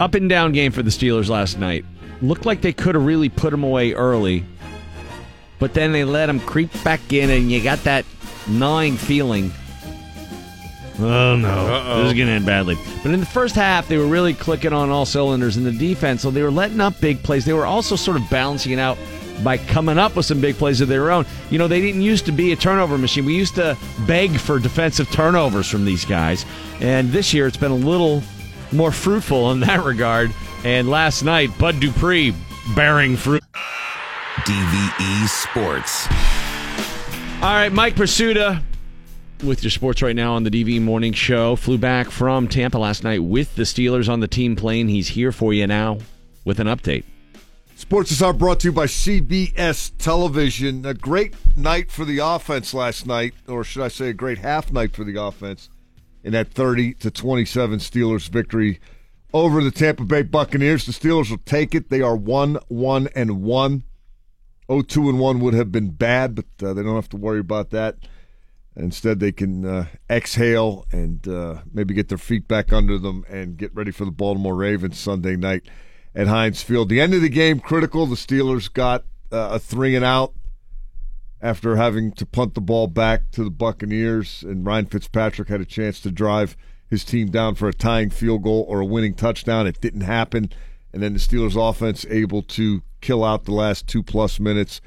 [0.00, 1.84] up and down game for the Steelers last night.
[2.22, 4.46] Looked like they could have really put him away early,
[5.58, 8.06] but then they let him creep back in, and you got that
[8.48, 9.52] gnawing feeling.
[11.00, 12.02] Oh no, Uh-oh.
[12.02, 12.76] this is going to end badly.
[13.02, 16.22] But in the first half, they were really clicking on all cylinders in the defense,
[16.22, 17.44] so they were letting up big plays.
[17.44, 18.98] They were also sort of balancing it out
[19.44, 21.24] by coming up with some big plays of their own.
[21.50, 23.24] You know, they didn't used to be a turnover machine.
[23.24, 23.76] We used to
[24.08, 26.44] beg for defensive turnovers from these guys,
[26.80, 28.22] and this year it's been a little
[28.72, 30.32] more fruitful in that regard.
[30.64, 32.34] And last night, Bud Dupree
[32.74, 33.44] bearing fruit.
[34.38, 36.06] DVE Sports.
[37.42, 38.60] All right, Mike Prisuta
[39.42, 41.56] with your sports right now on the DV Morning Show.
[41.56, 44.88] Flew back from Tampa last night with the Steelers on the team plane.
[44.88, 45.98] He's here for you now
[46.44, 47.04] with an update.
[47.76, 50.84] Sports is brought to you by CBS Television.
[50.84, 54.72] A great night for the offense last night, or should I say, a great half
[54.72, 55.68] night for the offense
[56.24, 58.80] in that 30 to 27 Steelers victory
[59.32, 60.86] over the Tampa Bay Buccaneers.
[60.86, 61.90] The Steelers will take it.
[61.90, 63.84] They are 1 1 and 1.
[64.70, 67.40] 0 2 and 1 would have been bad, but uh, they don't have to worry
[67.40, 67.96] about that.
[68.78, 73.56] Instead, they can uh, exhale and uh, maybe get their feet back under them and
[73.56, 75.68] get ready for the Baltimore Ravens Sunday night
[76.14, 76.88] at Heinz Field.
[76.88, 78.06] The end of the game critical.
[78.06, 80.32] The Steelers got uh, a three and out
[81.40, 85.66] after having to punt the ball back to the Buccaneers, and Ryan Fitzpatrick had a
[85.66, 86.56] chance to drive
[86.88, 89.66] his team down for a tying field goal or a winning touchdown.
[89.66, 90.50] It didn't happen,
[90.92, 94.80] and then the Steelers' offense able to kill out the last two plus minutes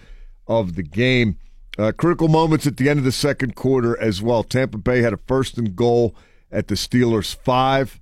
[0.48, 1.38] of the game.
[1.82, 4.44] Uh, critical moments at the end of the second quarter as well.
[4.44, 6.16] Tampa Bay had a first and goal
[6.52, 8.00] at the Steelers' five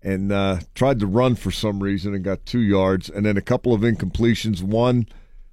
[0.00, 3.40] and uh, tried to run for some reason and got two yards, and then a
[3.42, 4.62] couple of incompletions.
[4.62, 5.08] One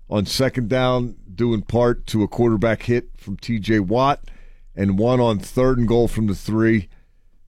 [0.07, 3.79] on second down, due in part to a quarterback hit from T.J.
[3.79, 4.29] Watt,
[4.75, 6.89] and one on third and goal from the three.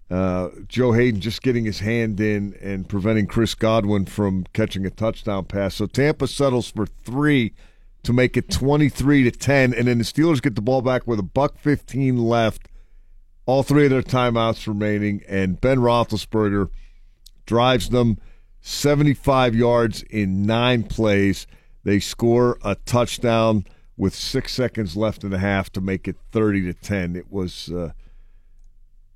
[0.10, 4.90] Uh, Joe Haden just getting his hand in and preventing Chris Godwin from catching a
[4.90, 5.76] touchdown pass.
[5.76, 7.54] So Tampa settles for three
[8.04, 11.20] to make it 23 to 10 and then the Steelers get the ball back with
[11.20, 12.68] a buck 15 left.
[13.46, 16.70] All three of their timeouts remaining and Ben Roethlisberger
[17.46, 18.18] drives them
[18.62, 21.48] 75 yards in 9 plays.
[21.84, 23.66] They score a touchdown
[23.98, 27.70] with 6 seconds left in the half to make it 30 to 10 it was
[27.70, 27.92] uh,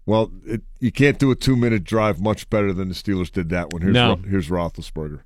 [0.06, 3.48] well it, you can't do a 2 minute drive much better than the Steelers did
[3.50, 3.82] that one.
[3.82, 4.10] Here's No.
[4.16, 5.22] Ro- here's Roethlisberger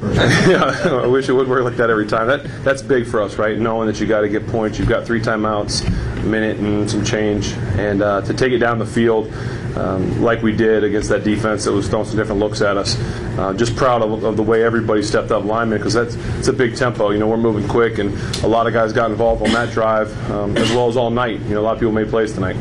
[0.00, 2.28] yeah, I wish it would work like that every time.
[2.28, 3.58] That that's big for us, right?
[3.58, 5.86] Knowing that you got to get points, you've got three timeouts,
[6.22, 9.32] a minute and some change, and uh, to take it down the field
[9.76, 12.96] um, like we did against that defense that was throwing some different looks at us.
[13.38, 16.52] Uh, just proud of, of the way everybody stepped up linemen because that's it's a
[16.52, 17.10] big tempo.
[17.10, 18.14] You know, we're moving quick, and
[18.44, 21.40] a lot of guys got involved on that drive um, as well as all night.
[21.40, 22.56] You know, a lot of people made plays tonight.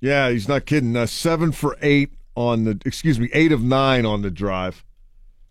[0.00, 0.96] Yeah, he's not kidding.
[0.96, 4.84] Uh, seven for eight on the, excuse me, eight of nine on the drive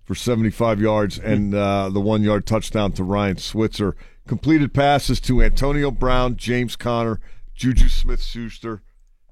[0.10, 3.96] for 75 yards and uh, the one yard touchdown to Ryan Switzer.
[4.26, 7.20] Completed passes to Antonio Brown, James Conner,
[7.54, 8.82] Juju Smith Schuster,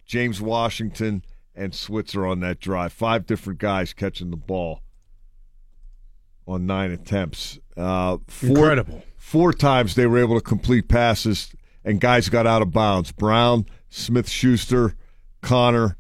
[0.05, 1.23] James Washington,
[1.55, 2.93] and Switzer on that drive.
[2.93, 4.81] Five different guys catching the ball
[6.47, 7.57] on nine attempts.
[7.75, 9.03] Uh, four, Incredible.
[9.17, 13.11] Four times they were able to complete passes, and guys got out of bounds.
[13.11, 14.93] Brown, Smith Schuster,
[15.41, 15.97] Conner,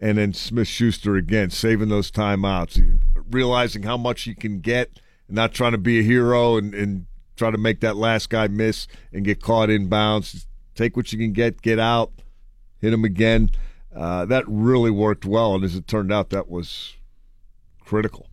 [0.00, 3.00] and then Smith Schuster again, saving those timeouts,
[3.30, 7.06] realizing how much he can get and not trying to be a hero and, and
[7.36, 10.32] try to make that last guy miss and get caught inbounds.
[10.32, 12.12] Just take what you can get, get out,
[12.78, 13.50] hit him again.
[13.94, 16.94] Uh, that really worked well, and as it turned out, that was
[17.80, 18.28] critical.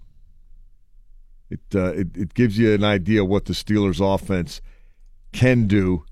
[1.49, 4.61] It, uh, it it gives you an idea what the Steelers' offense
[5.31, 6.03] can do,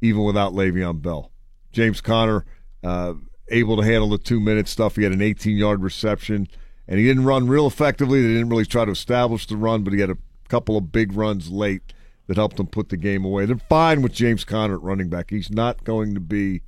[0.00, 1.32] even without Le'Veon Bell.
[1.72, 2.44] James Conner
[2.84, 3.14] uh,
[3.48, 4.96] able to handle the two minute stuff.
[4.96, 6.46] He had an 18 yard reception,
[6.88, 8.20] and he didn't run real effectively.
[8.22, 11.12] They didn't really try to establish the run, but he had a couple of big
[11.14, 11.92] runs late
[12.26, 13.46] that helped them put the game away.
[13.46, 15.30] They're fine with James Conner at running back.
[15.30, 16.62] He's not going to be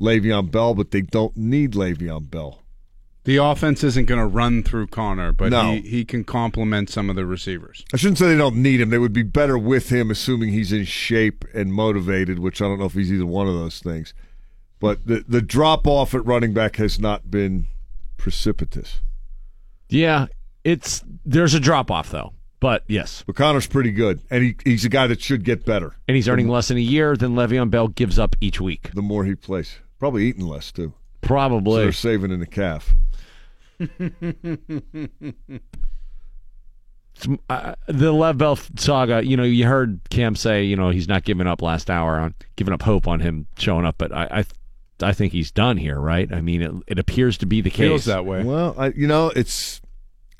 [0.00, 2.58] Le'Veon Bell, but they don't need Le'Veon Bell.
[3.24, 5.74] The offense isn't going to run through Conner, but No.
[5.74, 7.84] he, he can complement some of the receivers.
[7.94, 8.90] I shouldn't say they don't need him.
[8.90, 12.80] They would be better with him, assuming he's in shape and motivated, which I don't
[12.80, 14.12] know if he's either one of those things.
[14.80, 17.68] But the the drop off at running back has not been
[18.16, 18.98] precipitous.
[19.92, 20.26] Yeah,
[20.64, 22.32] it's there's a drop off though.
[22.60, 25.96] But yes, but Conner's pretty good, and he, he's a guy that should get better.
[26.06, 28.90] and he's earning less in a year than Le'Veon Bell gives up each week.
[28.94, 30.92] The more he plays, probably eating less too.
[31.22, 31.82] So Probably.
[31.82, 32.94] they're saving in the calf.
[37.48, 41.22] Uh, the Lev Bell saga, you know, you heard Cam say, you know, he's not
[41.22, 44.44] giving up last hour on giving up hope on him showing up, but I, I,
[45.02, 46.32] I think he's done here, right?
[46.32, 47.78] I mean, it, it appears to be the case.
[47.88, 48.42] Feels that way.
[48.44, 49.80] Well, I, you know, it's.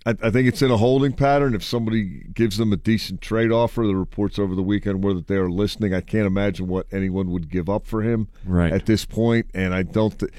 [0.05, 1.55] I, I think it's in a holding pattern.
[1.55, 5.29] If somebody gives them a decent trade offer, the reports over the weekend were that
[5.29, 5.95] they are listening.
[5.95, 8.73] I can't imagine what anyone would give up for him Right.
[8.73, 10.19] at this point, and I don't.
[10.19, 10.33] Th-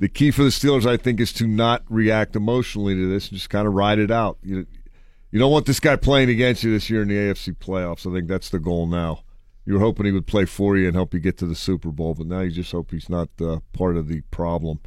[0.00, 3.36] the key for the Steelers, I think, is to not react emotionally to this and
[3.38, 4.38] just kind of ride it out.
[4.44, 4.64] You,
[5.32, 8.08] you don't want this guy playing against you this year in the AFC playoffs.
[8.08, 9.24] I think that's the goal now.
[9.68, 11.90] You were hoping he would play for you and help you get to the Super
[11.90, 14.80] Bowl, but now you just hope he's not uh, part of the problem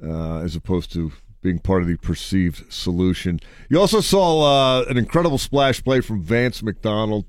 [0.00, 1.10] uh, as opposed to
[1.42, 3.40] being part of the perceived solution.
[3.68, 7.24] You also saw uh, an incredible splash play from Vance McDonald,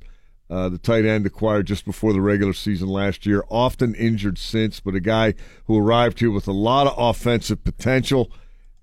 [0.48, 4.80] uh, the tight end acquired just before the regular season last year, often injured since,
[4.80, 5.34] but a guy
[5.66, 8.32] who arrived here with a lot of offensive potential,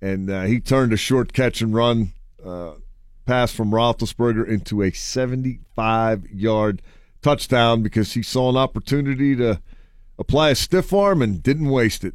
[0.01, 2.13] and uh, he turned a short catch and run
[2.45, 2.73] uh,
[3.27, 6.83] pass from Roethlisberger into a 75-yard
[7.23, 9.61] touchdown because he saw an opportunity to
[10.19, 12.15] apply a stiff arm and didn't waste it.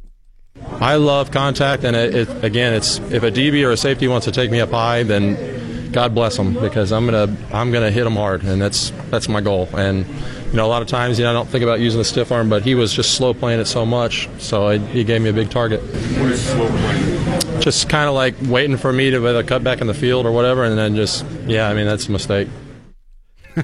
[0.80, 4.26] I love contact, and it, it, again, it's if a DB or a safety wants
[4.26, 8.04] to take me up high, then God bless them because I'm gonna I'm gonna hit
[8.04, 9.68] them hard, and that's that's my goal.
[9.74, 12.04] And you know, a lot of times, you know, I don't think about using the
[12.04, 15.22] stiff arm, but he was just slow playing it so much, so I, he gave
[15.22, 15.80] me a big target.
[15.80, 17.60] What is slow playing?
[17.60, 20.32] Just kind of like waiting for me to either cut back in the field or
[20.32, 22.48] whatever, and then just yeah, I mean that's a mistake.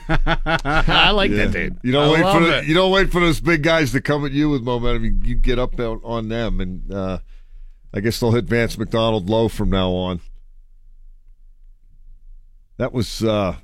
[0.08, 1.46] I like Yeah.
[1.46, 1.78] that, dude.
[1.82, 2.64] You don't I wait for the, it.
[2.66, 5.04] you don't wait for those big guys to come at you with momentum.
[5.04, 7.18] You, you get up on, on them, and uh,
[7.92, 10.20] I guess they'll hit Vance McDonald low from now on.
[12.76, 13.56] That was uh,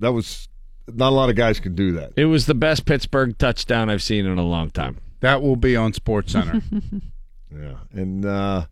[0.00, 0.48] that was
[0.86, 2.12] not a lot of guys can do that.
[2.16, 4.98] It was the best Pittsburgh touchdown I've seen in a long time.
[5.20, 6.62] That will be on Sports Center.
[7.50, 8.66] Yeah, and uh,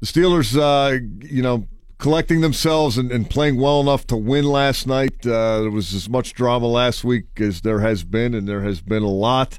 [0.00, 1.66] the Steelers, uh, you know,
[1.98, 5.26] collecting themselves and, and playing well enough to win last night.
[5.26, 8.80] Uh, there was as much drama last week as there has been, and there has
[8.80, 9.58] been a lot.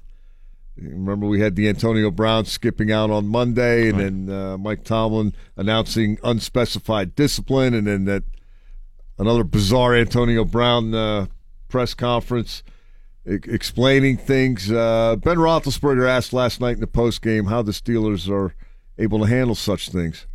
[0.78, 5.34] Remember, we had the Antonio Brown skipping out on Monday, and then uh, Mike Tomlin
[5.56, 8.24] announcing unspecified discipline, and then that
[9.18, 11.28] another bizarre Antonio Brown uh,
[11.70, 12.62] press conference
[13.26, 14.70] e- explaining things.
[14.70, 18.53] Uh, ben Roethlisberger asked last night in the post game how the Steelers are
[18.98, 20.28] able to handle such things.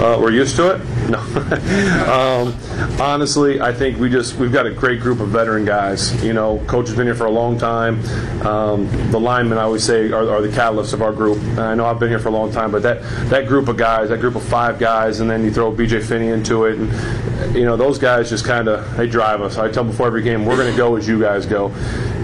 [0.00, 0.78] Uh, we're used to it.
[1.10, 1.18] No.
[2.10, 6.24] um, honestly, I think we just we've got a great group of veteran guys.
[6.24, 8.00] You know, coach has been here for a long time.
[8.46, 11.36] Um, the linemen, I always say, are, are the catalysts of our group.
[11.38, 13.76] And I know I've been here for a long time, but that that group of
[13.76, 16.00] guys, that group of five guys, and then you throw B.J.
[16.00, 19.58] Finney into it, and you know those guys just kind of they drive us.
[19.58, 21.68] I tell them before every game, we're going to go as you guys go,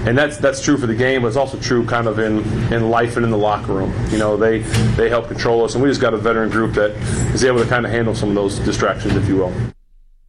[0.06, 2.38] and that's that's true for the game, but it's also true kind of in
[2.72, 3.92] in life and in the locker room.
[4.10, 4.58] You know, they
[4.96, 6.92] they help control us, and we just got a veteran group that
[7.34, 9.52] is able to kind of handle some of those distractions, if you will.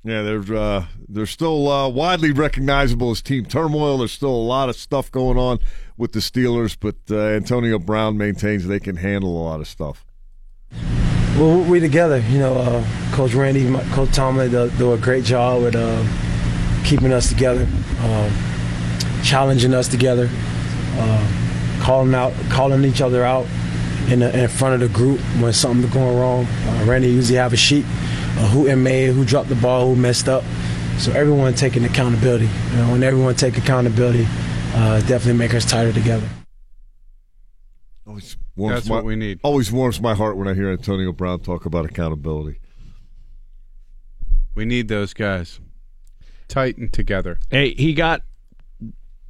[0.04, 4.00] Yeah, they're uh, they're still uh, widely recognizable as team turmoil.
[4.00, 5.60] There's still a lot of stuff going on
[5.98, 10.06] with the Steelers, but uh, Antonio Brown maintains they can handle a lot of stuff.
[11.38, 15.24] Well, we together, you know, uh, Coach Randy, my- Coach Tomlin do, do a great
[15.24, 16.04] job with uh,
[16.84, 17.68] keeping us together,
[18.02, 18.32] um,
[19.24, 20.30] challenging us together,
[20.96, 23.46] uh, calling out, calling each other out
[24.10, 26.46] in, the, in front of the group when something's going wrong.
[26.46, 30.28] Uh, Randy usually have a sheet of who made, who dropped the ball, who messed
[30.28, 30.44] up.
[30.98, 32.50] So everyone taking accountability.
[32.72, 34.26] You know, when everyone take accountability,
[34.74, 36.28] uh, definitely make us tighter together.
[38.08, 39.40] Always warms That's my, what we need.
[39.44, 42.60] Always warms my heart when I hear Antonio Brown talk about accountability.
[44.56, 45.60] We need those guys.
[46.48, 47.40] tight and together.
[47.52, 48.24] Hey, he got,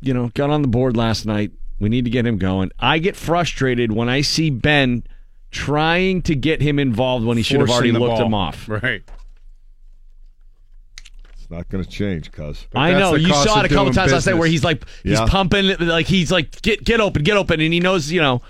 [0.02, 1.52] you know, got on the board last night.
[1.80, 2.72] We need to get him going.
[2.80, 5.04] I get frustrated when I see Ben
[5.52, 8.26] trying to get him involved when he should have already looked ball.
[8.26, 8.68] him off.
[8.68, 9.04] Right.
[11.34, 12.68] It's not going to change, cuz.
[12.76, 15.26] I know you saw it a couple times last night where he's like he's Yeah.
[15.28, 18.42] pumping like he's like get get open get open and he knows you know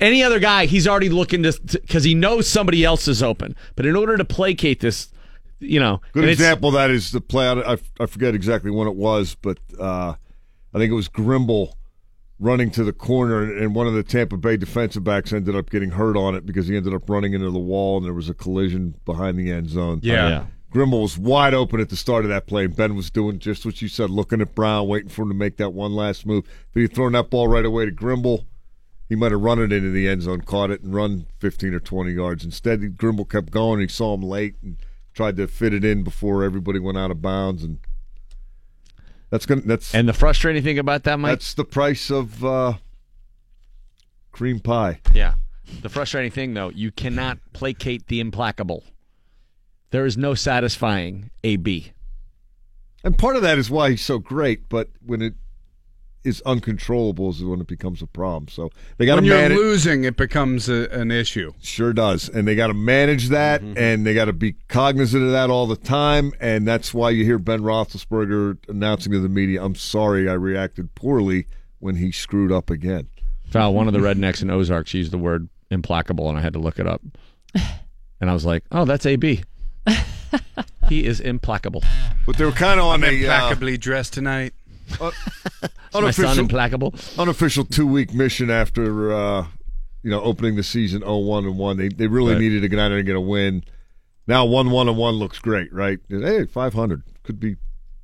[0.00, 3.86] any other guy he's already looking to because he knows somebody else is open but
[3.86, 5.12] in order to placate this
[5.60, 7.46] you know Good example of that is the play.
[7.46, 10.14] I, I forget exactly when it was, but uh,
[10.74, 11.72] I think it was Grimble
[12.38, 15.68] running to the corner, and- and one of the Tampa Bay defensive backs ended up
[15.70, 18.28] getting hurt on it because he ended up running into the wall, and there was
[18.30, 20.00] a collision behind the end zone.
[20.02, 20.24] Yeah.
[20.24, 20.44] Oh, yeah.
[20.72, 23.66] Grimble was wide open at the start of that play, and Ben was doing just
[23.66, 26.44] what you said, looking at Brown, waiting for him to make that one last move.
[26.46, 28.44] If he had thrown that ball right away to Grimble,
[29.08, 31.80] he might have run it into the end zone, caught it, and run 15 or
[31.80, 32.44] 20 yards.
[32.44, 33.80] Instead, Grimble kept going.
[33.80, 34.76] He saw him late and
[35.12, 37.78] tried to fit it in before everybody went out of bounds, and
[39.30, 41.32] that's gonna that's and the frustrating thing about that Mike?
[41.32, 42.74] That's the price of uh,
[44.32, 45.00] cream pie.
[45.14, 45.34] yeah.
[45.82, 48.84] The frustrating thing though you cannot placate the implacable.
[49.90, 51.92] There is no satisfying a B.
[53.02, 55.34] And part of that is why he's so great, but when it
[56.22, 58.48] is uncontrollable is when it becomes a problem.
[58.48, 59.56] So they got to when you're manage.
[59.58, 61.52] losing, it becomes a, an issue.
[61.62, 63.78] Sure does, and they got to manage that, Mm-hmm.
[63.78, 67.24] and they got to be cognizant of that all the time, and that's why you
[67.24, 71.46] hear Ben Roethlisberger announcing to the media, "I'm sorry, I reacted poorly
[71.78, 73.08] when he screwed up again."
[73.48, 76.58] Val, one of the rednecks in Ozarks used the word implacable, and I had to
[76.60, 77.00] look it up.
[78.20, 79.42] And I was like, "Oh, that's AB.
[80.88, 81.82] he is implacable."
[82.26, 84.52] But they were kind of on I'm a uh, dressed tonight.
[85.94, 86.94] my son implacable?
[87.18, 89.46] unofficial two week mission after uh,
[90.02, 91.76] you know opening the season 0-1 and one.
[91.76, 92.40] They they really Right.
[92.40, 93.64] needed to get out there and get a win.
[94.26, 95.98] Now one one and one looks great, right?
[96.08, 97.56] Hey, five hundred could be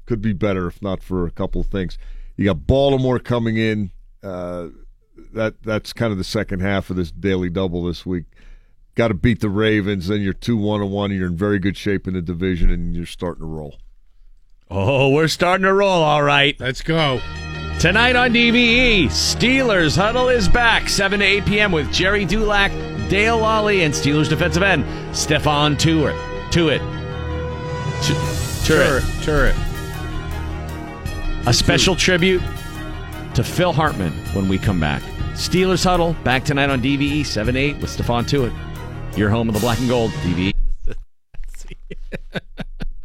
[0.06, 1.98] could be better if not for a couple of things.
[2.36, 3.90] You got Baltimore coming in.
[4.22, 4.68] Uh,
[5.32, 8.24] that that's kind of the second half of this daily double this week.
[8.94, 11.10] Got to beat the Ravens, then you're two one and one.
[11.10, 13.76] You're in very good shape in the division, and you're starting to roll.
[14.68, 16.59] Oh, we're starting to roll, all right.
[16.59, 17.20] Let's go.
[17.78, 21.72] Tonight on DVE, Steelers Huddle is back, 7 to 8 p.m.
[21.72, 22.72] with Gerry Dulac,
[23.09, 24.84] Dale Lolley, and Steelers defensive end
[25.14, 26.16] Stephon Tuitt.
[26.51, 26.80] Tuitt.
[29.22, 29.55] Tuitt.
[31.47, 32.43] A special tribute
[33.34, 35.02] to Phil Hartman when we come back.
[35.34, 38.52] Steelers Huddle, back tonight on DVE, 7 8 with Stephon Tuitt.
[39.16, 40.52] Your home of the black and gold, DVE.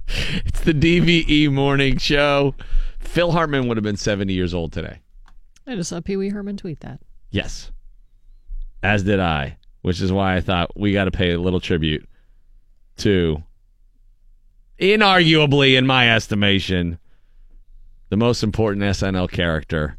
[0.08, 2.56] it's the DVE morning show.
[3.00, 5.00] Phil Hartman would have been 70 years old today.
[5.68, 7.00] I just saw Pee Wee Herman tweet that.
[7.30, 7.72] Yes.
[8.84, 12.08] As did I, which is why I thought we got to pay a little tribute
[12.98, 13.44] to,
[14.80, 17.00] inarguably, in my estimation,
[18.10, 19.98] the most important SNL character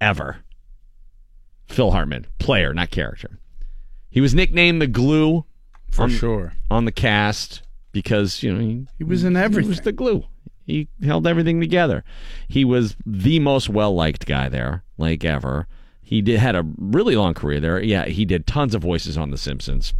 [0.00, 0.38] ever
[1.68, 3.38] Phil Hartman, player, not character.
[4.10, 5.44] He was nicknamed the glue
[5.90, 6.52] For on, sure.
[6.70, 7.62] on the cast
[7.92, 9.64] because, you know, he, He was in everything.
[9.64, 10.24] He was the glue.
[10.66, 12.04] He held everything together.
[12.48, 15.66] He was the most well liked guy there, like ever.
[16.02, 17.80] He did had a really long career there.
[17.82, 19.94] Yeah, he did tons of voices on The Simpsons,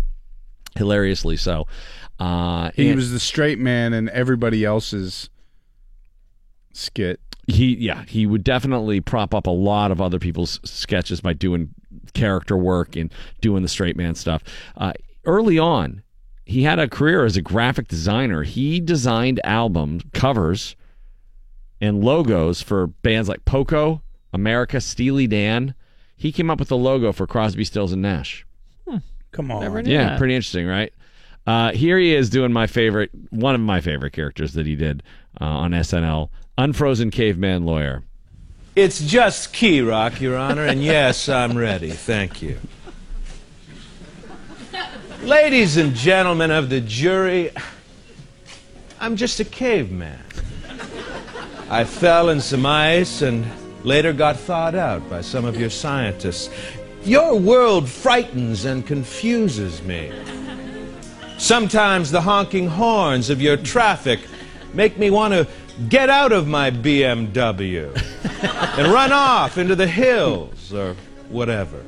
[0.76, 1.66] hilariously so.
[2.18, 5.30] Uh, He and was the straight man in everybody else's
[6.72, 7.20] skit.
[7.46, 11.70] he yeah he would definitely prop up a lot of other people's sketches by doing
[12.14, 14.42] character work and doing the straight man stuff.
[14.76, 14.92] Uh,
[15.24, 16.02] early on,
[16.50, 18.42] he had a career as a graphic designer.
[18.42, 20.74] He designed album covers
[21.80, 24.02] and logos for bands like Poco,
[24.32, 25.74] America, Steely Dan.
[26.16, 28.44] He came up with the logo for Crosby, Stills and Nash.
[29.32, 29.60] Come on.
[29.62, 30.18] Never knew Yeah, that.
[30.18, 30.92] pretty interesting, right?
[31.46, 35.02] Uh, here he is doing my favorite, one of my favorite characters that he did
[35.40, 36.28] uh, on SNL,
[36.58, 38.02] Unfrozen Caveman Lawyer.
[38.76, 41.90] It's just Key Rock, Your Honor, and yes, I'm ready.
[41.90, 42.58] Thank you.
[45.22, 47.50] Ladies and gentlemen of the jury,
[48.98, 50.18] I'm just a caveman.
[51.68, 53.44] I fell in some ice and
[53.84, 56.48] later got thawed out by some of your scientists.
[57.04, 60.10] Your world frightens and confuses me.
[61.36, 64.20] Sometimes the honking horns of your traffic
[64.72, 65.46] make me want to
[65.90, 67.94] get out of my BMW
[68.78, 70.96] and run off into the hills or
[71.28, 71.84] whatever.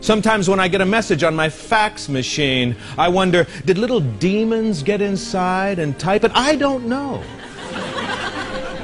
[0.00, 4.82] Sometimes when I get a message on my fax machine, I wonder did little demons
[4.82, 6.32] get inside and type it?
[6.34, 7.22] I don't know.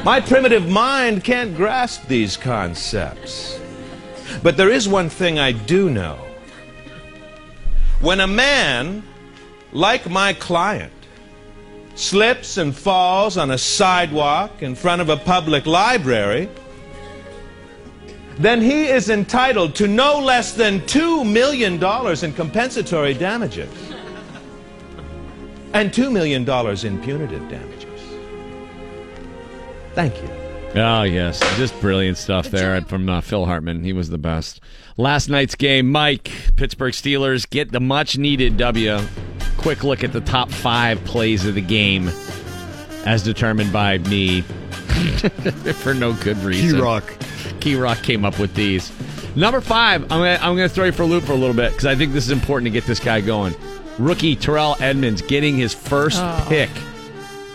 [0.04, 3.58] My primitive mind can't grasp these concepts.
[4.42, 6.18] But there is one thing I do know.
[8.00, 9.02] When a man,
[9.72, 10.92] like my client,
[11.94, 16.48] slips and falls on a sidewalk in front of a public library,
[18.38, 21.74] then he is entitled to no less than $2 million
[22.24, 23.70] in compensatory damages
[25.72, 26.42] and $2 million
[26.86, 28.00] in punitive damages.
[29.94, 30.30] Thank you.
[30.74, 33.82] Oh yes, just brilliant stuff there from uh, Phil Hartman.
[33.82, 34.60] He was the best.
[34.98, 36.30] Last night's game, Mike.
[36.56, 38.98] Pittsburgh Steelers get the much needed W.
[39.56, 42.08] Quick look at the top five plays of the game,
[43.06, 44.42] as determined by me,
[45.80, 46.76] for no good reason.
[46.76, 47.10] Key Rock.
[47.66, 48.92] Key Rock came up with these.
[49.34, 51.72] Number five, I'm gonna, I'm gonna throw you for a loop for a little bit
[51.72, 53.56] because I think this is important to get this guy going.
[53.98, 56.46] Rookie Terrell Edmunds getting his first Oh.
[56.48, 56.70] pick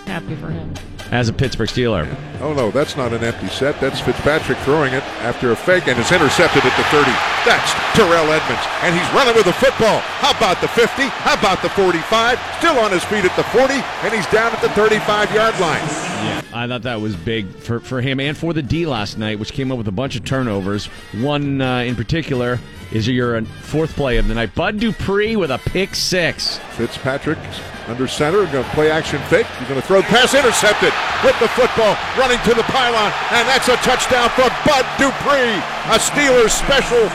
[0.07, 0.73] Happy for him.
[1.11, 2.07] As a Pittsburgh Steeler.
[2.39, 3.79] Oh no, that's not an empty set.
[3.81, 7.11] That's Fitzpatrick throwing it after a fake and it's intercepted at the 30.
[7.43, 8.65] That's Terrell Edmunds.
[8.81, 9.99] And he's running with the football.
[10.23, 11.03] How about the 50?
[11.03, 12.39] How about the 45?
[12.59, 15.83] Still on his feet at the 40, and he's down at the 35 yard line.
[16.23, 19.37] Yeah, I thought that was big for, for him and for the D last night,
[19.37, 20.85] which came up with a bunch of turnovers.
[21.13, 22.57] One uh, in particular
[22.91, 24.53] is it your uh, fourth play of the night.
[24.55, 26.59] Bud Dupree with a pick six.
[26.71, 27.39] Fitzpatrick
[27.87, 29.45] under center, going to play action fake.
[29.59, 30.93] He's going to throw the pass intercepted
[31.23, 35.59] with the football running to the pylon, and that's a touchdown for Bud Dupree.
[35.91, 37.09] A Steelers special,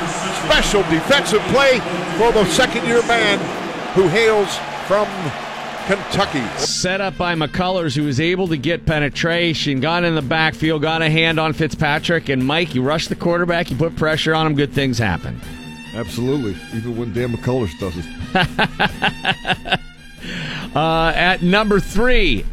[0.45, 1.79] special defensive play
[2.19, 3.39] for the second-year man
[3.95, 5.07] who hails from
[5.87, 6.45] Kentucky.
[6.59, 11.01] Set up by McCullers, who was able to get penetration, got in the backfield, got
[11.01, 14.55] a hand on Fitzpatrick, and Mike, you rushed the quarterback, you put pressure on him,
[14.55, 15.41] good things happen.
[15.97, 16.57] Absolutely.
[16.77, 19.81] Even when Dan McCullers does it.
[20.75, 22.45] Uh, at number three,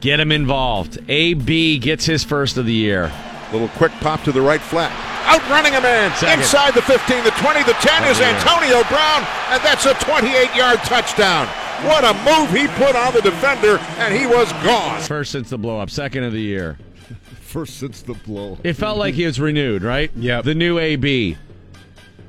[0.00, 0.98] get him involved.
[1.10, 3.12] AB gets his first of the year.
[3.52, 4.90] Little quick pop to the right flat.
[5.26, 6.40] Outrunning a man Second.
[6.40, 8.28] inside the 15, the 20, the 10 is Oh, yeah.
[8.38, 11.46] Antonio Brown, and that's a 28 yard touchdown.
[11.86, 15.00] What a move he put on the defender, and he was gone.
[15.02, 16.78] First since the blow up, second of the year.
[17.42, 18.56] First since the blow.
[18.64, 20.10] It felt like he was renewed, right?
[20.16, 20.40] Yeah.
[20.40, 21.36] The new AB.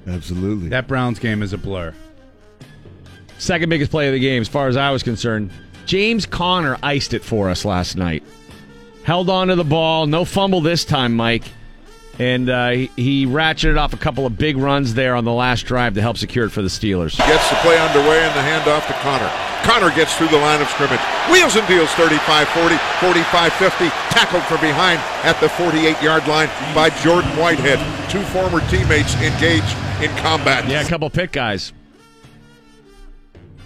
[0.08, 0.70] Absolutely.
[0.70, 1.94] That Browns game is a blur.
[3.38, 5.52] Second biggest play of the game, as far as I was concerned.
[5.86, 8.24] James Conner iced it for us last night.
[9.04, 11.44] Held on to the ball, no fumble this time, Mike.
[12.18, 15.64] And uh, he, he ratcheted off a couple of big runs there on the last
[15.64, 17.18] drive to help secure it for the Steelers.
[17.18, 19.30] Gets the play underway and the handoff to Conner.
[19.68, 21.02] Conner gets through the line of scrimmage.
[21.30, 23.90] Wheels and deals 35 40, 45 50.
[24.16, 27.80] Tackled from behind at the 48 yard line by Jordan Whitehead.
[28.10, 30.68] Two former teammates engaged in combat.
[30.68, 31.74] Yeah, a couple pick guys.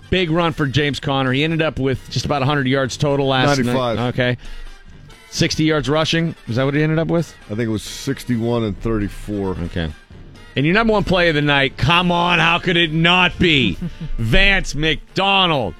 [0.10, 1.31] Big run for James Conner.
[1.31, 3.97] He ended up with just about 100 yards total last 95.
[3.97, 4.07] night.
[4.10, 4.38] Okay.
[5.31, 6.34] 60 yards rushing.
[6.47, 7.35] Is that what he ended up with?
[7.45, 9.49] I think it was 61 and 34.
[9.65, 9.91] Okay.
[10.56, 13.77] And your number one play of the night, come on, how could it not be?
[14.18, 15.76] Vance McDonald.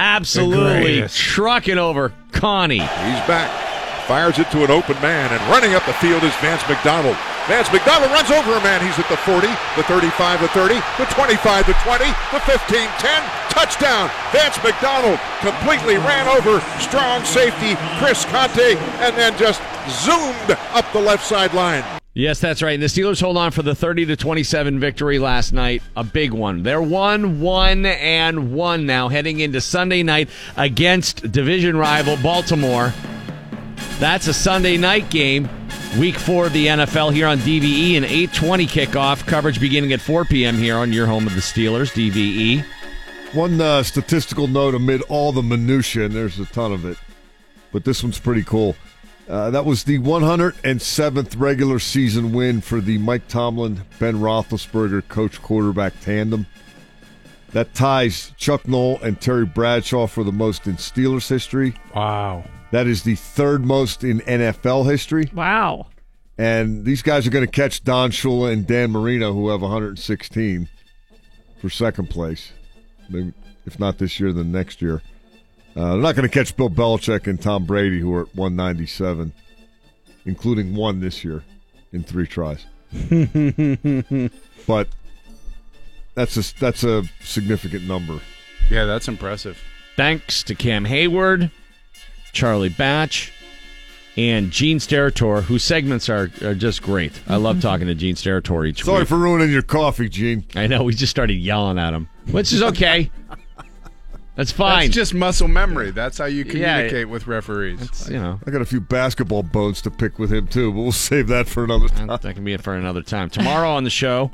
[0.00, 1.16] Absolutely greatest.
[1.16, 2.78] trucking over Connie.
[2.78, 4.06] He's back.
[4.08, 7.16] Fires it to an open man, and running up the field is Vance McDonald.
[7.48, 8.84] Vance McDonald runs over a man.
[8.84, 9.46] He's at the 40,
[9.76, 13.22] the 35, the 30, the 25, the 20, the 15, 10.
[13.50, 14.10] Touchdown.
[14.32, 21.00] Vance McDonald completely ran over strong safety Chris Conte and then just zoomed up the
[21.00, 21.84] left sideline.
[22.14, 22.74] Yes, that's right.
[22.74, 25.82] And the Steelers hold on for the 30 to 27 victory last night.
[25.96, 26.62] A big one.
[26.62, 32.92] They're 1 1 and 1 now heading into Sunday night against division rival Baltimore.
[34.00, 35.46] That's a Sunday night game.
[35.98, 39.26] Week 4 of the NFL here on DVE an 8:20 kickoff.
[39.26, 40.56] Coverage beginning at 4 p.m.
[40.56, 42.64] here on your home of the Steelers, DVE.
[43.34, 46.96] One uh, statistical note amid all the minutia, and there's a ton of it,
[47.72, 48.74] but this one's pretty cool.
[49.28, 55.42] Uh, that was the 107th regular season win for the Mike Tomlin, Ben Roethlisberger coach
[55.42, 56.46] quarterback tandem.
[57.50, 61.74] That ties Chuck Noll and Terry Bradshaw for the most in Steelers history.
[61.94, 62.44] Wow.
[62.70, 65.30] That is the third most in NFL history.
[65.34, 65.88] Wow.
[66.38, 70.68] And these guys are going to catch Don Shula and Dan Marino, who have 116
[71.60, 72.52] for second place.
[73.08, 73.32] Maybe,
[73.66, 75.02] if not this year, then next year.
[75.76, 79.32] Uh, they're not going to catch Bill Belichick and Tom Brady, who are at 197,
[80.24, 81.44] including one this year
[81.92, 82.64] in three tries.
[84.66, 84.88] but
[86.14, 88.20] that's a that's a significant number.
[88.68, 89.58] Yeah, that's impressive.
[89.96, 91.52] Thanks to Cam Heyward,
[92.32, 93.32] Charlie Batch,
[94.16, 97.20] and Gene Steratore, whose segments are, are just great.
[97.28, 97.62] I love mm-hmm.
[97.62, 99.08] talking to Gene Steratore each Sorry week.
[99.08, 100.44] for ruining your coffee, Gene.
[100.54, 103.10] I know we just started yelling at him, which is okay.
[104.36, 104.86] That's fine.
[104.86, 105.90] That's just muscle memory.
[105.90, 108.08] That's how you Yeah, communicate with referees.
[108.08, 108.40] you know.
[108.46, 111.46] I got a few basketball bones to pick with him too, but we'll save that
[111.48, 112.06] for another time.
[112.06, 113.28] That can be it for another time.
[113.28, 114.30] Tomorrow on the show,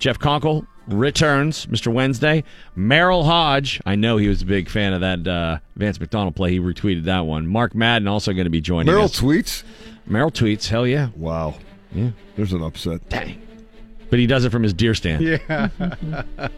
[0.00, 1.92] Jeff Conkle returns, Mr.
[1.92, 2.44] Wednesday.
[2.76, 6.50] Merril Hoge, I know he was a big fan of that uh, Vance McDonald play.
[6.52, 7.46] He retweeted that one.
[7.46, 9.20] Mark Madden also going to be joining Merril us.
[9.20, 9.62] tweets.
[10.08, 10.68] Merril tweets.
[10.68, 11.08] Hell yeah.
[11.16, 11.54] Wow.
[11.92, 12.10] Yeah.
[12.36, 13.08] There's an upset.
[13.08, 13.40] Dang.
[14.10, 15.22] But he does it from his deer stand.
[15.22, 15.68] Yeah.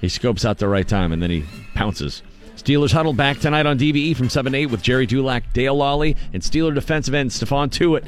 [0.00, 2.22] He scopes out the right time and then he pounces.
[2.56, 6.16] Steelers huddle back tonight on DVE from 7 to 8 with Gerry Dulac, Dale Lolley,
[6.32, 8.04] and Steeler defensive end Stephon Tuitt.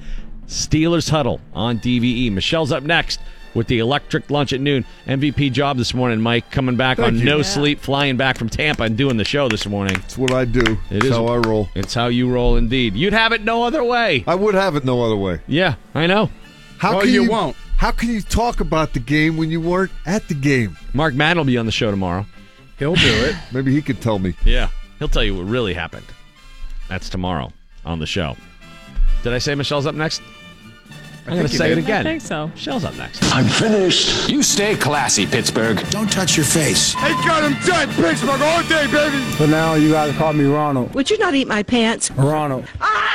[0.47, 2.33] Steelers huddle on DVE.
[2.33, 3.21] Michelle's up next
[3.55, 4.85] with the electric lunch at noon.
[5.07, 7.25] MVP job this morning, Mike, coming back Thank on you.
[7.25, 7.43] no Yeah.
[7.43, 9.97] sleep, flying back from Tampa and doing the show this morning.
[9.97, 10.61] It's what I do.
[10.91, 11.69] It it's is how I roll.
[11.75, 12.95] It's how you roll indeed.
[12.95, 14.25] You'd have it no other way.
[14.27, 15.41] I would have it no other way.
[15.47, 16.31] Yeah, I know.
[16.79, 17.57] How Well, can you won't.
[17.77, 20.77] How can you talk about the game when you weren't at the game?
[20.93, 22.27] Mark Madden will be on the show tomorrow.
[22.79, 23.37] He'll do it.
[23.53, 24.35] Maybe he could tell me.
[24.45, 24.69] Yeah.
[24.99, 26.07] He'll tell you what really happened.
[26.89, 27.53] That's tomorrow
[27.85, 28.37] on the show.
[29.25, 30.23] Did I say Michelle's up next?
[31.27, 31.79] I'm going to say it did.
[31.79, 32.05] I again.
[32.05, 32.51] think so.
[32.57, 33.23] Shell's up next.
[33.33, 34.29] I'm finished.
[34.29, 35.79] You stay classy, Pittsburgh.
[35.91, 36.95] Don't touch your face.
[36.95, 39.25] They got him dead, Pittsburgh, all day, baby.
[39.39, 40.95] But now you guys call me Ronald.
[40.95, 42.11] Would you not eat my pants?
[42.13, 42.67] Ronald.
[42.81, 43.09] Ah!